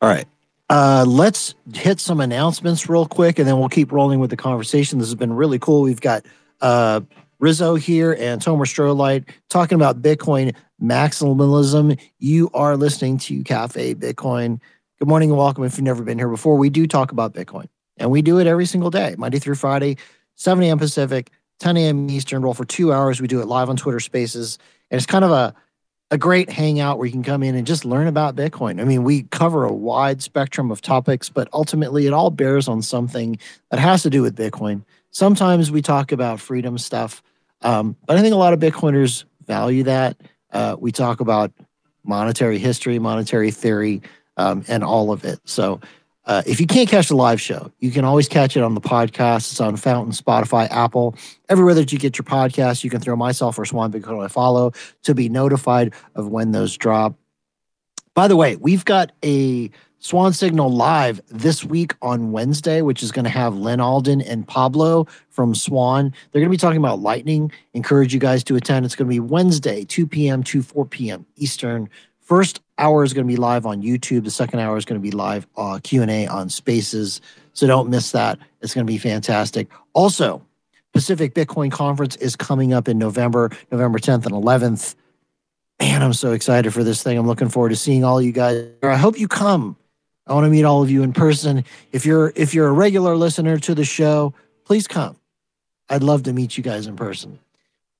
[0.00, 0.26] All right.
[0.70, 4.98] Uh, let's hit some announcements real quick and then we'll keep rolling with the conversation.
[4.98, 5.80] This has been really cool.
[5.82, 6.26] We've got
[6.60, 7.00] uh,
[7.38, 11.98] Rizzo here and Tomer Strolight talking about Bitcoin maximalism.
[12.18, 14.60] You are listening to Cafe Bitcoin.
[14.98, 16.56] Good morning and welcome if you've never been here before.
[16.58, 19.96] We do talk about Bitcoin and we do it every single day, Monday through Friday,
[20.34, 20.78] 7 a.m.
[20.78, 21.30] Pacific,
[21.60, 22.10] 10 a.m.
[22.10, 22.42] Eastern.
[22.42, 23.22] Roll for two hours.
[23.22, 24.58] We do it live on Twitter Spaces.
[24.90, 25.54] And it's kind of a
[26.10, 28.80] a great hangout where you can come in and just learn about Bitcoin.
[28.80, 32.80] I mean, we cover a wide spectrum of topics, but ultimately it all bears on
[32.80, 33.38] something
[33.70, 34.84] that has to do with Bitcoin.
[35.10, 37.22] Sometimes we talk about freedom stuff,
[37.62, 40.16] um, but I think a lot of Bitcoiners value that.
[40.50, 41.52] Uh, we talk about
[42.04, 44.00] monetary history, monetary theory,
[44.38, 45.40] um, and all of it.
[45.44, 45.80] So
[46.28, 48.82] uh, if you can't catch the live show, you can always catch it on the
[48.82, 49.50] podcast.
[49.50, 51.16] It's on Fountain, Spotify, Apple,
[51.48, 52.84] everywhere that you get your podcast.
[52.84, 54.72] You can throw myself or Swan Bitcoin a follow
[55.04, 57.14] to be notified of when those drop.
[58.12, 63.10] By the way, we've got a Swan Signal live this week on Wednesday, which is
[63.10, 66.12] going to have Lyn Alden and Pablo from Swan.
[66.30, 67.50] They're going to be talking about Lightning.
[67.72, 68.84] Encourage you guys to attend.
[68.84, 70.42] It's going to be Wednesday, 2 p.m.
[70.44, 71.24] to 4 p.m.
[71.36, 71.88] Eastern.
[72.28, 74.24] First hour is going to be live on YouTube.
[74.24, 77.22] The second hour is going to be live uh, Q&A on Spaces.
[77.54, 78.38] So don't miss that.
[78.60, 79.66] It's going to be fantastic.
[79.94, 80.42] Also,
[80.92, 84.94] Pacific Bitcoin Conference is coming up in November, November 10th and 11th.
[85.80, 87.16] Man, I'm so excited for this thing.
[87.16, 88.68] I'm looking forward to seeing all you guys.
[88.82, 89.74] I hope you come.
[90.26, 91.64] I want to meet all of you in person.
[91.92, 94.34] If you're if you're a regular listener to the show,
[94.66, 95.16] please come.
[95.88, 97.38] I'd love to meet you guys in person.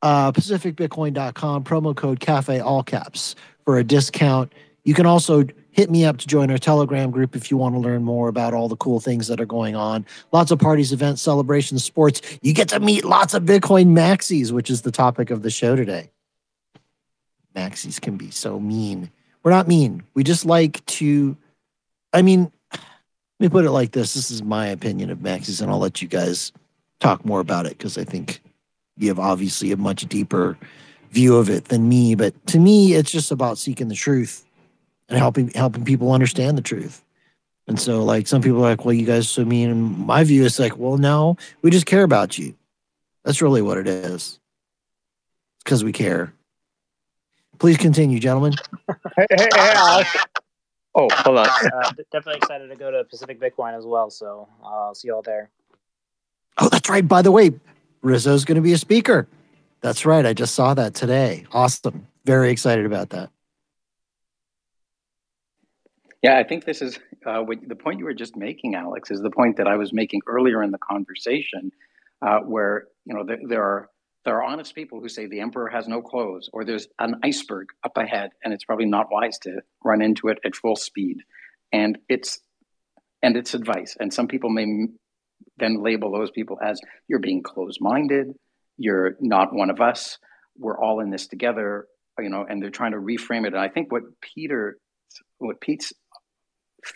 [0.02, 3.34] Uh, PacificBitcoin.com, promo code CAFE, all caps,
[3.68, 4.50] for a discount.
[4.84, 7.78] You can also hit me up to join our Telegram group if you want to
[7.78, 10.06] learn more about all the cool things that are going on.
[10.32, 12.22] Lots of parties, events, celebrations, sports.
[12.40, 15.76] You get to meet lots of Bitcoin maxis, which is the topic of the show
[15.76, 16.10] today.
[17.54, 19.10] Maxis can be so mean.
[19.42, 20.02] We're not mean.
[20.14, 21.36] We just like to,
[22.14, 22.80] I mean, Let
[23.38, 24.14] me put it like this.
[24.14, 26.52] This is my opinion of Maxis, and I'll let you guys
[27.00, 28.40] talk more about it because I think
[28.96, 30.56] you have obviously a much deeper
[31.10, 32.14] view of it than me.
[32.14, 34.44] But to me, it's just about seeking the truth
[35.08, 37.02] and helping helping people understand the truth.
[37.66, 40.24] And so, like some people are like, "Well, you guys are so mean." And my
[40.24, 42.54] view is like, "Well, no, we just care about you.
[43.24, 44.38] That's really what it is.
[45.64, 46.32] Because we care."
[47.58, 48.54] Please continue, gentlemen.
[49.16, 50.16] Hey, hey, hey, Alex.
[50.94, 51.48] Oh, hold on.
[51.48, 54.10] Uh, definitely excited to go to Pacific Bitcoin as well.
[54.10, 55.50] So uh, I'll see you all there.
[56.58, 57.06] Oh, that's right.
[57.06, 57.52] By the way,
[58.02, 59.26] Rizzo's going to be a speaker.
[59.80, 60.26] That's right.
[60.26, 61.46] I just saw that today.
[61.52, 62.06] Awesome.
[62.24, 63.30] Very excited about that.
[66.22, 69.30] Yeah, I think this is uh, the point you were just making, Alex, is the
[69.30, 71.70] point that I was making earlier in the conversation,
[72.22, 73.90] uh, where you know there, there are
[74.24, 77.68] there are honest people who say the emperor has no clothes, or there's an iceberg
[77.84, 81.18] up ahead, and it's probably not wise to run into it at full speed,
[81.72, 82.40] and it's
[83.22, 84.66] and it's advice, and some people may
[85.56, 88.34] then label those people as you're being closed-minded,
[88.78, 90.18] you're not one of us,
[90.56, 91.86] we're all in this together,
[92.18, 93.52] you know, and they're trying to reframe it.
[93.52, 94.78] And I think what Peter,
[95.38, 95.92] what Pete's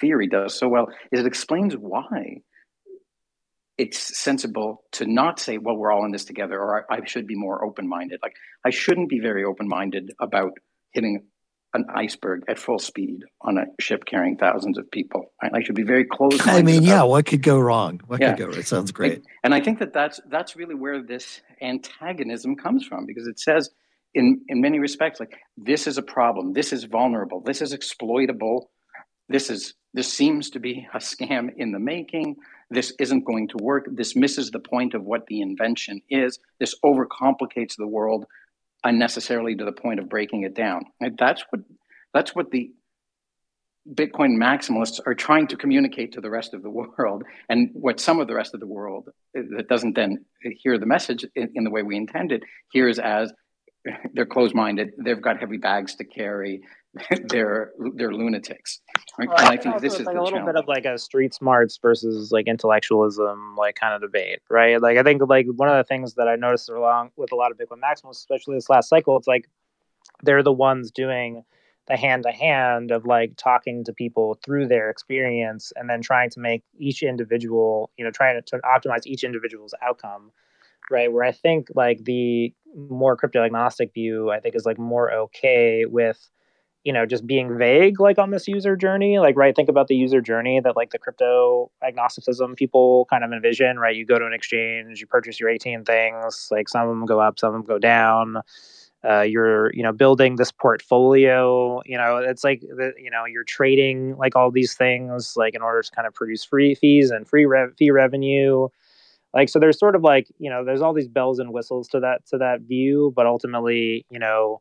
[0.00, 2.42] theory does so well is it explains why
[3.78, 7.26] it's sensible to not say, well, we're all in this together, or I, I should
[7.26, 8.20] be more open minded.
[8.22, 8.34] Like,
[8.64, 10.52] I shouldn't be very open minded about
[10.92, 11.26] hitting
[11.74, 15.32] an iceberg at full speed on a ship carrying thousands of people.
[15.43, 16.39] I, I should be very close.
[16.47, 18.01] I mean, yeah, what could go wrong?
[18.07, 18.31] What Yeah.
[18.32, 18.59] could go wrong?
[18.59, 19.23] It sounds great.
[19.43, 23.70] And I think that that's that's really where this antagonism comes from because it says
[24.15, 28.70] in in many respects like this is a problem, this is vulnerable, this is exploitable,
[29.28, 32.36] this is this seems to be a scam in the making.
[32.70, 33.86] This isn't going to work.
[33.90, 36.39] This misses the point of what the invention is.
[36.59, 38.24] This overcomplicates the world
[38.84, 40.84] unnecessarily to the point of breaking it down.
[41.00, 41.62] And that's what
[42.12, 42.72] that's what the
[43.88, 48.20] Bitcoin maximalists are trying to communicate to the rest of the world, and what some
[48.20, 50.24] of the rest of the world that doesn't then
[50.62, 53.32] hear the message in, in the way we intended hears as
[54.12, 56.62] they're closed-minded, they've got heavy bags to carry,
[57.28, 58.80] they're they're lunatics.
[59.18, 59.28] Right?
[59.28, 60.54] Well, and I think this is like a little challenge.
[60.54, 64.80] bit of like a street smarts versus like intellectualism, like kind of debate, right?
[64.80, 67.50] Like I think like one of the things that I noticed along with a lot
[67.50, 69.48] of Bitcoin maximalists, especially this last cycle, it's like
[70.22, 71.44] they're the ones doing
[71.88, 76.30] the hand to hand of like talking to people through their experience and then trying
[76.30, 80.30] to make each individual, you know, trying to, to optimize each individual's outcome,
[80.93, 81.12] right?
[81.12, 85.85] Where I think like the more crypto agnostic view, I think is like more okay
[85.86, 86.31] with
[86.85, 89.19] you know just being vague like on this user journey.
[89.19, 93.32] Like right think about the user journey that like the crypto agnosticism people kind of
[93.32, 93.97] envision right?
[93.97, 97.20] You go to an exchange you purchase your 18 things like some of them go
[97.20, 98.36] up some of them go down.
[99.05, 103.43] Uh, you're you know building this portfolio you know it's like the, you know you're
[103.43, 107.27] trading like all these things like in order to kind of produce free fees and
[107.27, 107.44] free
[107.77, 108.69] fee revenue
[109.34, 112.00] like so there's sort of like you know there's all these bells and whistles to
[112.00, 114.60] that to that view but ultimately you know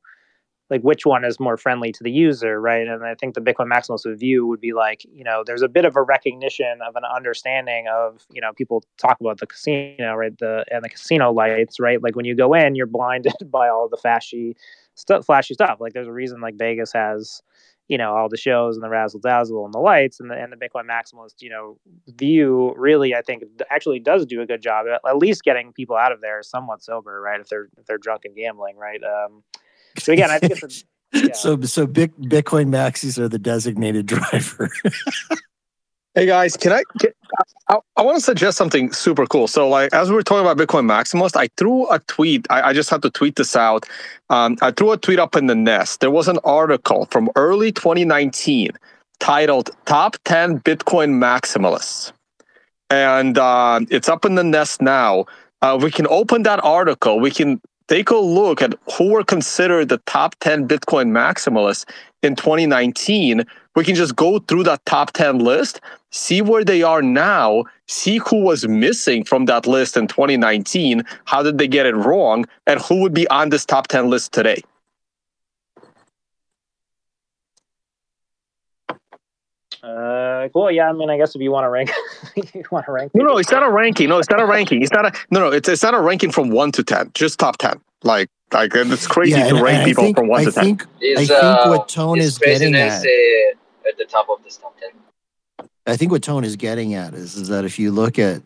[0.71, 2.87] like which one is more friendly to the user, right?
[2.87, 5.83] And I think the Bitcoin maximalist view would be like, you know, there's a bit
[5.83, 10.35] of a recognition of an understanding of, you know, people talk about the casino, right?
[10.39, 12.01] The and the casino lights, right?
[12.01, 14.55] Like when you go in, you're blinded by all the flashy
[14.95, 15.81] stuff, flashy stuff.
[15.81, 17.41] Like there's a reason like Vegas has,
[17.91, 20.53] you know, all the shows and the razzle dazzle and the lights and the and
[20.53, 21.77] the Bitcoin maximalist, you know,
[22.07, 25.97] view really I think actually does do a good job at at least getting people
[25.97, 27.41] out of there somewhat sober, right?
[27.41, 29.01] If they're if they're drunk and gambling, right?
[29.03, 29.43] Um,
[29.97, 30.85] so again, I think it's a,
[31.33, 34.71] So, so big Bitcoin maxis are the designated driver.
[36.13, 36.83] Hey guys, can I?
[36.99, 37.11] Can,
[37.69, 39.47] I, I want to suggest something super cool.
[39.47, 42.45] So, like, as we were talking about Bitcoin Maximalist, I threw a tweet.
[42.49, 43.87] I, I just had to tweet this out.
[44.29, 46.01] Um, I threw a tweet up in the nest.
[46.01, 48.71] There was an article from early 2019
[49.21, 52.11] titled "Top 10 Bitcoin Maximalists,"
[52.89, 55.27] and uh, it's up in the nest now.
[55.61, 57.21] Uh, we can open that article.
[57.21, 61.85] We can take a look at who were considered the top 10 Bitcoin maximalists
[62.21, 63.43] in 2019.
[63.75, 65.81] We can just go through that top 10 list,
[66.11, 71.41] see where they are now, see who was missing from that list in 2019, how
[71.41, 74.61] did they get it wrong, and who would be on this top 10 list today.
[79.83, 80.69] uh, cool.
[80.71, 81.89] Yeah, I mean, I guess if you want to rank,
[82.53, 83.11] you want to rank.
[83.15, 84.09] No, no, it's not a ranking.
[84.09, 84.81] No, it's not a ranking.
[84.83, 85.47] It's not a no, no.
[85.51, 87.09] It's it's not a ranking from one to ten.
[87.13, 87.79] Just top ten.
[88.03, 90.45] Like like it's crazy Yeah, to and- rank and I people think- from one I
[90.45, 90.63] to ten.
[90.77, 93.01] think- I think uh, what Tone is getting at.
[93.01, 94.89] uh, at the top of this top 10.
[95.87, 98.41] I think what Tone is getting at is, is that if you look at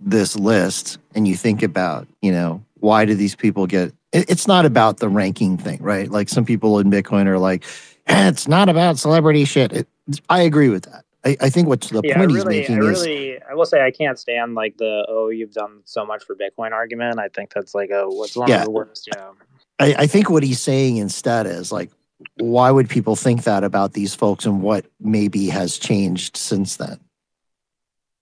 [0.00, 4.46] this list and you think about, you know, why do these people get it, it's
[4.46, 6.10] not about the ranking thing, right?
[6.10, 7.64] Like some people in Bitcoin are like,
[8.06, 9.72] eh, it's not about celebrity shit.
[9.72, 9.88] It,
[10.28, 11.04] I agree with that.
[11.24, 13.54] I, I think what's the yeah, point I he's really, I making is really, I
[13.54, 17.20] will say I can't stand like the oh you've done so much for Bitcoin argument.
[17.20, 18.58] I think that's like a what's one Yeah.
[18.60, 19.06] of the worst.
[19.06, 19.34] You know,
[19.78, 21.90] I, I think what he's saying instead is like,
[22.36, 26.98] why would people think that about these folks and what maybe has changed since then?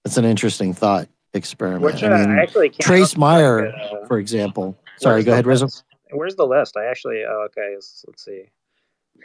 [0.05, 1.82] That's an interesting thought experiment.
[1.82, 2.81] which uh, I mean, I actually can't.
[2.81, 4.77] Trace Mayer, uh, for example.
[4.98, 5.68] Sorry, go ahead, Rizzo.
[6.10, 6.77] Where's the list?
[6.77, 7.22] I actually.
[7.28, 7.72] Oh, okay.
[7.74, 8.44] Let's, let's see.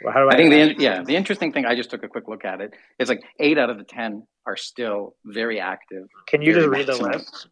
[0.02, 0.34] Well, how do I?
[0.34, 2.74] I think the yeah the interesting thing I just took a quick look at it.
[2.98, 6.06] It's like eight out of the ten are still very active.
[6.28, 7.48] Can you just read the list?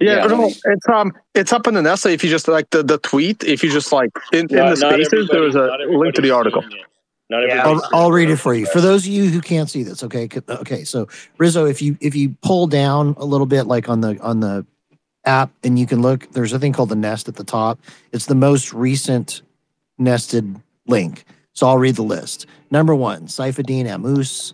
[0.00, 0.26] Yeah, Yeah.
[0.28, 2.12] no, it's um, it's up in an essay.
[2.14, 4.78] If you just like the, the tweet, if you just like in, in the Not-
[4.78, 6.62] not spaces, there is a link to the article.
[7.30, 7.66] Not Yeah.
[7.66, 8.64] I'll, I'll read it for you.
[8.66, 10.84] For those of you who can't see this, okay, okay.
[10.84, 14.40] So Rizzo, if you if you pull down a little bit, like on the on
[14.40, 14.64] the
[15.24, 17.80] app, and you can look, there's a thing called the nest at the top.
[18.12, 19.42] It's the most recent
[19.98, 20.56] nested
[20.86, 21.24] link.
[21.54, 22.46] So I'll read the list.
[22.70, 24.52] Number one, Saifedean Ammous.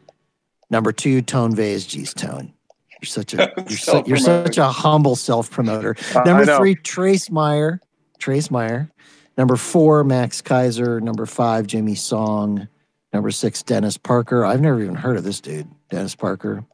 [0.71, 2.54] Number two, Tone Vays G's Tone.
[3.01, 5.97] You're such a you're, su- you're such a humble self promoter.
[6.15, 7.81] Uh, Number three, Trace Mayer.
[8.19, 8.91] Trace Mayer.
[9.37, 11.01] Number four, Max Keiser.
[11.03, 12.69] Number five, Jimmy Song.
[13.13, 14.45] Number six, Dennis Parker.
[14.45, 16.65] I've never even heard of this dude, Dennis Parker.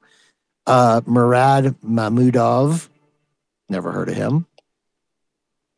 [0.67, 2.89] Uh, Murad Mahmudov.
[3.69, 4.47] Never heard of him.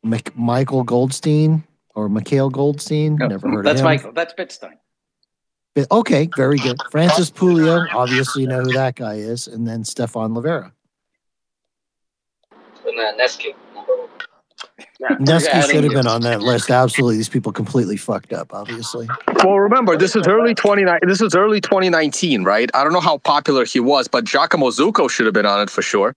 [0.02, 1.64] Mik- Michael Goldstein
[1.94, 3.16] or Mikhail Goldstein.
[3.16, 3.84] No, Never heard That's of him.
[3.84, 4.12] Michael.
[4.12, 4.74] That's Bitstein.
[5.74, 6.76] But- Okay, very good.
[6.90, 10.72] Francis Pouliot, obviously you know who that guy is, and then Stefan Livera.
[12.86, 14.08] And then Nesky, number one.
[15.24, 16.70] Nesky adding should have been on that list.
[16.70, 18.52] Absolutely, these people completely fucked up.
[18.52, 19.08] Obviously,
[19.42, 21.00] Well, remember this is early twenty nine.
[21.06, 22.70] This is early twenty nineteen, right?
[22.74, 25.70] I don't know how popular he was, but Giacomo Zucco should have been on it
[25.70, 26.14] for sure.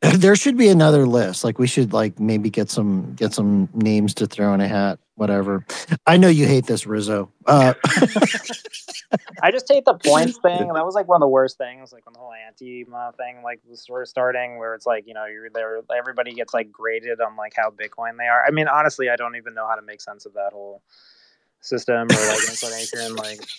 [0.00, 1.44] there should be another list.
[1.44, 4.98] Like we should like maybe get some get some names to throw in a hat.
[5.18, 5.66] Whatever.
[6.06, 7.28] I know you hate this, Rizzo.
[7.44, 7.74] Uh,
[9.42, 10.68] I just hate the points thing.
[10.68, 13.42] And that was like one of the worst things, like when the whole anti thing
[13.42, 16.70] like was sort of starting, where it's like you know you're there, everybody gets like
[16.70, 18.44] graded on like how Bitcoin they are.
[18.46, 20.82] I mean, honestly, I don't even know how to make sense of that whole
[21.62, 23.16] system or like inclination.
[23.16, 23.40] Like,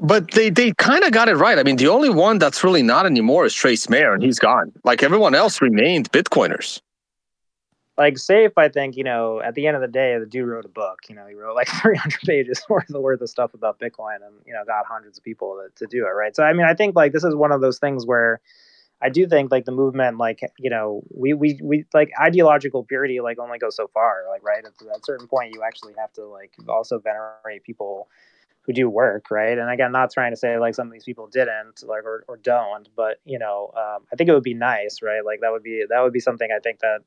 [0.00, 1.60] But they they kind of got it right.
[1.60, 4.72] I mean, the only one that's really not anymore is Trace Mayer, and he's gone.
[4.82, 6.80] Like everyone else remained Bitcoiners.
[8.02, 10.64] Like Saif, I think you know at the end of the day, the dude wrote
[10.64, 10.98] a book.
[11.08, 14.64] You know, he wrote like 300 pages worth of stuff about Bitcoin, and you know
[14.66, 16.10] got hundreds of people to, to do it.
[16.10, 16.34] Right.
[16.34, 18.40] So I mean, I think like this is one of those things where.
[19.04, 23.20] I do think like the movement, like you know, we we we like ideological purity,
[23.20, 24.22] like only goes so far.
[24.30, 28.06] Like right at, at a certain point, you actually have to like also venerate people
[28.60, 29.58] who do work, right?
[29.58, 32.36] And again, not trying to say like some of these people didn't, like or, or
[32.36, 35.24] don't, but you know, um, I think it would be nice, right?
[35.24, 37.00] Like that would be that would be something I think that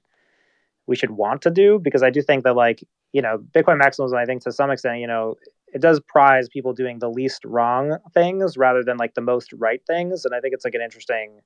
[0.87, 2.83] we should want to do because I do think that like
[3.13, 5.35] you know, Bitcoin maximalism, I think to some extent, you know,
[5.73, 9.81] it does prize people doing the least wrong things rather than like the most right
[9.87, 11.39] things, and I think it's like an interesting.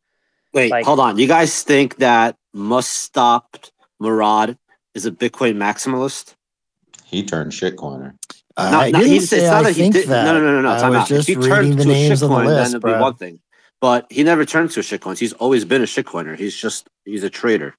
[0.52, 1.20] Wait, Like- hold on.
[1.20, 3.44] You guys think that Mustap
[4.00, 4.58] Murad
[4.96, 6.34] is a Bitcoin maximalist?
[7.06, 8.14] He turned shitcoiner.
[8.58, 10.26] Uh, I No, no, didn't he's- say it's not I that he did- that.
[10.26, 10.80] No, no, no, no, no.
[10.80, 11.08] Time out.
[11.08, 12.90] just if he turned the to a names on the shitcoin, list, then it'd be
[12.92, 13.02] bro.
[13.02, 13.40] one thing.
[13.82, 15.18] But he never turned to a shitcoin.
[15.20, 16.36] He's always been a shitcoiner.
[16.38, 17.76] He's just he's a trader.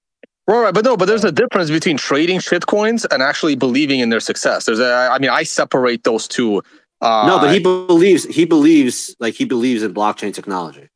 [0.50, 4.10] Right, right, but no, but there's a difference between trading shitcoins and actually believing in
[4.10, 4.66] their success.
[4.66, 6.62] There's a, I mean, I separate those two.
[7.00, 10.88] Uh, no, but he believes he believes like he believes in blockchain technology.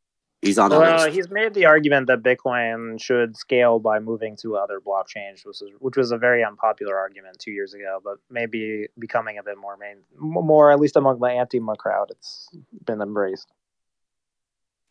[0.42, 1.14] He's on the Well, list.
[1.14, 5.72] he's made the argument that Bitcoin should scale by moving to other blockchains, which was
[5.78, 9.76] which was a very unpopular argument two years ago, but maybe becoming a bit more
[9.78, 12.48] main, more at least among the anti-ma crowd, it's
[12.84, 13.50] been embraced.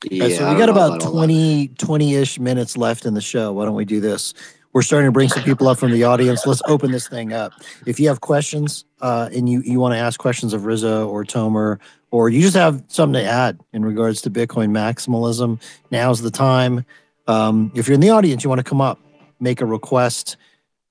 [0.06, 3.54] Yeah, Okay, so we got about all 20 20-ish minutes left in the show.
[3.54, 4.34] Why don't we do this?
[4.74, 6.48] We're starting to bring some people up from the audience.
[6.48, 7.54] Let's open this thing up.
[7.86, 11.24] If you have questions uh, and you, you want to ask questions of Rizzo or
[11.24, 15.62] Tomer, or you just have something to add in regards to Bitcoin maximalism,
[15.92, 16.86] now's the time.
[17.28, 19.00] Um, if you're in the audience, you want to come up,
[19.40, 20.38] make a request,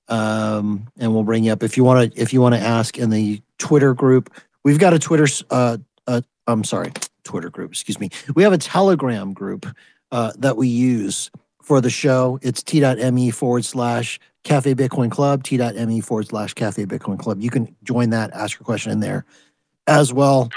[0.07, 1.61] um, and we'll bring you up.
[1.61, 4.33] If you want to, if you want to ask in the Twitter group,
[4.63, 5.27] we've got a Twitter.
[5.49, 5.77] Uh,
[6.07, 6.91] uh, I'm sorry,
[7.23, 7.71] Twitter group.
[7.71, 8.09] Excuse me.
[8.35, 9.65] We have a Telegram group
[10.11, 11.31] uh, that we use
[11.61, 12.39] for the show.
[12.41, 17.41] It's t.me forward slash Cafe Bitcoin Club, t.me forward slash Cafe Bitcoin Club.
[17.41, 19.25] You can join that, ask your question in there
[19.87, 20.49] as well.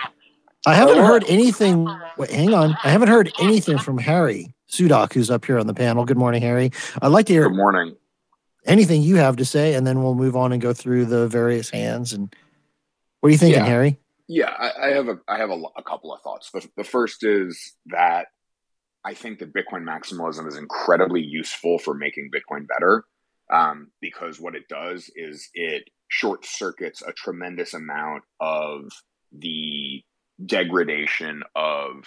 [0.66, 1.88] I haven't heard anything.
[2.18, 2.76] Wait, hang on.
[2.82, 6.04] I haven't heard anything from Harry Sudock, who's up here on the panel.
[6.04, 6.72] Good morning, Harry.
[7.00, 7.94] I'd like to hear Good morning.
[8.64, 11.70] anything you have to say, and then we'll move on and go through the various
[11.70, 12.12] hands.
[12.12, 12.34] And
[13.20, 13.66] what are you thinking, Yeah.
[13.68, 13.98] Harry?
[14.28, 16.50] Yeah, I, I have a I have a, a couple of thoughts.
[16.50, 18.26] The, the first is that
[19.04, 23.04] I think that Bitcoin maximalism is incredibly useful for making Bitcoin better
[23.52, 28.90] um, because what it does is it short circuits a tremendous amount of
[29.32, 30.02] the
[30.44, 32.04] degradation of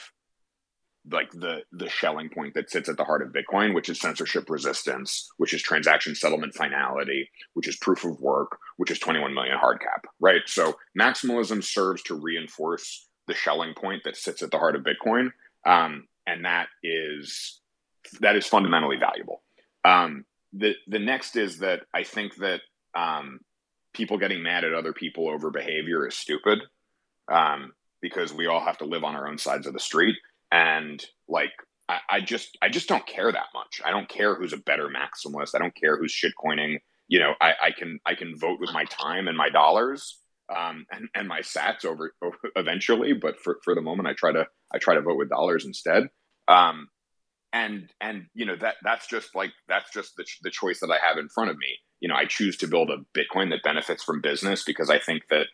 [1.12, 4.50] like the the Schelling point that sits at the heart of Bitcoin, which is censorship
[4.50, 9.58] resistance, which is transaction settlement finality, which is proof of work, which is 21 million
[9.58, 10.42] hard cap, right?
[10.46, 15.32] So maximalism serves to reinforce the Schelling point that sits at the heart of Bitcoin,
[15.66, 17.62] um, and that is
[18.22, 19.42] that is fundamentally valuable.
[19.86, 22.62] Um, the the next is that I think that
[22.96, 23.40] um,
[23.94, 26.60] people getting mad at other people over behavior is stupid
[27.32, 30.16] um, because we all have to live on our own sides of the street
[30.52, 31.52] and like
[31.88, 33.82] I, I, just I just don't care that much.
[33.84, 35.56] I don't care who's a better maximalist.
[35.56, 36.80] I don't care who's shitcoining.
[37.08, 40.20] You know, I, I can I can vote with my time and my dollars
[40.56, 43.14] um, and and my sats over, over, eventually.
[43.14, 46.10] But for, for the moment, I try to I try to vote with dollars instead.
[46.48, 46.88] Um,
[47.52, 50.98] and and you know that that's just like that's just the the choice that I
[51.06, 51.78] have in front of me.
[52.00, 55.24] You know, I choose to build a Bitcoin that benefits from business because I think
[55.30, 55.48] that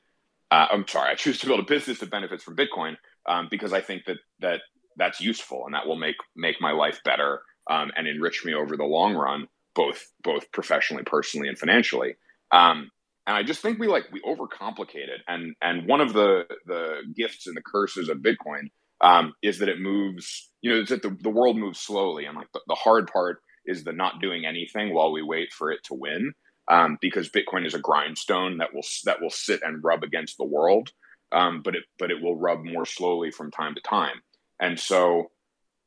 [0.52, 2.98] uh, I'm sorry, I choose to build a business that benefits from Bitcoin
[3.28, 4.62] um, because I think that that
[4.98, 8.78] that's useful and that will make make my life better um, and enrich me over
[8.78, 12.16] the long run, both both professionally, personally, and financially.
[12.52, 12.90] Um,
[13.28, 15.22] and I just think we like we overcomplicate it.
[15.28, 18.70] And and one of the the gifts and the curses of Bitcoin
[19.02, 20.52] um, is that it moves.
[20.62, 23.42] You know, it's that the, the world moves slowly, and like the, the hard part
[23.66, 26.34] is the not doing anything while we wait for it to win.
[26.68, 30.46] Um, because Bitcoin is a grindstone that will that will sit and rub against the
[30.46, 30.92] world,
[31.32, 34.22] um, but it but it will rub more slowly from time to time.
[34.60, 35.32] And so,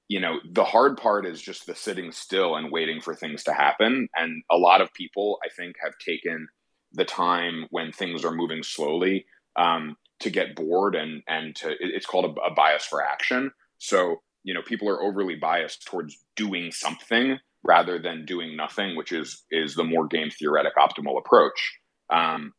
[0.09, 3.53] you know, the hard part is just the sitting still and waiting for things to
[3.53, 4.09] happen.
[4.15, 6.49] And a lot of people, I think, have taken
[6.93, 9.27] the time when things are moving slowly
[9.57, 13.51] um, to get bored and and to it's called a, a bias for action.
[13.78, 19.12] So you know, people are overly biased towards doing something rather than doing nothing, which
[19.12, 21.78] is is the more game theoretic optimal approach.
[22.11, 22.53] Um,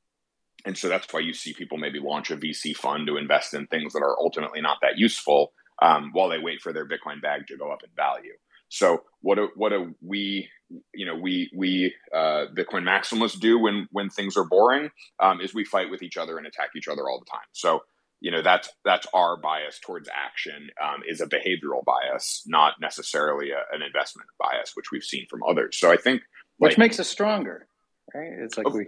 [0.65, 3.65] and so that's why you see people maybe launch a VC fund to invest in
[3.67, 7.47] things that are ultimately not that useful um, while they wait for their Bitcoin bag
[7.47, 8.33] to go up in value.
[8.69, 10.49] So what do, what do we
[10.93, 15.53] you know we we uh, Bitcoin maximalists do when when things are boring um, is
[15.53, 17.47] we fight with each other and attack each other all the time.
[17.51, 17.83] So
[18.21, 23.51] you know that's that's our bias towards action um, is a behavioral bias, not necessarily
[23.51, 25.77] a, an investment bias, which we've seen from others.
[25.77, 26.21] So I think
[26.57, 27.67] which like, makes us stronger,
[28.13, 28.33] right?
[28.39, 28.87] It's like we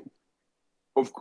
[0.96, 1.12] of,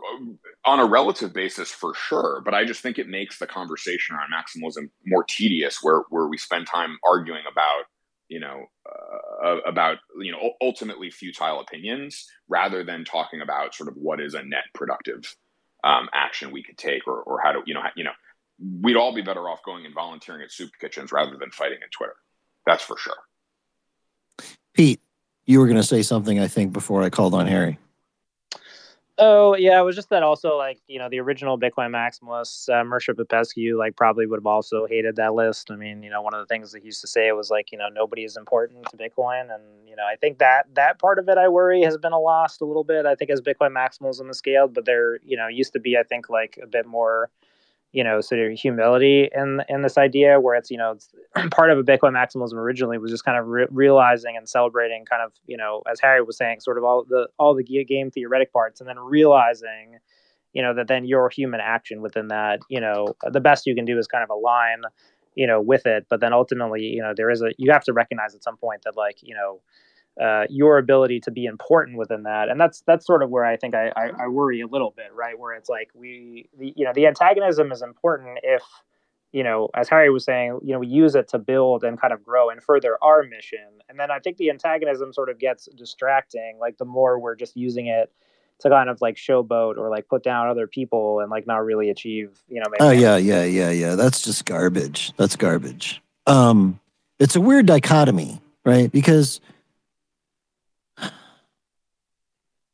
[0.65, 4.29] on a relative basis for sure but i just think it makes the conversation around
[4.31, 7.83] maximalism more tedious where where we spend time arguing about
[8.27, 8.65] you know
[9.43, 14.33] uh, about you know ultimately futile opinions rather than talking about sort of what is
[14.33, 15.35] a net productive
[15.83, 18.11] um, action we could take or, or how to you know you know
[18.81, 21.89] we'd all be better off going and volunteering at soup kitchens rather than fighting in
[21.89, 22.15] twitter.
[22.65, 23.15] That's for sure.
[24.73, 25.01] Pete
[25.45, 27.77] you were going to say something i think before i called on harry
[29.23, 32.83] Oh yeah, it was just that also like you know the original Bitcoin maximalists, uh,
[32.83, 35.69] Mircea Popescu, like probably would have also hated that list.
[35.69, 37.71] I mean, you know, one of the things that he used to say was like,
[37.71, 41.19] you know, nobody is important to Bitcoin, and you know, I think that that part
[41.19, 43.05] of it, I worry, has been a lost a little bit.
[43.05, 46.03] I think as Bitcoin maximalism has scaled, but there, you know, used to be, I
[46.03, 47.29] think, like a bit more
[47.91, 51.09] you know sort of humility in in this idea where it's you know it's
[51.51, 55.21] part of a bitcoin maximalism originally was just kind of re- realizing and celebrating kind
[55.21, 58.51] of you know as harry was saying sort of all the all the game theoretic
[58.53, 59.97] parts and then realizing
[60.53, 63.85] you know that then your human action within that you know the best you can
[63.85, 64.81] do is kind of align
[65.35, 66.05] you know with it.
[66.09, 68.83] But then ultimately you know there is a you have to recognize at some point
[68.83, 69.61] that like you know
[70.21, 72.47] uh, your ability to be important within that.
[72.49, 75.07] And that's that's sort of where i think I, I, I worry a little bit
[75.13, 75.37] right?
[75.37, 78.61] Where it's like we the, you know the antagonism is important if
[79.31, 82.13] you know as harry was saying you know we use it to build and kind
[82.13, 83.67] of grow and further our mission.
[83.89, 87.55] And then i think the antagonism sort of gets distracting like the more we're just
[87.57, 88.11] using it
[88.59, 91.89] to kind of like showboat or like put down other people and like not really
[91.89, 93.95] achieve you know oh yeah yeah yeah yeah.
[93.95, 95.13] That's just garbage.
[95.17, 96.01] That's garbage.
[96.27, 96.79] Um
[97.19, 98.91] it's a weird dichotomy right?
[98.91, 99.41] Because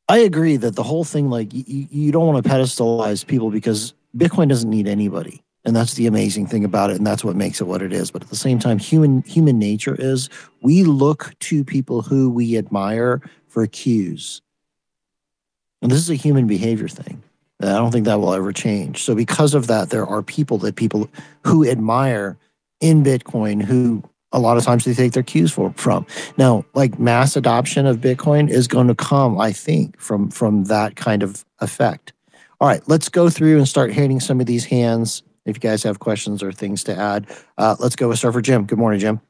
[0.10, 3.94] I agree that the whole thing, like, you, you don't want to pedestalize people because
[4.16, 5.44] Bitcoin doesn't need anybody.
[5.66, 6.96] And that's the amazing thing about it.
[6.96, 8.10] And that's what makes it what it is.
[8.10, 10.30] But at the same time, human human nature is
[10.62, 14.42] we look to people who we admire for cues.
[15.82, 17.22] And this is a human behavior thing.
[17.60, 19.04] I don't think that will ever change.
[19.04, 21.10] So because of that, there are people that people
[21.44, 22.38] who admire
[22.80, 24.04] in Bitcoin who
[24.38, 26.06] a lot of times they take their cues for, from.
[26.38, 30.96] Now, like mass adoption of Bitcoin is going to come, I think, from from that
[30.96, 32.14] kind of effect.
[32.62, 35.24] All right, let's go through and start hitting some of these hands.
[35.46, 37.28] If you guys have questions or things to add,
[37.58, 38.66] uh, let's go with Surfer Jim.
[38.66, 39.22] Good morning, Jim.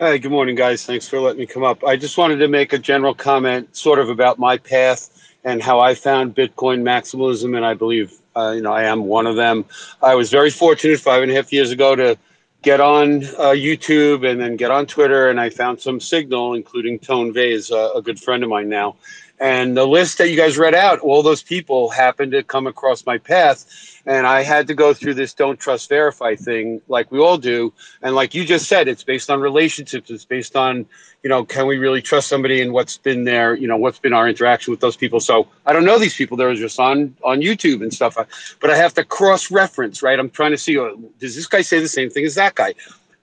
[0.00, 0.84] Hi, good morning, guys.
[0.84, 1.82] Thanks for letting me come up.
[1.84, 5.10] I just wanted to make a general comment, sort of about my path
[5.44, 9.26] and how I found Bitcoin maximalism, and I believe Uh, you know, I am one
[9.26, 9.64] of them.
[10.02, 12.18] I was very fortunate five and a half years ago to
[12.66, 16.98] get on uh, YouTube and then get on Twitter, and I found some signal, including
[16.98, 18.96] Tone Vays, uh, a good friend of mine now.
[19.38, 23.04] And the list that you guys read out, all those people happened to come across
[23.04, 24.00] my path.
[24.06, 27.72] And I had to go through this don't trust verify thing like we all do.
[28.00, 30.10] And like you just said, it's based on relationships.
[30.10, 30.86] It's based on,
[31.22, 34.14] you know, can we really trust somebody and what's been there, you know, what's been
[34.14, 35.20] our interaction with those people.
[35.20, 36.36] So I don't know these people.
[36.36, 38.16] They're just on on YouTube and stuff.
[38.60, 40.18] But I have to cross reference, right?
[40.18, 42.74] I'm trying to see, oh, does this guy say the same thing as that guy?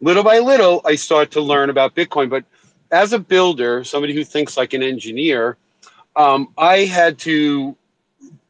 [0.01, 2.29] Little by little, I start to learn about Bitcoin.
[2.29, 2.43] But
[2.91, 5.57] as a builder, somebody who thinks like an engineer,
[6.15, 7.75] um, I had to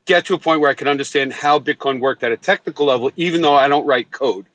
[0.06, 3.12] get to a point where I could understand how Bitcoin worked at a technical level,
[3.16, 4.46] even though I don't write code.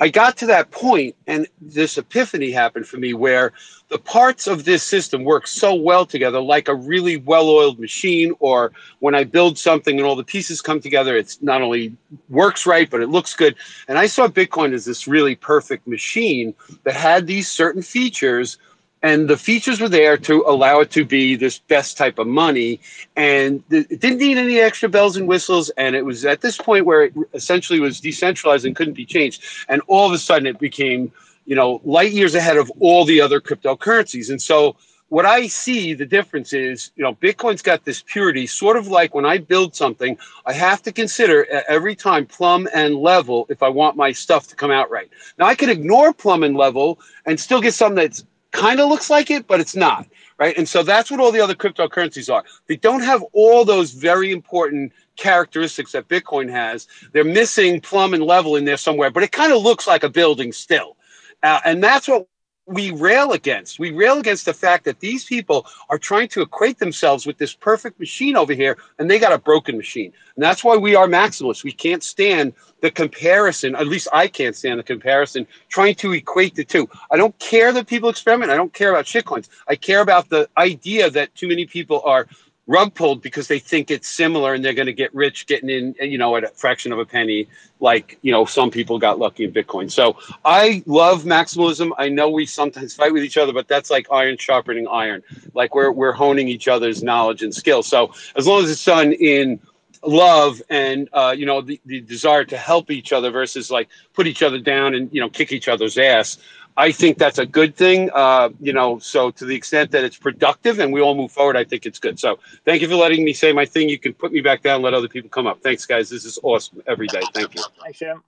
[0.00, 3.52] I got to that point, and this epiphany happened for me where
[3.90, 8.34] the parts of this system work so well together, like a really well oiled machine,
[8.40, 11.96] or when I build something and all the pieces come together, it's not only
[12.28, 13.54] works right, but it looks good.
[13.86, 18.58] And I saw Bitcoin as this really perfect machine that had these certain features
[19.04, 22.80] and the features were there to allow it to be this best type of money.
[23.16, 25.68] And it didn't need any extra bells and whistles.
[25.76, 29.44] And it was at this point where it essentially was decentralized and couldn't be changed.
[29.68, 31.12] And all of a sudden it became
[31.44, 34.30] you know light years ahead of all the other cryptocurrencies.
[34.30, 34.74] And so
[35.10, 39.14] what I see the difference is, you know, Bitcoin's got this purity, sort of like
[39.14, 40.16] when I build something,
[40.46, 44.56] I have to consider every time plumb and level if I want my stuff to
[44.56, 45.10] come out right.
[45.38, 48.24] Now I can ignore plumb and level and still get something that's
[48.54, 50.06] kind of looks like it, but it's not,
[50.38, 50.56] right?
[50.56, 52.44] And so that's what all the other cryptocurrencies are.
[52.68, 56.86] They don't have all those very important characteristics that Bitcoin has.
[57.12, 60.08] They're missing plumb and level in there somewhere, but it kind of looks like a
[60.08, 60.96] building still.
[61.42, 62.26] Uh, and that's what
[62.66, 63.78] we rail against.
[63.78, 67.54] We rail against the fact that these people are trying to equate themselves with this
[67.54, 70.12] perfect machine over here, and they got a broken machine.
[70.36, 71.64] And that's why we are maximalists.
[71.64, 73.74] We can't stand the comparison.
[73.74, 76.88] At least I can't stand the comparison, trying to equate the two.
[77.10, 78.50] I don't care that people experiment.
[78.50, 79.48] I don't care about shitcoins.
[79.68, 82.26] I care about the idea that too many people are
[82.66, 85.94] rug pulled because they think it's similar and they're going to get rich getting in,
[86.00, 87.46] you know, at a fraction of a penny,
[87.80, 89.90] like, you know, some people got lucky in Bitcoin.
[89.90, 91.90] So I love maximalism.
[91.98, 95.22] I know we sometimes fight with each other, but that's like iron sharpening iron.
[95.52, 97.82] Like we're, we're honing each other's knowledge and skill.
[97.82, 99.60] So as long as it's done in
[100.02, 104.26] love and, uh, you know, the, the desire to help each other versus like put
[104.26, 106.38] each other down and, you know, kick each other's ass.
[106.76, 108.10] I think that's a good thing.
[108.12, 111.56] Uh, you know, so to the extent that it's productive and we all move forward,
[111.56, 112.18] I think it's good.
[112.18, 113.88] So thank you for letting me say my thing.
[113.88, 115.62] You can put me back down, let other people come up.
[115.62, 116.10] Thanks, guys.
[116.10, 117.22] This is awesome every day.
[117.32, 117.62] Thank you.
[117.80, 118.22] Thanks, Jim.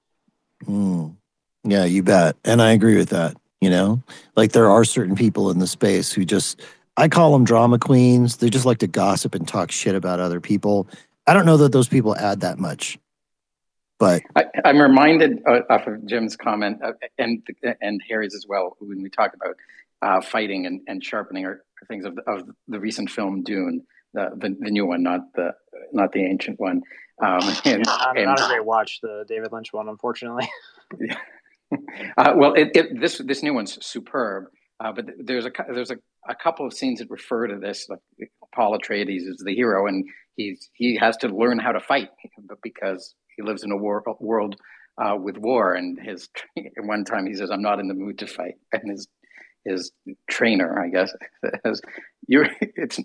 [0.65, 1.17] Mm.
[1.65, 2.37] Yeah, you bet.
[2.45, 3.37] And I agree with that.
[3.61, 4.03] You know,
[4.37, 6.61] like there are certain people in the space who just,
[6.99, 8.37] I call them drama queens.
[8.37, 10.87] They just like to gossip and talk shit about other people.
[11.27, 12.99] I don't know that those people add that much
[13.99, 17.47] but I, am reminded uh, of Jim's comment uh, and
[17.81, 19.57] and Harry's as well when we talk about
[20.03, 23.83] uh, fighting and, and sharpening or things of the, of the recent film Dune,
[24.15, 25.53] the, the, the new one, not the
[25.93, 26.83] not the ancient one.
[27.23, 30.49] Um, and, yeah, not, and, not, a great watch, the David Lynch one, unfortunately.
[31.01, 31.17] yeah.
[32.17, 34.45] Uh, well, it, it, this this new one's superb,
[34.79, 35.97] uh, but there's a there's a,
[36.29, 37.89] a couple of scenes that refer to this.
[37.89, 40.05] Like Paul Atreides is the hero, and
[40.37, 42.09] he's he has to learn how to fight
[42.63, 44.57] because he lives in a war, world
[44.99, 45.75] uh, with war.
[45.75, 46.29] And his
[46.79, 49.09] one time he says, "I'm not in the mood to fight," and his
[49.65, 49.91] his
[50.31, 51.13] trainer, I guess,
[51.67, 51.81] says,
[52.27, 52.99] "You it's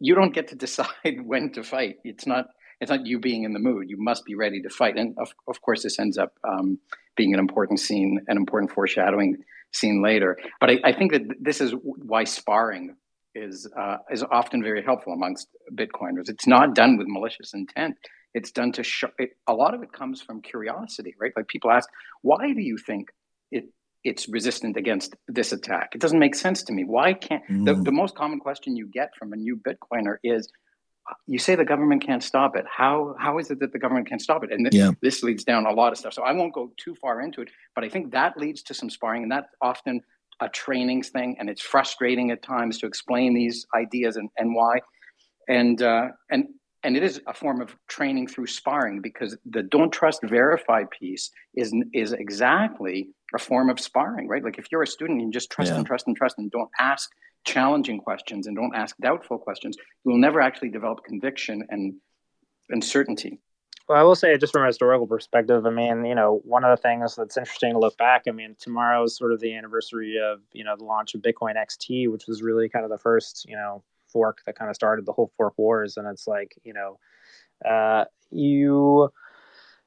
[0.00, 1.96] you don't get to decide when to fight.
[2.04, 2.46] It's not."
[2.78, 3.88] It's not you being in the mood.
[3.88, 6.78] You must be ready to fight, and of, of course, this ends up um,
[7.16, 9.38] being an important scene, an important foreshadowing
[9.72, 10.36] scene later.
[10.60, 12.96] But I, I think that this is why sparring
[13.34, 16.28] is uh, is often very helpful amongst Bitcoiners.
[16.28, 17.96] It's not done with malicious intent.
[18.36, 19.08] It's done to show.
[19.18, 21.32] It, a lot of it comes from curiosity, right?
[21.36, 21.88] Like people ask,
[22.20, 23.04] "Why do you think
[23.50, 23.64] it
[24.04, 26.84] it's resistant against this attack?" It doesn't make sense to me.
[26.84, 27.64] Why can't mm.
[27.64, 30.42] the, the most common question you get from a new Bitcoiner is,
[31.26, 32.66] "You say the government can't stop it.
[32.80, 34.90] How how is it that the government can't stop it?" And this, yeah.
[35.00, 36.12] this leads down a lot of stuff.
[36.12, 38.90] So I won't go too far into it, but I think that leads to some
[38.90, 40.02] sparring, and that's often
[40.40, 44.80] a trainings thing, and it's frustrating at times to explain these ideas and, and why.
[45.48, 46.48] And uh, and
[46.86, 51.30] and it is a form of training through sparring because the don't trust verify piece
[51.54, 55.32] is is exactly a form of sparring right like if you're a student and you
[55.32, 55.76] just trust yeah.
[55.76, 57.10] and trust and trust and don't ask
[57.44, 61.94] challenging questions and don't ask doubtful questions you will never actually develop conviction and
[62.70, 63.38] and certainty
[63.88, 66.76] well, I will say, just from a historical perspective, I mean, you know, one of
[66.76, 68.22] the things that's interesting to look back.
[68.26, 71.54] I mean, tomorrow is sort of the anniversary of you know the launch of Bitcoin
[71.54, 75.06] XT, which was really kind of the first you know fork that kind of started
[75.06, 76.98] the whole fork wars and it's like you know
[77.64, 79.10] uh, you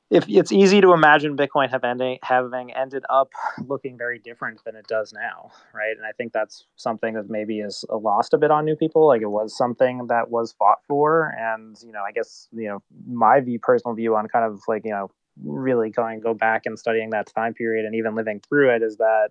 [0.10, 3.30] if it's easy to imagine Bitcoin have ending, having ended up
[3.68, 5.96] looking very different than it does now, right?
[5.96, 9.06] And I think that's something that maybe is lost a bit on new people.
[9.06, 12.82] Like it was something that was fought for, and you know, I guess you know
[13.08, 15.12] my view, personal view on kind of like you know
[15.44, 18.98] really going go back and studying that time period and even living through it is
[18.98, 19.30] that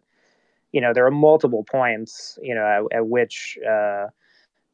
[0.71, 3.59] you know there are multiple points you know at, at which.
[3.69, 4.07] Uh,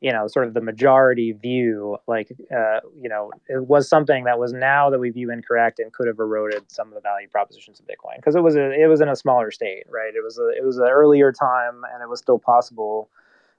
[0.04, 4.38] you know sort of the majority view like uh, you know it was something that
[4.38, 7.80] was now that we view incorrect and could have eroded some of the value propositions
[7.80, 10.12] of bitcoin because it was a, it was in a smaller state right?
[10.14, 13.08] It was a, it was an earlier time and it was still possible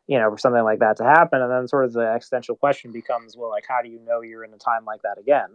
[0.05, 1.41] you know for something like that to happen.
[1.41, 4.43] And then sort of the existential question becomes well like how do you know you're
[4.43, 5.49] in a time like that again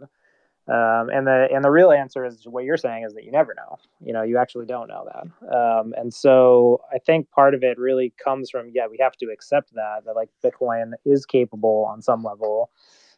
[0.71, 3.53] um, and the and the real answer is what you're saying is that you never
[3.53, 3.77] know.
[3.99, 5.53] You know, you actually don't know that.
[5.53, 9.25] Um, and so I think part of it really comes from yeah, we have to
[9.27, 12.69] accept that that like Bitcoin is capable on some level.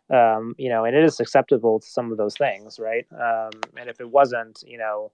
[0.09, 3.05] Um, you know, and it is acceptable to some of those things, right?
[3.11, 5.11] Um, and if it wasn't, you know,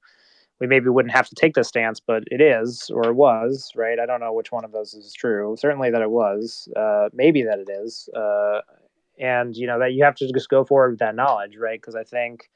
[0.60, 4.00] we maybe wouldn't have to take this stance, but it is or it was, right?
[4.00, 5.56] I don't know which one of those is true.
[5.58, 8.10] Certainly that it was, uh, maybe that it is.
[8.16, 8.62] Uh,
[9.20, 11.80] and you know that you have to just go forward with that knowledge right?
[11.80, 12.50] Because i think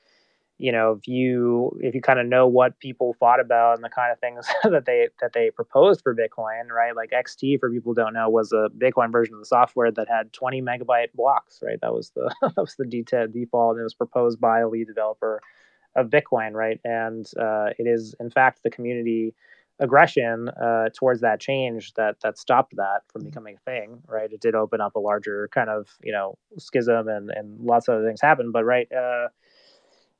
[0.58, 3.90] you know if you if you kind of know what people thought about and the
[3.90, 6.96] kind of things that they that they proposed for bitcoin right?
[6.96, 10.08] Like xt for people who don't know was a bitcoin version of the software that
[10.10, 11.80] had 20 megabyte blocks right?
[11.82, 15.42] That was the that was the default and it was proposed by a lead developer
[15.96, 16.80] of bitcoin right?
[16.84, 19.34] And uh, it is in fact the community
[19.80, 23.30] aggression uh, towards that change that that stopped that from mm-hmm.
[23.30, 27.08] becoming a thing right it did open up a larger kind of you know schism
[27.08, 29.28] and and lots of other things happened but right uh,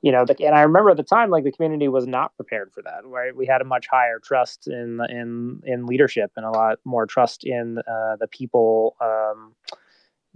[0.02, 2.72] you know the, and i remember at the time like the community was not prepared
[2.72, 6.50] for that right we had a much higher trust in in in leadership and a
[6.50, 9.54] lot more trust in uh, the people um,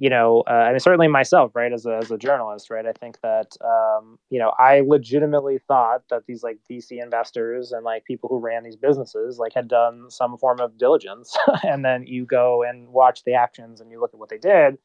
[0.00, 2.92] you know, uh, I mean, certainly myself, right, as a, as a journalist, right, I
[2.92, 8.04] think that, um, you know, I legitimately thought that these like VC investors and like
[8.04, 11.36] people who ran these businesses like had done some form of diligence.
[11.64, 14.78] and then you go and watch the actions and you look at what they did,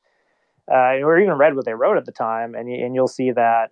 [0.72, 3.32] uh, or even read what they wrote at the time, and, you, and you'll see
[3.32, 3.70] that,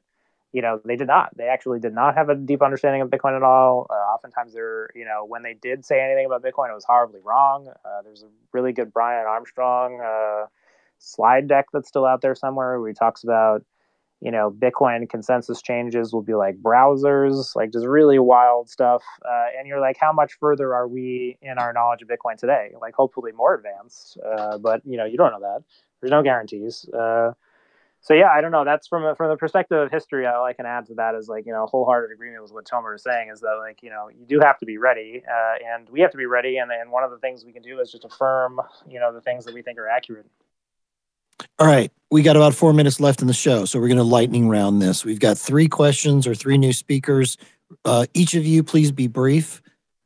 [0.52, 1.36] you know, they did not.
[1.36, 3.88] They actually did not have a deep understanding of Bitcoin at all.
[3.90, 7.22] Uh, oftentimes, they're, you know, when they did say anything about Bitcoin, it was horribly
[7.24, 7.70] wrong.
[7.70, 10.48] Uh, there's a really good Brian Armstrong uh,
[11.02, 13.64] slide deck that's still out there somewhere where he talks about
[14.22, 19.04] you know bitcoin consensus changes will be like browsers like just really wild stuff.
[19.26, 22.72] Uh, and you're like how much further are we in our knowledge of bitcoin today?
[22.80, 25.64] Like hopefully more advanced uh, but you know you don't know that.
[26.00, 26.88] There's no guarantees.
[26.90, 27.34] Uh,
[28.04, 28.64] so yeah i don't know.
[28.64, 31.48] That's from from the perspective of history all i can add to that is like
[31.48, 34.26] you know wholehearted agreement with what tomer is saying is that like you know you
[34.28, 36.58] do have to be ready uh, and we have to be ready.
[36.58, 39.22] And, and one of the things we can do is just affirm you know the
[39.22, 40.28] things that we think are accurate
[41.60, 41.92] all right.
[42.10, 43.66] We got about four minutes left in the show.
[43.66, 45.06] So we're going to lightning round this.
[45.06, 47.38] We've got three questions or three new speakers.
[47.86, 49.62] Uh, each of you, please be brief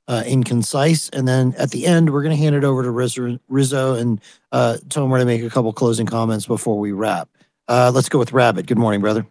[0.08, 1.10] uh, and concise.
[1.10, 4.22] And then at the end, we're going to hand it over to Rizzo, Rizzo and
[4.52, 7.30] uh, Tomer to make a couple closing comments before we wrap.
[7.68, 8.68] Uh, let's go with Rabbit.
[8.68, 9.26] Good morning, brother.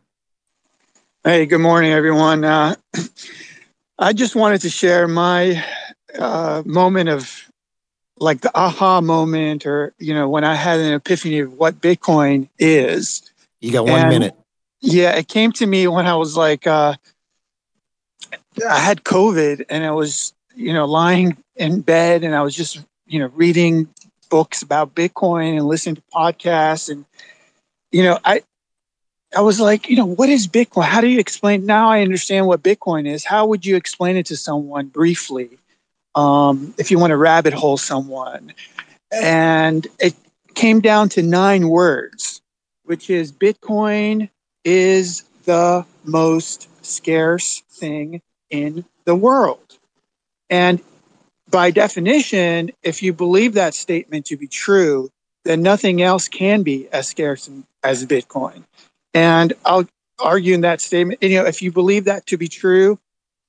[1.23, 2.45] Hey, good morning, everyone.
[2.45, 2.75] Uh,
[3.99, 5.65] I just wanted to share my
[6.19, 7.51] uh, moment of
[8.19, 12.49] like the aha moment or you know when i had an epiphany of what bitcoin
[12.59, 13.31] is
[13.61, 14.37] you got one and, minute
[14.81, 16.95] yeah it came to me when i was like uh
[18.69, 22.85] i had covid and i was you know lying in bed and i was just
[23.07, 23.89] you know reading
[24.31, 27.05] books about bitcoin and listening to podcasts and
[27.91, 28.43] you know i
[29.37, 30.85] I was like, you know, what is Bitcoin?
[30.85, 31.67] How do you explain?
[31.67, 33.25] Now I understand what Bitcoin is.
[33.25, 35.59] How would you explain it to someone briefly?
[36.15, 38.53] Um, if you want to rabbit hole someone.
[39.13, 40.15] And it
[40.55, 42.41] came down to nine words,
[42.85, 44.29] which is Bitcoin
[44.65, 48.21] is the most scarce thing
[48.51, 49.79] in the world.
[50.51, 50.81] And
[51.51, 55.11] by definition, if you believe that statement to be true,
[55.45, 57.51] then nothing else can be as scarce
[57.83, 58.65] as Bitcoin.
[59.13, 59.87] And I'll
[60.19, 62.99] argue in that statement, you know, if you believe that to be true,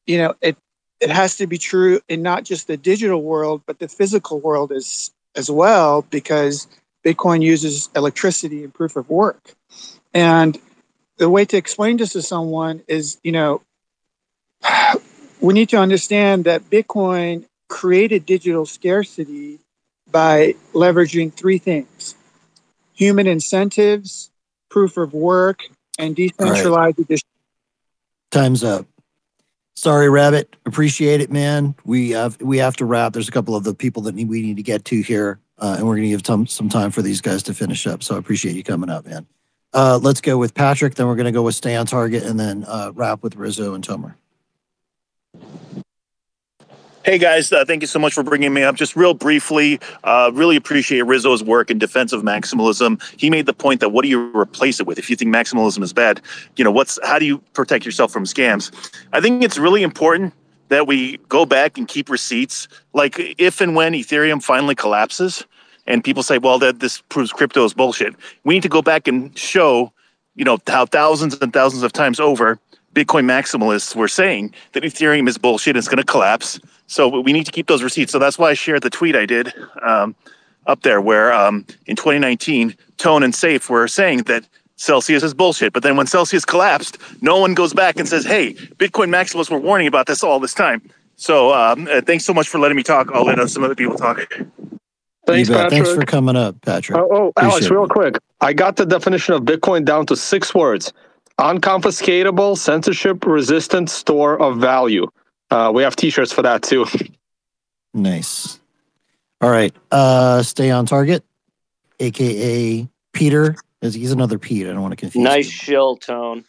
[0.05, 0.57] you know, it
[0.99, 4.71] it has to be true in not just the digital world, but the physical world
[4.71, 6.67] as as well, because
[7.05, 9.53] Bitcoin uses electricity and proof of work.
[10.13, 10.57] And
[11.17, 13.61] the way to explain this to someone is, you know,
[15.41, 19.59] we need to understand that Bitcoin created digital scarcity
[20.09, 22.15] by leveraging three things
[22.93, 24.31] human incentives,
[24.69, 25.63] proof of work,
[25.99, 27.21] and decentralized right.
[28.31, 28.85] Time's up.
[29.75, 30.55] Sorry, Rabbit.
[30.65, 31.75] Appreciate it, man.
[31.83, 33.13] We have we have to wrap.
[33.13, 35.75] There's a couple of the people that need, we need to get to here, uh,
[35.77, 38.01] and we're going to give some some time for these guys to finish up.
[38.01, 39.27] So I appreciate you coming up, man.
[39.73, 40.95] Uh, let's go with Patrick.
[40.95, 43.73] Then we're going to go with Stay on Target, and then uh, wrap with Rizzo
[43.73, 44.15] and Tomer.
[47.05, 48.73] Hey guys, uh, thank you so much for bringing me up.
[48.73, 52.99] Just real briefly, uh, really appreciate Rizzo's work in defense of maximalism.
[53.19, 54.97] He made the point that what do you replace it with?
[54.97, 56.19] If you think maximalism is bad,
[56.55, 58.71] you know what's how do you protect yourself from scams?
[59.13, 60.33] I think it's really important
[60.69, 62.67] that we go back and keep receipts.
[62.93, 65.45] Like if and when Ethereum finally collapses,
[65.85, 68.15] and people say, "Well, that this proves crypto is bullshit,"
[68.45, 69.93] we need to go back and show,
[70.33, 72.59] you know, how thousands and thousands of times over
[72.95, 75.75] Bitcoin maximalists were saying that Ethereum is bullshit.
[75.75, 78.11] And it's going to collapse so we need to keep those receipts.
[78.11, 80.15] So that's why I shared the tweet I did um,
[80.67, 85.73] up there, where um, in 2019, Tone and Saif were saying that Celsius is bullshit.
[85.73, 89.59] But then when Celsius collapsed, no one goes back and says, "Hey, Bitcoin maximalists were
[89.59, 90.81] warning about this all this time."
[91.15, 93.09] So um, uh, thanks so much for letting me talk.
[93.13, 94.19] I'll let some other people talk.
[95.25, 95.71] Thanks, You bet.
[95.71, 96.99] Thanks for coming up, Patrick.
[96.99, 97.89] Oh, oh Alex, Appreciate real it.
[97.89, 98.17] quick.
[98.41, 100.93] I got the definition of Bitcoin down to six words
[101.39, 105.07] unconfiscatable, censorship resistant store of value.
[105.51, 106.85] Uh, we have t shirts for that too.
[107.93, 108.59] Nice.
[109.41, 109.75] All right.
[109.91, 111.23] Uh, stay on target,
[111.99, 113.55] aka Peter.
[113.81, 114.65] Is he's another Pete?
[114.65, 115.23] I don't want to confuse.
[115.23, 116.45] Nice shill tone.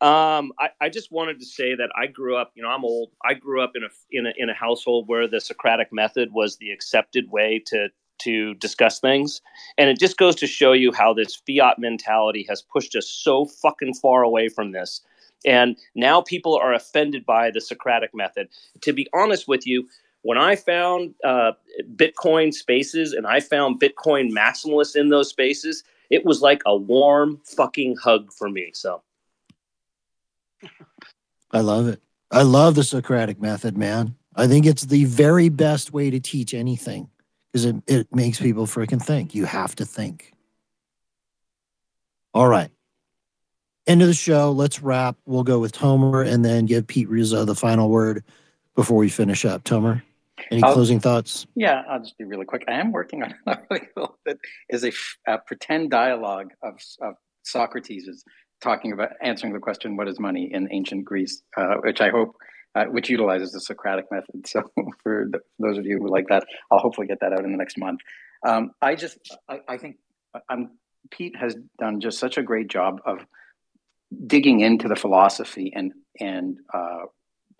[0.00, 3.10] Um, I, I just wanted to say that I grew up, you know, I'm old.
[3.22, 6.56] I grew up in a in a in a household where the Socratic method was
[6.56, 7.88] the accepted way to
[8.20, 9.40] to discuss things,
[9.78, 13.44] and it just goes to show you how this fiat mentality has pushed us so
[13.44, 15.00] fucking far away from this.
[15.44, 18.48] And now people are offended by the Socratic method.
[18.82, 19.88] To be honest with you,
[20.22, 21.52] when I found uh,
[21.96, 27.40] Bitcoin spaces and I found Bitcoin maximalists in those spaces, it was like a warm
[27.44, 28.70] fucking hug for me.
[28.74, 29.02] So.
[31.52, 32.02] I love it.
[32.30, 34.14] I love the Socratic method, man.
[34.36, 37.09] I think it's the very best way to teach anything
[37.52, 39.34] because it, it makes people freaking think.
[39.34, 40.32] You have to think.
[42.32, 42.70] All right.
[43.86, 44.52] End of the show.
[44.52, 45.16] Let's wrap.
[45.26, 48.22] We'll go with Tomer and then give Pete Rizzo the final word
[48.76, 49.64] before we finish up.
[49.64, 50.02] Tomer,
[50.50, 51.46] any I'll- closing thoughts?
[51.56, 52.64] Yeah, I'll just be really quick.
[52.68, 53.58] I am working on a
[54.26, 58.24] that is a pretend dialogue of, of Socrates is
[58.62, 62.36] talking about answering the question, "What is money?" in ancient Greece, uh, which I hope,
[62.74, 64.46] uh, which utilizes the Socratic method.
[64.46, 64.70] So
[65.02, 67.58] for th- those of you who like that, I'll hopefully get that out in the
[67.58, 68.00] next month.
[68.46, 69.18] Um, I just,
[69.48, 69.96] I, I think,
[70.48, 70.70] I'm
[71.10, 73.18] Pete has done just such a great job of
[74.26, 77.04] digging into the philosophy and and uh,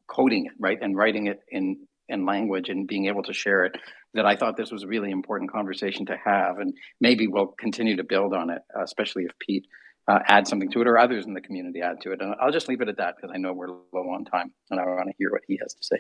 [0.06, 3.76] coding it right and writing it in in language and being able to share it
[4.14, 7.96] that I thought this was a really important conversation to have and maybe we'll continue
[7.96, 9.66] to build on it uh, especially if Pete
[10.08, 12.52] uh, adds something to it or others in the community add to it and I'll
[12.52, 15.08] just leave it at that because I know we're low on time and I want
[15.08, 15.96] to hear what he has to say.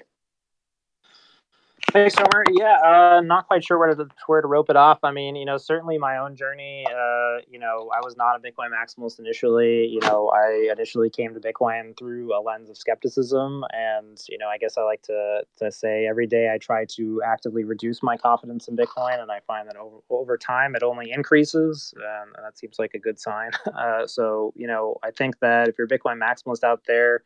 [1.92, 2.44] Thanks, Tomer.
[2.52, 5.00] Yeah, uh, not quite sure where to where to rope it off.
[5.02, 6.84] I mean, you know, certainly my own journey.
[6.86, 9.86] Uh, you know, I was not a Bitcoin maximalist initially.
[9.86, 14.46] You know, I initially came to Bitcoin through a lens of skepticism, and you know,
[14.46, 18.16] I guess I like to to say every day I try to actively reduce my
[18.16, 22.56] confidence in Bitcoin, and I find that over over time it only increases, and that
[22.58, 23.50] seems like a good sign.
[23.80, 27.22] Uh, so, you know, I think that if you're a Bitcoin maximalist out there,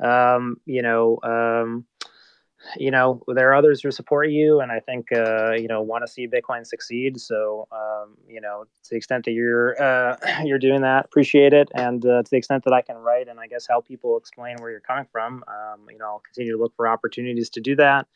[0.00, 1.18] um, you know.
[1.22, 1.84] Um,
[2.76, 6.04] you know there are others who support you and i think uh, you know want
[6.04, 7.20] to see bitcoin succeed.
[7.20, 11.68] So um, you know to the extent that you're uh, you're doing that appreciate it.
[11.74, 14.56] And uh, to the extent that i can write and i guess help people explain
[14.58, 17.76] where you're coming from um, you know i'll continue to look for opportunities to do
[17.76, 18.06] that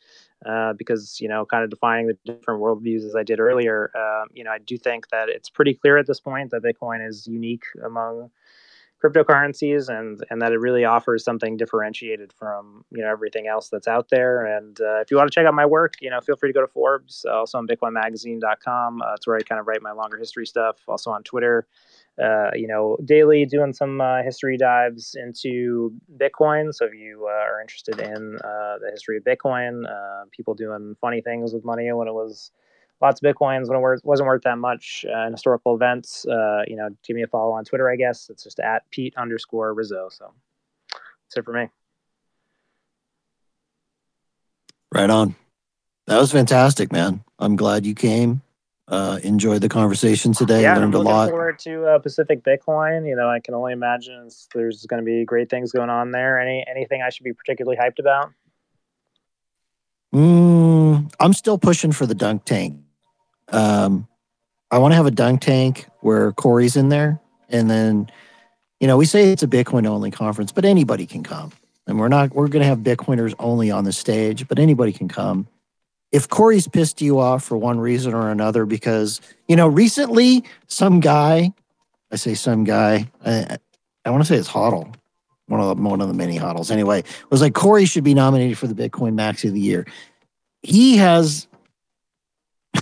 [0.45, 4.27] uh, because you know kind of defining the different worldviews as i did earlier um,
[4.33, 7.27] you know i do think that it's pretty clear at this point that bitcoin is
[7.27, 8.29] unique among
[9.03, 13.87] cryptocurrencies and and that it really offers something differentiated from you know everything else that's
[13.87, 14.45] out there.
[14.45, 16.53] And uh, if you want to check out my work you know feel free to
[16.53, 20.17] go to forbes also on bitcoinmagazine.com uh, it's where i kind of write my longer
[20.17, 21.67] history stuff also on twitter.
[22.21, 26.73] Uh, you know daily doing some uh, history dives into bitcoin.
[26.73, 30.95] So if you uh, are interested in uh, the history of bitcoin uh, people doing
[30.99, 32.51] funny things with money when it was
[33.01, 36.63] lots of bitcoins when it was- wasn't worth that much uh, in historical events uh,
[36.67, 39.73] you know give me a follow on twitter i guess it's just at pete underscore
[39.73, 40.33] rizzo so
[40.91, 41.67] that's it for me
[44.91, 45.35] Right on.
[46.07, 47.23] That was fantastic, man.
[47.37, 48.41] I'm glad you came.
[48.87, 50.63] Uh, enjoyed the conversation today.
[50.63, 51.29] yeah, and I'm Learned a lot.
[51.29, 53.07] forward to uh, Pacific Bitcoin.
[53.07, 56.39] You know, I can only imagine there's going to be great things going on there.
[56.39, 58.31] Any anything I should be particularly hyped about?
[60.15, 62.79] Mm, I'm still pushing for the dunk tank.
[63.51, 64.07] Um,
[64.71, 67.19] I want to have a dunk tank where Corey's in there,
[67.49, 68.09] and then,
[68.79, 71.51] you know, we say it's a Bitcoin only conference, but anybody can come,
[71.87, 75.07] and we're not we're going to have Bitcoiners only on the stage, but anybody can
[75.07, 75.47] come.
[76.11, 80.99] If Corey's pissed you off for one reason or another, because you know, recently some
[80.99, 81.53] guy
[82.11, 83.09] I say some guy.
[83.25, 83.57] I,
[84.05, 84.93] I want to say it's Hodl,
[85.47, 86.71] one of the one of the many Hodls.
[86.71, 89.85] Anyway, was like Corey should be nominated for the Bitcoin Maxi of the Year.
[90.61, 91.47] He has,
[92.73, 92.81] I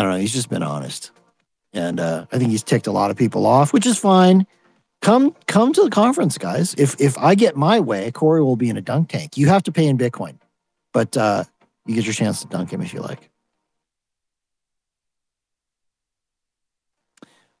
[0.00, 0.18] don't know.
[0.18, 1.10] He's just been honest,
[1.74, 4.46] and uh, I think he's ticked a lot of people off, which is fine.
[5.02, 6.74] Come come to the conference, guys.
[6.78, 9.36] If if I get my way, Corey will be in a dunk tank.
[9.36, 10.38] You have to pay in Bitcoin,
[10.92, 11.44] but uh,
[11.84, 13.28] you get your chance to dunk him if you like.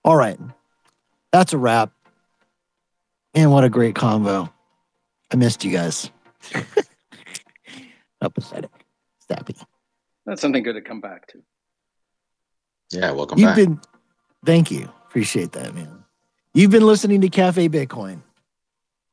[0.04, 0.38] All right.
[1.32, 1.92] That's a wrap.
[3.34, 4.50] Man, what a great convo.
[5.32, 6.10] I missed you guys.
[8.20, 8.70] How pathetic.
[9.28, 9.56] Sappy.
[10.26, 11.42] That's something good to come back to.
[12.92, 13.56] Yeah, welcome You've back.
[13.56, 13.80] been
[14.44, 14.90] thank you.
[15.06, 16.04] Appreciate that, man.
[16.54, 18.20] You've been listening to Cafe Bitcoin.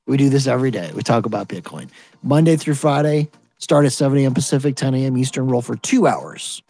[0.07, 0.91] We do this every day.
[0.93, 1.89] We talk about Bitcoin.
[2.23, 3.29] Monday through Friday,
[3.59, 4.33] start at 7 a.m.
[4.33, 5.17] Pacific, 10 a.m.
[5.17, 6.61] Eastern, roll for two hours.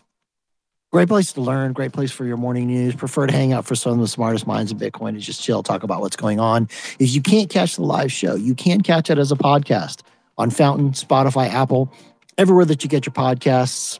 [0.91, 2.95] Great place to learn, great place for your morning news.
[2.95, 5.61] Prefer to hang out for some of the smartest minds in Bitcoin and just chill,
[5.61, 6.67] talk about what's going on.
[6.97, 10.01] If you can't catch the live show, you can catch it as a podcast
[10.37, 11.93] on Fountain, Spotify, Apple,
[12.39, 13.99] everywhere that you get your podcasts.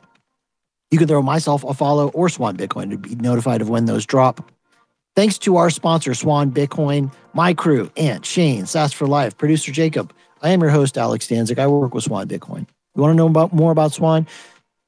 [0.90, 4.04] You can throw myself a follow or Swan Bitcoin to be notified of when those
[4.04, 4.50] drop.
[5.14, 10.12] Thanks to our sponsor, Swan Bitcoin, my crew, Ant, Shane, Sass for Life, producer Jacob.
[10.42, 11.58] I am your host, Alex Danzig.
[11.58, 12.66] I work with Swan Bitcoin.
[12.94, 14.26] You want to know about more about Swan?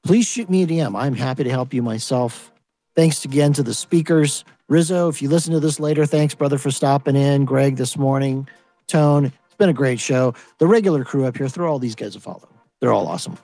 [0.05, 0.99] Please shoot me a DM.
[0.99, 2.51] I'm happy to help you myself.
[2.95, 4.43] Thanks again to the speakers.
[4.67, 7.45] Rizzo, if you listen to this later, thanks, brother, for stopping in.
[7.45, 8.47] Greg this morning.
[8.87, 10.33] Tone, it's been a great show.
[10.57, 12.49] The regular crew up here, throw all these guys a follow.
[12.81, 13.37] They're all awesome.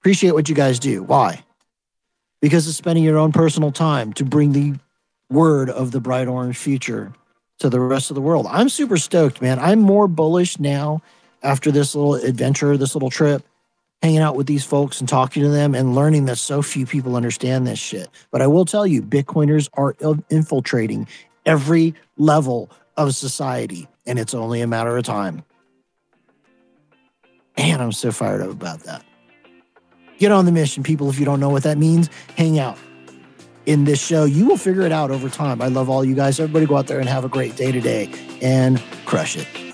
[0.00, 1.02] Appreciate what you guys do.
[1.02, 1.42] Why?
[2.40, 4.74] Because it's spending your own personal time to bring the
[5.30, 7.12] word of the bright orange future
[7.58, 8.46] to the rest of the world.
[8.48, 9.58] I'm super stoked, man.
[9.58, 11.02] I'm more bullish now
[11.42, 13.42] after this little adventure, this little trip,
[14.02, 17.16] hanging out with these folks and talking to them and learning that so few people
[17.16, 18.08] understand this shit.
[18.30, 19.96] But I will tell you, Bitcoiners are
[20.30, 21.08] infiltrating
[21.44, 25.44] every level of society, and it's only a matter of time.
[27.56, 29.04] And I'm so fired up about that.
[30.18, 31.08] Get on the mission, people.
[31.08, 32.78] If you don't know what that means, hang out
[33.66, 34.24] in this show.
[34.24, 35.62] You will figure it out over time.
[35.62, 36.40] I love all you guys.
[36.40, 38.12] Everybody go out there and have a great day today
[38.42, 39.67] and crush it.